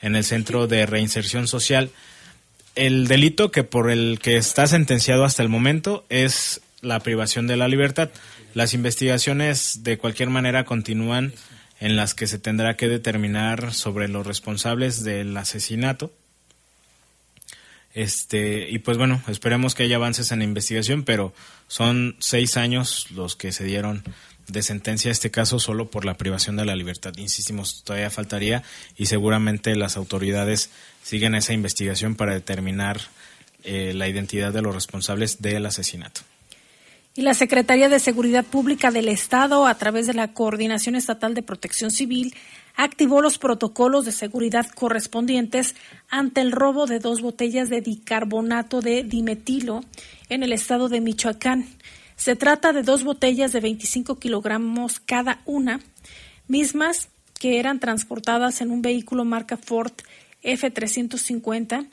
en 0.00 0.16
el 0.16 0.24
Centro 0.24 0.66
de 0.66 0.86
Reinserción 0.86 1.46
Social 1.46 1.90
el 2.74 3.08
delito 3.08 3.50
que 3.50 3.64
por 3.64 3.90
el 3.90 4.18
que 4.22 4.36
está 4.36 4.66
sentenciado 4.66 5.24
hasta 5.24 5.42
el 5.42 5.48
momento 5.48 6.04
es 6.08 6.60
la 6.80 7.00
privación 7.00 7.46
de 7.46 7.56
la 7.56 7.68
libertad. 7.68 8.10
Las 8.54 8.74
investigaciones 8.74 9.82
de 9.82 9.98
cualquier 9.98 10.30
manera 10.30 10.64
continúan 10.64 11.32
en 11.78 11.96
las 11.96 12.14
que 12.14 12.26
se 12.26 12.38
tendrá 12.38 12.76
que 12.76 12.88
determinar 12.88 13.72
sobre 13.72 14.08
los 14.08 14.26
responsables 14.26 15.02
del 15.02 15.36
asesinato. 15.36 16.12
Este, 17.92 18.70
y 18.70 18.78
pues 18.78 18.98
bueno, 18.98 19.20
esperemos 19.26 19.74
que 19.74 19.82
haya 19.82 19.96
avances 19.96 20.30
en 20.30 20.38
la 20.38 20.44
investigación, 20.44 21.04
pero 21.04 21.34
son 21.66 22.16
seis 22.20 22.56
años 22.56 23.10
los 23.10 23.34
que 23.34 23.50
se 23.50 23.64
dieron 23.64 24.04
de 24.52 24.62
sentencia 24.62 25.10
este 25.10 25.30
caso 25.30 25.58
solo 25.58 25.90
por 25.90 26.04
la 26.04 26.14
privación 26.14 26.56
de 26.56 26.64
la 26.64 26.76
libertad. 26.76 27.12
Insistimos, 27.16 27.82
todavía 27.84 28.10
faltaría 28.10 28.62
y 28.96 29.06
seguramente 29.06 29.76
las 29.76 29.96
autoridades 29.96 30.70
siguen 31.02 31.34
esa 31.34 31.52
investigación 31.52 32.14
para 32.14 32.34
determinar 32.34 33.00
eh, 33.64 33.92
la 33.94 34.08
identidad 34.08 34.52
de 34.52 34.62
los 34.62 34.74
responsables 34.74 35.42
del 35.42 35.66
asesinato. 35.66 36.22
Y 37.14 37.22
la 37.22 37.34
Secretaría 37.34 37.88
de 37.88 37.98
Seguridad 37.98 38.44
Pública 38.44 38.92
del 38.92 39.08
Estado, 39.08 39.66
a 39.66 39.74
través 39.74 40.06
de 40.06 40.14
la 40.14 40.32
Coordinación 40.32 40.94
Estatal 40.94 41.34
de 41.34 41.42
Protección 41.42 41.90
Civil, 41.90 42.34
activó 42.76 43.20
los 43.20 43.36
protocolos 43.36 44.04
de 44.04 44.12
seguridad 44.12 44.66
correspondientes 44.70 45.74
ante 46.08 46.40
el 46.40 46.52
robo 46.52 46.86
de 46.86 47.00
dos 47.00 47.20
botellas 47.20 47.68
de 47.68 47.80
dicarbonato 47.80 48.80
de 48.80 49.02
dimetilo 49.02 49.82
en 50.28 50.44
el 50.44 50.52
estado 50.52 50.88
de 50.88 51.00
Michoacán. 51.00 51.66
Se 52.20 52.36
trata 52.36 52.74
de 52.74 52.82
dos 52.82 53.02
botellas 53.02 53.50
de 53.50 53.60
25 53.60 54.18
kilogramos 54.18 55.00
cada 55.00 55.40
una, 55.46 55.80
mismas 56.48 57.08
que 57.38 57.58
eran 57.58 57.80
transportadas 57.80 58.60
en 58.60 58.70
un 58.70 58.82
vehículo 58.82 59.24
marca 59.24 59.56
Ford 59.56 59.94
F350 60.42 61.88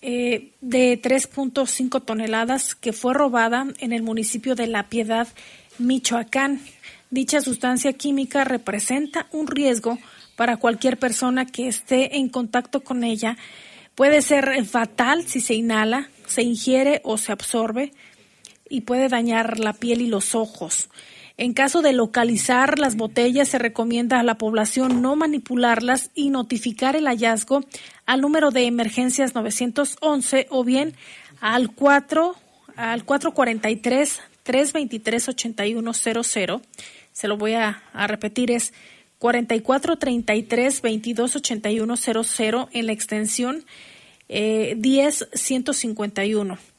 eh, 0.00 0.50
de 0.60 1.00
3.5 1.00 2.04
toneladas 2.04 2.74
que 2.74 2.92
fue 2.92 3.14
robada 3.14 3.68
en 3.78 3.92
el 3.92 4.02
municipio 4.02 4.56
de 4.56 4.66
La 4.66 4.88
Piedad, 4.88 5.28
Michoacán. 5.78 6.60
Dicha 7.10 7.40
sustancia 7.40 7.92
química 7.92 8.42
representa 8.42 9.28
un 9.30 9.46
riesgo 9.46 9.96
para 10.34 10.56
cualquier 10.56 10.98
persona 10.98 11.46
que 11.46 11.68
esté 11.68 12.16
en 12.16 12.30
contacto 12.30 12.82
con 12.82 13.04
ella. 13.04 13.36
Puede 13.94 14.22
ser 14.22 14.64
fatal 14.64 15.24
si 15.28 15.38
se 15.38 15.54
inhala, 15.54 16.08
se 16.26 16.42
ingiere 16.42 17.00
o 17.04 17.16
se 17.16 17.30
absorbe 17.30 17.92
y 18.72 18.80
puede 18.80 19.08
dañar 19.08 19.60
la 19.60 19.74
piel 19.74 20.00
y 20.00 20.06
los 20.06 20.34
ojos. 20.34 20.88
En 21.36 21.52
caso 21.52 21.82
de 21.82 21.92
localizar 21.92 22.78
las 22.78 22.96
botellas, 22.96 23.48
se 23.48 23.58
recomienda 23.58 24.18
a 24.18 24.22
la 24.22 24.38
población 24.38 25.02
no 25.02 25.14
manipularlas 25.14 26.10
y 26.14 26.30
notificar 26.30 26.96
el 26.96 27.04
hallazgo 27.06 27.60
al 28.06 28.22
número 28.22 28.50
de 28.50 28.64
emergencias 28.64 29.34
911 29.34 30.46
o 30.48 30.64
bien 30.64 30.94
al 31.40 31.70
4 31.70 32.34
al 32.76 33.04
443 33.04 34.20
323 34.42 35.28
8100. 35.28 36.62
Se 37.12 37.28
lo 37.28 37.36
voy 37.36 37.52
a, 37.52 37.82
repetir 38.06 38.50
es 38.50 38.72
4433 39.18 40.80
228100 40.80 42.68
en 42.72 42.86
la 42.86 42.92
extensión 42.92 43.66
eh, 44.30 44.76
10151 44.80 46.71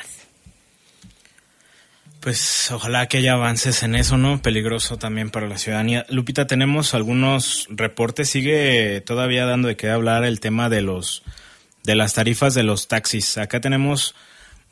Pues 2.21 2.71
ojalá 2.71 3.09
que 3.09 3.19
haya 3.19 3.33
avances 3.33 3.83
en 3.83 3.95
eso, 3.95 4.19
¿no? 4.19 4.43
Peligroso 4.43 4.99
también 4.99 5.31
para 5.31 5.49
la 5.49 5.57
ciudadanía. 5.57 6.05
Lupita, 6.11 6.47
tenemos 6.47 6.93
algunos 6.93 7.67
reportes. 7.71 8.29
Sigue 8.29 9.01
todavía 9.01 9.47
dando 9.47 9.69
de 9.69 9.77
qué 9.77 9.89
hablar 9.89 10.25
el 10.25 10.39
tema 10.39 10.69
de 10.69 10.83
los 10.83 11.23
de 11.83 11.95
las 11.95 12.13
tarifas 12.13 12.53
de 12.53 12.63
los 12.63 12.89
taxis. 12.89 13.39
Acá 13.39 13.63
tenemos 13.63 14.15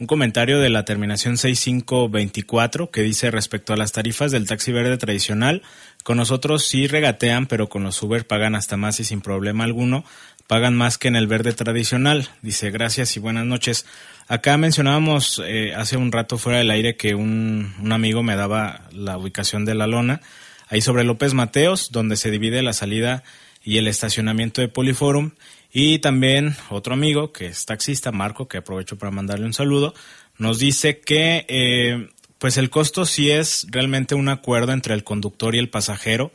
un 0.01 0.07
comentario 0.07 0.61
de 0.61 0.71
la 0.71 0.85
terminación 0.85 1.37
6524 1.37 2.91
que 2.91 3.03
dice 3.03 3.31
respecto 3.31 3.73
a 3.73 3.77
las 3.77 3.93
tarifas 3.93 4.31
del 4.31 4.47
taxi 4.47 4.71
verde 4.71 4.97
tradicional, 4.97 5.63
con 6.05 6.17
nosotros 6.17 6.65
sí 6.65 6.87
regatean, 6.87 7.47
pero 7.47 7.69
con 7.69 7.83
los 7.83 8.01
Uber 8.01 8.27
pagan 8.27 8.55
hasta 8.55 8.77
más 8.77 9.01
y 9.01 9.05
sin 9.05 9.21
problema 9.21 9.65
alguno, 9.65 10.05
pagan 10.47 10.77
más 10.77 10.99
que 10.99 11.09
en 11.09 11.17
el 11.17 11.27
verde 11.27 11.53
tradicional. 11.53 12.29
Dice 12.43 12.71
gracias 12.71 13.17
y 13.17 13.21
buenas 13.21 13.45
noches. 13.45 13.87
Acá 14.29 14.57
mencionábamos 14.57 15.43
eh, 15.45 15.75
hace 15.75 15.97
un 15.97 16.13
rato 16.13 16.39
fuera 16.39 16.59
del 16.59 16.71
aire 16.71 16.97
que 16.97 17.17
un, 17.17 17.75
un 17.81 17.93
amigo 17.93 18.23
me 18.23 18.37
daba 18.37 18.83
la 18.93 19.19
ubicación 19.19 19.65
de 19.65 19.75
la 19.75 19.89
lona, 19.89 20.21
ahí 20.69 20.81
sobre 20.81 21.03
López 21.03 21.35
Mateos, 21.35 21.91
donde 21.91 22.17
se 22.17 22.31
divide 22.31 22.63
la 22.63 22.73
salida 22.73 23.25
y 23.65 23.79
el 23.79 23.89
estacionamiento 23.89 24.61
de 24.61 24.69
Poliforum. 24.69 25.33
Y 25.73 25.99
también 25.99 26.57
otro 26.71 26.95
amigo 26.95 27.33
que 27.33 27.47
es 27.47 27.67
taxista, 27.67 28.13
Marco, 28.13 28.49
que 28.49 28.59
aprovecho 28.59 28.97
para 28.97 29.11
mandarle 29.11 29.47
un 29.47 29.53
saludo, 29.53 29.95
nos 30.39 30.59
dice 30.59 31.01
que 31.01 31.45
eh, 31.49 32.09
pues 32.39 32.57
el 32.57 32.71
costo 32.71 33.05
sí 33.05 33.31
es 33.31 33.67
realmente 33.71 34.15
un 34.15 34.29
acuerdo 34.29 34.73
entre 34.73 34.95
el 34.95 35.05
conductor 35.05 35.55
y 35.55 35.59
el 35.59 35.69
pasajero. 35.69 36.33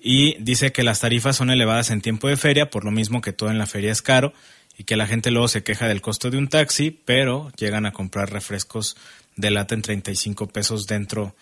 Y 0.00 0.40
dice 0.42 0.72
que 0.72 0.84
las 0.84 1.00
tarifas 1.00 1.36
son 1.36 1.50
elevadas 1.50 1.90
en 1.90 2.00
tiempo 2.00 2.28
de 2.28 2.36
feria, 2.36 2.70
por 2.70 2.84
lo 2.84 2.92
mismo 2.92 3.20
que 3.20 3.32
todo 3.32 3.50
en 3.50 3.58
la 3.58 3.66
feria 3.66 3.90
es 3.90 4.00
caro 4.00 4.32
y 4.78 4.84
que 4.84 4.96
la 4.96 5.08
gente 5.08 5.32
luego 5.32 5.48
se 5.48 5.64
queja 5.64 5.88
del 5.88 6.00
costo 6.00 6.30
de 6.30 6.38
un 6.38 6.48
taxi, 6.48 6.92
pero 6.92 7.50
llegan 7.58 7.84
a 7.84 7.92
comprar 7.92 8.30
refrescos 8.32 8.96
de 9.34 9.50
lata 9.50 9.74
en 9.74 9.82
35 9.82 10.46
pesos 10.46 10.86
dentro 10.86 11.34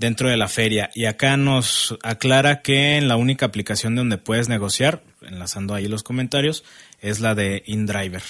dentro 0.00 0.30
de 0.30 0.38
la 0.38 0.48
feria. 0.48 0.90
Y 0.94 1.04
acá 1.04 1.36
nos 1.36 1.96
aclara 2.02 2.62
que 2.62 2.96
en 2.96 3.06
la 3.06 3.16
única 3.16 3.44
aplicación 3.44 3.94
donde 3.94 4.16
puedes 4.16 4.48
negociar, 4.48 5.04
enlazando 5.20 5.74
ahí 5.74 5.88
los 5.88 6.02
comentarios, 6.02 6.64
es 7.02 7.20
la 7.20 7.34
de 7.34 7.62
InDriver. 7.66 8.22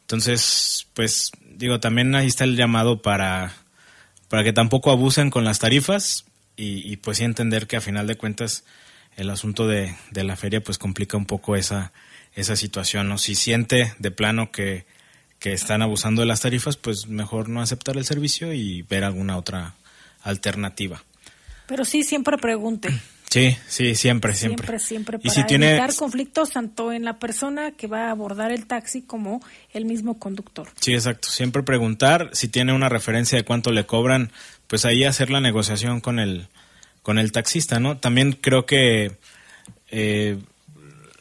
Entonces, 0.00 0.88
pues 0.94 1.30
digo, 1.54 1.80
también 1.80 2.14
ahí 2.14 2.26
está 2.26 2.44
el 2.44 2.56
llamado 2.56 3.02
para, 3.02 3.52
para 4.28 4.42
que 4.42 4.54
tampoco 4.54 4.90
abusen 4.90 5.28
con 5.28 5.44
las 5.44 5.58
tarifas 5.58 6.24
y, 6.56 6.96
pues 6.98 7.18
sí 7.18 7.24
entender 7.24 7.66
que 7.66 7.76
a 7.76 7.80
final 7.80 8.06
de 8.06 8.16
cuentas 8.16 8.64
el 9.16 9.28
asunto 9.30 9.66
de, 9.66 9.94
de 10.12 10.24
la 10.24 10.36
feria 10.36 10.62
pues 10.62 10.78
complica 10.78 11.16
un 11.16 11.26
poco 11.26 11.56
esa, 11.56 11.92
esa 12.34 12.56
situación. 12.56 13.08
¿no? 13.08 13.18
Si 13.18 13.34
siente 13.34 13.92
de 13.98 14.10
plano 14.10 14.50
que, 14.50 14.86
que 15.38 15.52
están 15.52 15.82
abusando 15.82 16.22
de 16.22 16.26
las 16.26 16.40
tarifas, 16.40 16.78
pues 16.78 17.08
mejor 17.08 17.50
no 17.50 17.60
aceptar 17.60 17.98
el 17.98 18.06
servicio 18.06 18.54
y 18.54 18.80
ver 18.82 19.04
alguna 19.04 19.36
otra 19.36 19.74
alternativa. 20.22 21.02
Pero 21.66 21.84
sí, 21.84 22.02
siempre 22.02 22.36
pregunte. 22.38 22.90
Sí, 23.32 23.56
sí, 23.66 23.94
siempre, 23.94 24.34
siempre. 24.34 24.66
Siempre, 24.66 24.78
siempre, 24.78 25.18
para 25.18 25.26
y 25.26 25.30
si 25.30 25.40
evitar 25.40 25.94
conflictos 25.96 26.50
tanto 26.50 26.92
en 26.92 27.02
la 27.02 27.18
persona 27.18 27.72
que 27.72 27.86
va 27.86 28.08
a 28.08 28.10
abordar 28.10 28.52
el 28.52 28.66
taxi 28.66 29.00
como 29.00 29.40
el 29.72 29.86
mismo 29.86 30.18
conductor. 30.18 30.68
Sí, 30.78 30.92
exacto. 30.92 31.28
Siempre 31.30 31.62
preguntar 31.62 32.28
si 32.34 32.48
tiene 32.48 32.74
una 32.74 32.90
referencia 32.90 33.38
de 33.38 33.44
cuánto 33.44 33.72
le 33.72 33.86
cobran, 33.86 34.30
pues 34.66 34.84
ahí 34.84 35.04
hacer 35.04 35.30
la 35.30 35.40
negociación 35.40 36.02
con 36.02 36.18
el, 36.18 36.48
con 37.02 37.18
el 37.18 37.32
taxista, 37.32 37.80
¿no? 37.80 37.96
También 37.96 38.32
creo 38.32 38.66
que 38.66 39.16
eh, 39.90 40.38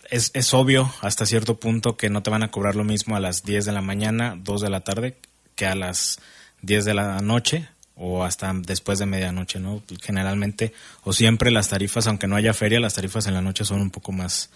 es, 0.09 0.31
es 0.33 0.53
obvio 0.53 0.93
hasta 0.99 1.25
cierto 1.25 1.61
punto 1.61 1.95
que 1.95 2.09
no 2.09 2.23
te 2.23 2.29
van 2.29 2.43
a 2.43 2.51
cobrar 2.51 2.75
lo 2.75 2.83
mismo 2.83 3.15
a 3.15 3.21
las 3.21 3.43
10 3.43 3.63
de 3.63 3.71
la 3.71 3.81
mañana, 3.81 4.35
2 4.37 4.59
de 4.59 4.69
la 4.69 4.81
tarde, 4.81 5.17
que 5.55 5.65
a 5.65 5.75
las 5.75 6.19
10 6.61 6.83
de 6.83 6.93
la 6.93 7.21
noche 7.21 7.69
o 8.01 8.23
hasta 8.23 8.51
después 8.53 8.97
de 8.97 9.05
medianoche, 9.05 9.59
¿no? 9.59 9.83
Generalmente 10.01 10.73
o 11.03 11.13
siempre 11.13 11.51
las 11.51 11.69
tarifas, 11.69 12.07
aunque 12.07 12.27
no 12.27 12.35
haya 12.35 12.53
feria, 12.53 12.79
las 12.79 12.95
tarifas 12.95 13.27
en 13.27 13.35
la 13.35 13.43
noche 13.43 13.63
son 13.63 13.79
un 13.79 13.91
poco 13.91 14.11
más, 14.11 14.49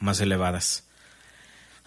más 0.00 0.18
elevadas. 0.20 0.84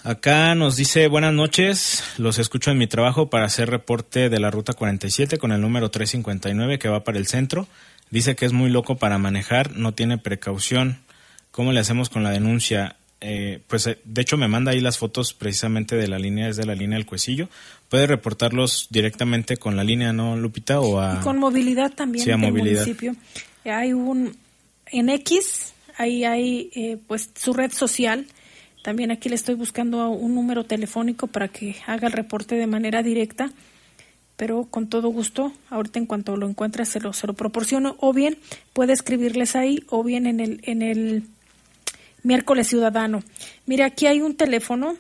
Acá 0.03 0.53
nos 0.53 0.76
dice 0.78 1.07
buenas 1.07 1.34
noches, 1.34 2.03
los 2.18 2.38
escucho 2.38 2.70
en 2.70 2.78
mi 2.78 2.86
trabajo 2.86 3.30
para 3.30 3.45
hacer 3.45 3.70
reporte 3.70 4.30
de 4.30 4.39
la 4.39 4.51
ruta 4.51 4.74
47 4.74 5.39
con 5.39 5.51
el 5.51 5.60
número 5.60 5.89
359 5.89 6.78
que 6.78 6.89
va 6.89 7.03
para 7.03 7.18
el 7.18 7.26
centro. 7.26 7.68
Dice 8.12 8.36
que 8.36 8.45
es 8.45 8.53
muy 8.53 8.70
loco 8.70 8.97
para 8.97 9.18
manejar, 9.18 9.76
no 9.76 9.93
tiene 9.93 10.20
precaución. 10.20 10.99
¿Cómo 11.51 11.74
le 11.74 11.80
hacemos 11.80 12.10
con 12.10 12.24
la 12.24 12.30
denuncia? 12.30 12.97
Eh, 13.22 13.61
pues 13.67 13.86
eh, 13.88 13.99
de 14.05 14.22
hecho 14.22 14.38
me 14.38 14.47
manda 14.47 14.72
ahí 14.72 14.80
las 14.80 14.97
fotos 14.97 15.34
precisamente 15.34 15.95
de 15.95 16.07
la 16.07 16.20
línea, 16.20 16.47
es 16.47 16.55
de 16.55 16.65
la 16.65 16.76
línea 16.76 16.97
del 16.97 17.05
Cuecillo. 17.05 17.49
Puede 17.89 18.07
reportarlos 18.07 18.88
directamente 18.89 19.57
con 19.57 19.76
la 19.76 19.84
línea, 19.84 20.13
¿no, 20.13 20.38
Lupita? 20.38 20.80
O 20.80 20.99
a, 20.99 21.20
con 21.22 21.38
movilidad 21.38 21.91
también 21.91 22.26
sí, 22.26 22.32
municipio. 22.34 23.15
Hay 23.65 23.93
un, 23.93 24.36
en 24.86 25.09
X, 25.09 25.74
ahí 25.97 26.24
hay 26.24 26.70
eh, 26.74 26.97
pues 27.07 27.30
su 27.36 27.53
red 27.53 27.72
social. 27.72 28.26
También 28.84 29.11
aquí 29.11 29.28
le 29.28 29.36
estoy 29.36 29.55
buscando 29.55 30.09
un 30.09 30.34
número 30.36 30.63
telefónico 30.63 31.28
para 31.28 31.49
que 31.49 31.76
haga 31.86 32.07
el 32.07 32.13
reporte 32.13 32.55
de 32.55 32.67
manera 32.67 33.03
directa 33.03 33.51
pero 34.39 34.67
con 34.72 34.88
todo 34.88 35.09
gusto, 35.09 35.51
ahorita 35.70 35.99
en 35.99 36.05
cuanto 36.05 36.38
lo 36.38 36.47
encuentre 36.47 36.86
se 36.86 37.01
lo, 37.01 37.11
se 37.11 37.28
lo 37.28 37.34
proporciono, 37.34 37.97
o 37.99 38.13
bien 38.13 38.38
puede 38.72 38.93
escribirles 38.93 39.57
ahí, 39.57 39.84
o 39.89 40.01
bien 40.01 40.26
en 40.26 40.39
el, 40.39 40.61
en 40.63 40.82
el 40.82 41.26
miércoles 42.24 42.67
ciudadano. 42.67 43.24
Mira, 43.65 43.86
aquí 43.86 44.07
hay 44.07 44.22
un 44.22 44.36
teléfono. 44.36 44.95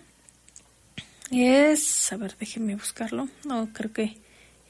Es, 1.31 2.11
a 2.11 2.17
ver, 2.17 2.35
déjeme 2.39 2.75
buscarlo. 2.75 3.29
No, 3.45 3.69
creo 3.73 3.93
que 3.93 4.17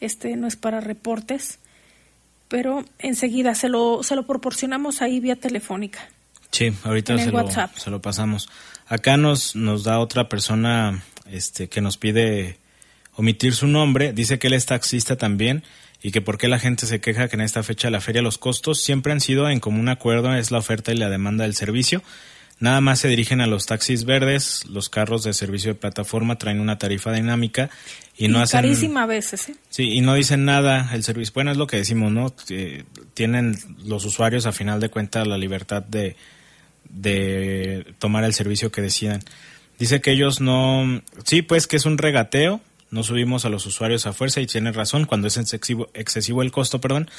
este 0.01 0.35
no 0.35 0.47
es 0.47 0.55
para 0.55 0.81
reportes, 0.81 1.59
pero 2.47 2.83
enseguida 2.97 3.55
se 3.55 3.69
lo, 3.69 4.03
se 4.03 4.15
lo 4.15 4.25
proporcionamos 4.25 5.01
ahí 5.01 5.19
vía 5.19 5.35
telefónica. 5.35 6.09
Sí, 6.51 6.73
ahorita 6.83 7.17
se 7.17 7.31
lo, 7.31 7.47
se 7.75 7.89
lo, 7.91 8.01
pasamos. 8.01 8.49
Acá 8.87 9.17
nos, 9.17 9.55
nos 9.55 9.83
da 9.83 9.99
otra 9.99 10.29
persona 10.29 11.03
este, 11.27 11.69
que 11.69 11.79
nos 11.79 11.97
pide 11.97 12.57
omitir 13.15 13.53
su 13.53 13.67
nombre. 13.67 14.13
Dice 14.13 14.39
que 14.39 14.47
él 14.47 14.53
es 14.53 14.65
taxista 14.65 15.15
también 15.15 15.63
y 16.01 16.11
que 16.11 16.21
por 16.21 16.37
qué 16.37 16.47
la 16.47 16.59
gente 16.59 16.87
se 16.87 17.01
queja 17.01 17.27
que 17.27 17.35
en 17.35 17.41
esta 17.41 17.63
fecha 17.63 17.87
de 17.87 17.91
la 17.91 18.01
feria 18.01 18.21
los 18.21 18.37
costos 18.37 18.81
siempre 18.81 19.11
han 19.11 19.21
sido 19.21 19.49
en 19.49 19.59
común 19.59 19.89
acuerdo, 19.89 20.33
es 20.33 20.51
la 20.51 20.57
oferta 20.57 20.91
y 20.91 20.97
la 20.97 21.09
demanda 21.09 21.43
del 21.43 21.55
servicio. 21.55 22.01
Nada 22.59 22.81
más 22.81 22.99
se 22.99 23.07
dirigen 23.07 23.39
a 23.39 23.47
los 23.47 23.65
taxis 23.65 24.03
verdes, 24.03 24.65
los 24.65 24.89
carros 24.89 25.23
de 25.23 25.33
servicio 25.33 25.73
de 25.73 25.79
plataforma 25.79 26.37
traen 26.37 26.59
una 26.59 26.77
tarifa 26.77 27.13
dinámica 27.13 27.69
y, 28.17 28.27
no 28.27 28.41
hacen... 28.41 28.57
Carísima 28.57 29.03
a 29.03 29.05
veces, 29.05 29.49
¿eh? 29.49 29.55
Sí, 29.69 29.91
y 29.91 30.01
no 30.01 30.13
dicen 30.13 30.43
nada 30.43 30.89
el 30.93 31.03
servicio. 31.03 31.33
Bueno, 31.33 31.51
es 31.51 31.57
lo 31.57 31.67
que 31.67 31.77
decimos, 31.77 32.11
¿no? 32.11 32.33
Eh, 32.49 32.83
tienen 33.13 33.57
los 33.85 34.03
usuarios 34.03 34.45
a 34.45 34.51
final 34.51 34.81
de 34.81 34.89
cuentas 34.89 35.25
la 35.25 35.37
libertad 35.37 35.83
de, 35.83 36.17
de 36.89 37.93
tomar 37.97 38.25
el 38.25 38.33
servicio 38.33 38.71
que 38.73 38.81
decidan. 38.81 39.21
Dice 39.77 40.01
que 40.01 40.11
ellos 40.11 40.41
no... 40.41 41.01
Sí, 41.23 41.41
pues 41.41 41.65
que 41.65 41.77
es 41.77 41.85
un 41.85 41.97
regateo, 41.97 42.59
no 42.91 43.03
subimos 43.03 43.45
a 43.45 43.49
los 43.49 43.65
usuarios 43.65 44.05
a 44.05 44.11
fuerza 44.11 44.41
y 44.41 44.47
tiene 44.47 44.73
razón 44.73 45.05
cuando 45.05 45.27
es 45.27 45.37
excesivo, 45.37 45.89
excesivo 45.93 46.41
el 46.41 46.51
costo, 46.51 46.81
perdón, 46.81 47.09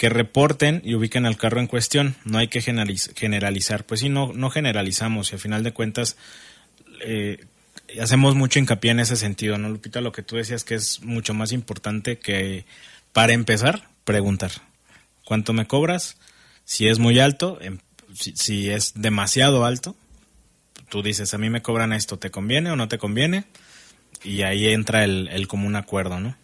que 0.00 0.08
reporten 0.08 0.80
y 0.82 0.94
ubiquen 0.94 1.26
al 1.26 1.36
carro 1.36 1.60
en 1.60 1.66
cuestión. 1.66 2.16
No 2.24 2.38
hay 2.38 2.48
que 2.48 2.62
generalizar. 2.62 3.84
Pues 3.84 4.00
sí, 4.00 4.08
no, 4.08 4.32
no 4.32 4.48
generalizamos 4.48 5.30
y 5.30 5.34
al 5.34 5.40
final 5.40 5.62
de 5.62 5.74
cuentas 5.74 6.16
eh, 7.04 7.44
hacemos 8.00 8.34
mucho 8.34 8.58
hincapié 8.58 8.92
en 8.92 9.00
ese 9.00 9.16
sentido, 9.16 9.58
¿no, 9.58 9.68
Lupita? 9.68 10.00
Lo 10.00 10.10
que 10.10 10.22
tú 10.22 10.36
decías 10.36 10.64
que 10.64 10.74
es 10.74 11.02
mucho 11.02 11.34
más 11.34 11.52
importante 11.52 12.18
que, 12.18 12.64
para 13.12 13.34
empezar, 13.34 13.90
preguntar. 14.04 14.52
¿Cuánto 15.26 15.52
me 15.52 15.66
cobras? 15.66 16.16
Si 16.64 16.88
es 16.88 16.98
muy 16.98 17.18
alto, 17.18 17.58
em, 17.60 17.80
si, 18.14 18.32
si 18.34 18.70
es 18.70 18.94
demasiado 18.94 19.66
alto, 19.66 19.96
tú 20.88 21.02
dices, 21.02 21.34
a 21.34 21.38
mí 21.38 21.50
me 21.50 21.60
cobran 21.60 21.92
esto, 21.92 22.18
¿te 22.18 22.30
conviene 22.30 22.70
o 22.70 22.76
no 22.76 22.88
te 22.88 22.96
conviene? 22.96 23.44
y 24.22 24.42
ahí 24.42 24.68
entra 24.68 25.04
el, 25.04 25.28
el 25.28 25.48
común 25.48 25.76
acuerdo, 25.76 26.20
¿no? 26.20 26.36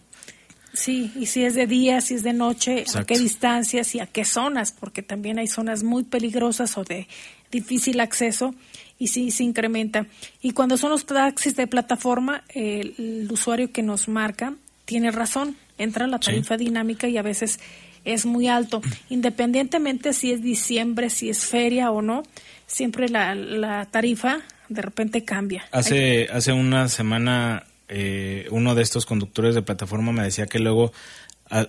Sí, 0.76 1.10
y 1.16 1.26
si 1.26 1.42
es 1.42 1.54
de 1.54 1.66
día, 1.66 2.02
si 2.02 2.14
es 2.14 2.22
de 2.22 2.34
noche, 2.34 2.84
a 2.94 3.04
qué 3.04 3.18
distancias 3.18 3.94
y 3.94 4.00
a 4.00 4.06
qué 4.06 4.26
zonas, 4.26 4.72
porque 4.72 5.02
también 5.02 5.38
hay 5.38 5.46
zonas 5.46 5.82
muy 5.82 6.04
peligrosas 6.04 6.76
o 6.76 6.84
de 6.84 7.08
difícil 7.50 7.98
acceso 7.98 8.54
y 8.98 9.08
sí 9.08 9.30
se 9.30 9.42
incrementa. 9.42 10.06
Y 10.42 10.52
cuando 10.52 10.76
son 10.76 10.90
los 10.90 11.06
taxis 11.06 11.56
de 11.56 11.66
plataforma, 11.66 12.44
el, 12.50 13.26
usuario 13.30 13.72
que 13.72 13.82
nos 13.82 14.06
marca 14.06 14.54
tiene 14.84 15.10
razón, 15.10 15.56
entra 15.78 16.06
la 16.06 16.18
tarifa 16.18 16.58
dinámica 16.58 17.08
y 17.08 17.16
a 17.16 17.22
veces 17.22 17.58
es 18.04 18.26
muy 18.26 18.48
alto. 18.48 18.82
Independientemente 19.08 20.12
si 20.12 20.30
es 20.30 20.42
diciembre, 20.42 21.08
si 21.08 21.30
es 21.30 21.46
feria 21.46 21.90
o 21.90 22.02
no, 22.02 22.22
siempre 22.66 23.08
la, 23.08 23.34
la 23.34 23.86
tarifa 23.86 24.42
de 24.68 24.82
repente 24.82 25.24
cambia. 25.24 25.64
Hace, 25.72 26.28
hace 26.30 26.52
una 26.52 26.88
semana 26.88 27.64
eh, 27.88 28.46
uno 28.50 28.74
de 28.74 28.82
estos 28.82 29.06
conductores 29.06 29.54
de 29.54 29.62
plataforma 29.62 30.12
me 30.12 30.22
decía 30.22 30.46
que 30.46 30.58
luego 30.58 30.92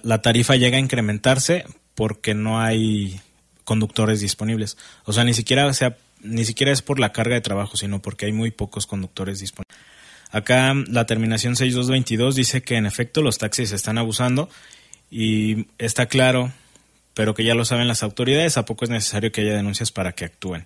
la 0.04 0.22
tarifa 0.22 0.56
llega 0.56 0.78
a 0.78 0.82
incrementarse 0.82 1.66
porque 1.94 2.34
no 2.34 2.60
hay 2.60 3.20
conductores 3.64 4.22
disponibles. 4.22 4.78
O 5.06 5.14
sea, 5.14 5.24
ni 5.24 5.34
siquiera, 5.34 5.72
sea, 5.74 5.98
ni 6.22 6.46
siquiera 6.46 6.72
es 6.72 6.82
por 6.82 7.00
la 7.00 7.12
carga 7.12 7.36
de 7.36 7.42
trabajo, 7.42 7.78
sino 7.78 8.02
porque 8.02 8.26
hay 8.26 8.32
muy 8.32 8.52
pocos 8.52 8.88
conductores 8.88 9.40
disponibles. 9.40 9.78
Acá 10.32 10.74
la 10.88 11.06
terminación 11.06 11.56
6222 11.56 12.36
dice 12.36 12.62
que 12.62 12.76
en 12.76 12.86
efecto 12.86 13.22
los 13.22 13.38
taxis 13.38 13.72
están 13.72 13.98
abusando 13.98 14.50
y 15.10 15.68
está 15.78 16.08
claro, 16.08 16.52
pero 17.14 17.34
que 17.34 17.44
ya 17.44 17.56
lo 17.56 17.66
saben 17.66 17.88
las 17.88 18.04
autoridades, 18.04 18.58
a 18.58 18.66
poco 18.66 18.86
es 18.86 18.92
necesario 18.92 19.32
que 19.32 19.42
haya 19.42 19.56
denuncias 19.56 19.92
para 19.92 20.12
que 20.12 20.26
actúen. 20.26 20.66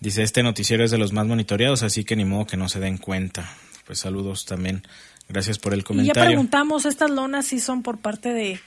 Dice, 0.00 0.22
este 0.22 0.42
noticiero 0.42 0.84
es 0.84 0.90
de 0.90 0.98
los 0.98 1.12
más 1.12 1.26
monitoreados, 1.26 1.82
así 1.82 2.04
que 2.04 2.16
ni 2.16 2.24
modo 2.24 2.46
que 2.46 2.56
no 2.56 2.68
se 2.68 2.80
den 2.80 2.98
cuenta. 2.98 3.56
Pues 3.86 4.00
saludos 4.00 4.44
también. 4.44 4.82
Gracias 5.28 5.58
por 5.58 5.74
el 5.74 5.84
comentario. 5.84 6.22
Y 6.22 6.24
ya 6.24 6.28
preguntamos, 6.28 6.84
estas 6.84 7.10
lonas 7.10 7.46
sí 7.46 7.60
son 7.60 7.82
por 7.82 7.98
parte 7.98 8.32
de, 8.32 8.60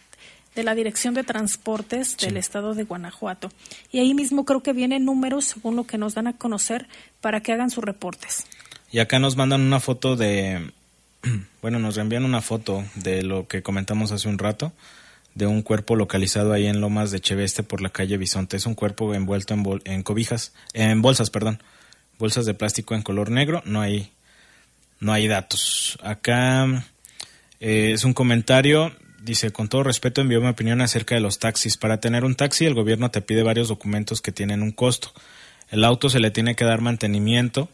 la 0.56 0.74
Dirección 0.74 1.14
de 1.14 1.24
Transportes 1.24 2.18
del 2.18 2.38
Estado 2.38 2.74
de 2.74 2.84
Guanajuato. 2.84 3.52
Y 3.92 4.00
ahí 4.00 4.14
mismo 4.14 4.44
creo 4.44 4.64
que 4.64 4.74
vienen 4.74 5.06
números, 5.06 5.46
según 5.46 5.76
lo 5.76 5.86
que 5.86 6.00
nos 6.00 6.16
dan 6.16 6.28
a 6.28 6.34
conocer, 6.34 6.88
para 7.22 7.42
que 7.42 7.54
hagan 7.54 7.70
sus 7.70 7.84
reportes. 7.84 8.46
Y 8.92 9.00
acá 9.00 9.20
nos 9.20 9.36
mandan 9.36 9.62
una 9.62 9.80
foto 9.80 10.16
de, 10.16 10.72
bueno, 11.62 11.78
nos 11.78 11.96
reenvían 11.96 12.26
una 12.26 12.42
foto 12.42 12.84
de 12.96 13.22
lo 13.22 13.48
que 13.48 13.62
comentamos 13.62 14.12
hace 14.12 14.28
un 14.28 14.40
rato 14.40 14.74
de 15.38 15.46
un 15.46 15.62
cuerpo 15.62 15.96
localizado 15.96 16.52
ahí 16.52 16.66
en 16.66 16.82
Lomas 16.82 17.12
de 17.12 17.20
Cheveste 17.20 17.62
por 17.62 17.80
la 17.80 17.90
calle 17.90 18.18
Bisonte. 18.18 18.58
Es 18.58 18.66
un 18.66 18.74
cuerpo 18.74 19.14
envuelto 19.14 19.54
en, 19.54 19.82
en 19.86 20.02
cobijas, 20.02 20.52
en 20.74 21.04
bolsas, 21.04 21.30
perdón, 21.30 21.62
bolsas 22.18 22.48
de 22.48 22.56
plástico 22.56 22.96
en 22.96 23.04
color 23.04 23.30
negro. 23.30 23.62
No 23.64 23.82
hay, 23.82 24.12
no 25.00 25.14
hay 25.14 25.28
datos. 25.28 25.98
Acá 26.02 26.86
eh, 27.60 27.92
es 27.94 28.04
un 28.04 28.14
comentario. 28.14 28.94
Dice, 29.22 29.52
con 29.52 29.68
todo 29.68 29.84
respeto 29.84 30.22
envió 30.22 30.40
mi 30.42 30.48
opinión 30.48 30.82
acerca 30.82 31.16
de 31.16 31.22
los 31.22 31.40
taxis. 31.40 31.78
Para 31.78 32.00
tener 32.00 32.24
un 32.24 32.36
taxi 32.36 32.66
el 32.66 32.74
gobierno 32.74 33.12
te 33.12 33.22
pide 33.22 33.44
varios 33.44 33.68
documentos 33.68 34.22
que 34.22 34.32
tienen 34.32 34.62
un 34.62 34.72
costo. 34.72 35.12
El 35.70 35.84
auto 35.84 36.10
se 36.10 36.20
le 36.20 36.32
tiene 36.32 36.56
que 36.56 36.66
dar 36.66 36.82
mantenimiento 36.82 37.70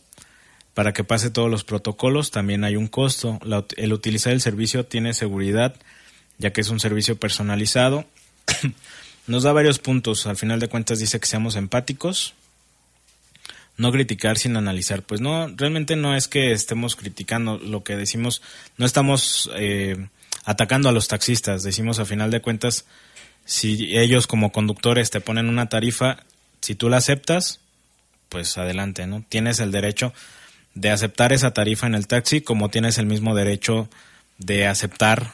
para 0.73 0.93
que 0.93 1.03
pase 1.03 1.29
todos 1.29 1.51
los 1.51 1.63
protocolos. 1.63 2.31
También 2.31 2.63
hay 2.63 2.75
un 2.75 2.87
costo. 2.87 3.39
el 3.77 3.93
utilizar 3.93 4.33
el 4.33 4.41
servicio 4.41 4.85
tiene 4.85 5.13
seguridad 5.13 5.75
ya 6.37 6.51
que 6.51 6.61
es 6.61 6.69
un 6.69 6.79
servicio 6.79 7.17
personalizado. 7.17 8.05
Nos 9.27 9.43
da 9.43 9.53
varios 9.53 9.79
puntos. 9.79 10.27
Al 10.27 10.35
final 10.35 10.59
de 10.59 10.67
cuentas 10.67 10.99
dice 10.99 11.19
que 11.19 11.27
seamos 11.27 11.55
empáticos, 11.55 12.33
no 13.77 13.91
criticar 13.91 14.37
sin 14.37 14.55
analizar. 14.55 15.01
Pues 15.03 15.21
no, 15.21 15.47
realmente 15.55 15.95
no 15.95 16.15
es 16.15 16.27
que 16.27 16.51
estemos 16.51 16.95
criticando 16.95 17.57
lo 17.57 17.83
que 17.83 17.95
decimos, 17.95 18.41
no 18.77 18.85
estamos 18.85 19.49
eh, 19.55 20.07
atacando 20.45 20.89
a 20.89 20.91
los 20.91 21.07
taxistas. 21.07 21.63
Decimos 21.63 21.99
a 21.99 22.05
final 22.05 22.31
de 22.31 22.41
cuentas, 22.41 22.85
si 23.45 23.97
ellos 23.97 24.27
como 24.27 24.51
conductores 24.51 25.09
te 25.09 25.21
ponen 25.21 25.49
una 25.49 25.69
tarifa, 25.69 26.23
si 26.61 26.75
tú 26.75 26.89
la 26.89 26.97
aceptas, 26.97 27.59
pues 28.29 28.57
adelante, 28.57 29.05
¿no? 29.05 29.23
Tienes 29.27 29.59
el 29.59 29.71
derecho 29.71 30.13
de 30.73 30.89
aceptar 30.89 31.33
esa 31.33 31.51
tarifa 31.51 31.87
en 31.87 31.95
el 31.95 32.07
taxi 32.07 32.41
como 32.41 32.69
tienes 32.69 32.97
el 32.97 33.05
mismo 33.05 33.35
derecho 33.35 33.89
de 34.39 34.65
aceptar 34.65 35.33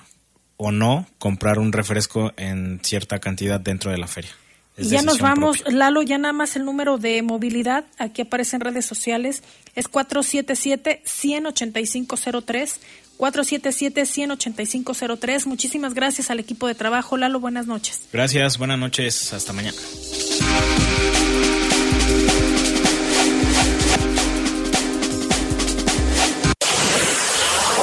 o 0.58 0.72
no 0.72 1.08
comprar 1.18 1.60
un 1.60 1.72
refresco 1.72 2.34
en 2.36 2.82
cierta 2.84 3.20
cantidad 3.20 3.60
dentro 3.60 3.92
de 3.92 3.98
la 3.98 4.08
feria. 4.08 4.32
Y 4.80 4.90
ya 4.90 5.02
nos 5.02 5.20
vamos, 5.20 5.64
Lalo, 5.68 6.02
ya 6.02 6.18
nada 6.18 6.34
más 6.34 6.56
el 6.56 6.64
número 6.66 6.98
de 6.98 7.22
movilidad, 7.22 7.86
aquí 7.98 8.24
aparece 8.24 8.56
en 8.56 8.62
redes 8.62 8.86
sociales, 8.86 9.44
es 9.76 9.90
477-18503, 9.90 12.78
477-18503. 13.18 15.46
Muchísimas 15.46 15.94
gracias 15.94 16.32
al 16.32 16.40
equipo 16.40 16.68
de 16.68 16.76
trabajo. 16.76 17.18
Lalo, 17.18 17.42
buenas 17.42 17.68
noches. 17.68 18.00
Gracias, 18.14 18.58
buenas 18.58 18.80
noches, 18.80 19.34
hasta 19.34 19.52
mañana. 19.52 19.78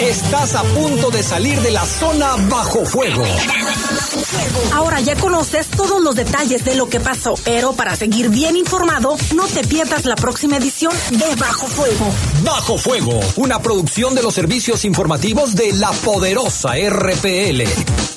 Estás 0.00 0.54
a 0.54 0.62
punto 0.62 1.10
de 1.10 1.22
salir 1.22 1.58
de 1.60 1.70
la 1.70 1.84
zona 1.84 2.36
bajo 2.48 2.84
fuego. 2.84 3.24
Ahora 4.72 5.00
ya 5.00 5.16
conoces 5.16 5.68
todos 5.68 6.02
los 6.02 6.14
detalles 6.14 6.64
de 6.64 6.74
lo 6.74 6.88
que 6.88 7.00
pasó, 7.00 7.34
pero 7.44 7.72
para 7.72 7.96
seguir 7.96 8.28
bien 8.28 8.56
informado, 8.56 9.16
no 9.34 9.46
te 9.46 9.62
pierdas 9.66 10.04
la 10.04 10.16
próxima 10.16 10.56
edición 10.56 10.92
de 11.10 11.34
Bajo 11.36 11.66
Fuego. 11.66 12.06
Bajo 12.44 12.78
Fuego, 12.78 13.20
una 13.36 13.60
producción 13.60 14.14
de 14.14 14.22
los 14.22 14.34
servicios 14.34 14.84
informativos 14.84 15.54
de 15.54 15.72
la 15.72 15.90
poderosa 15.92 16.74
RPL. 16.76 18.15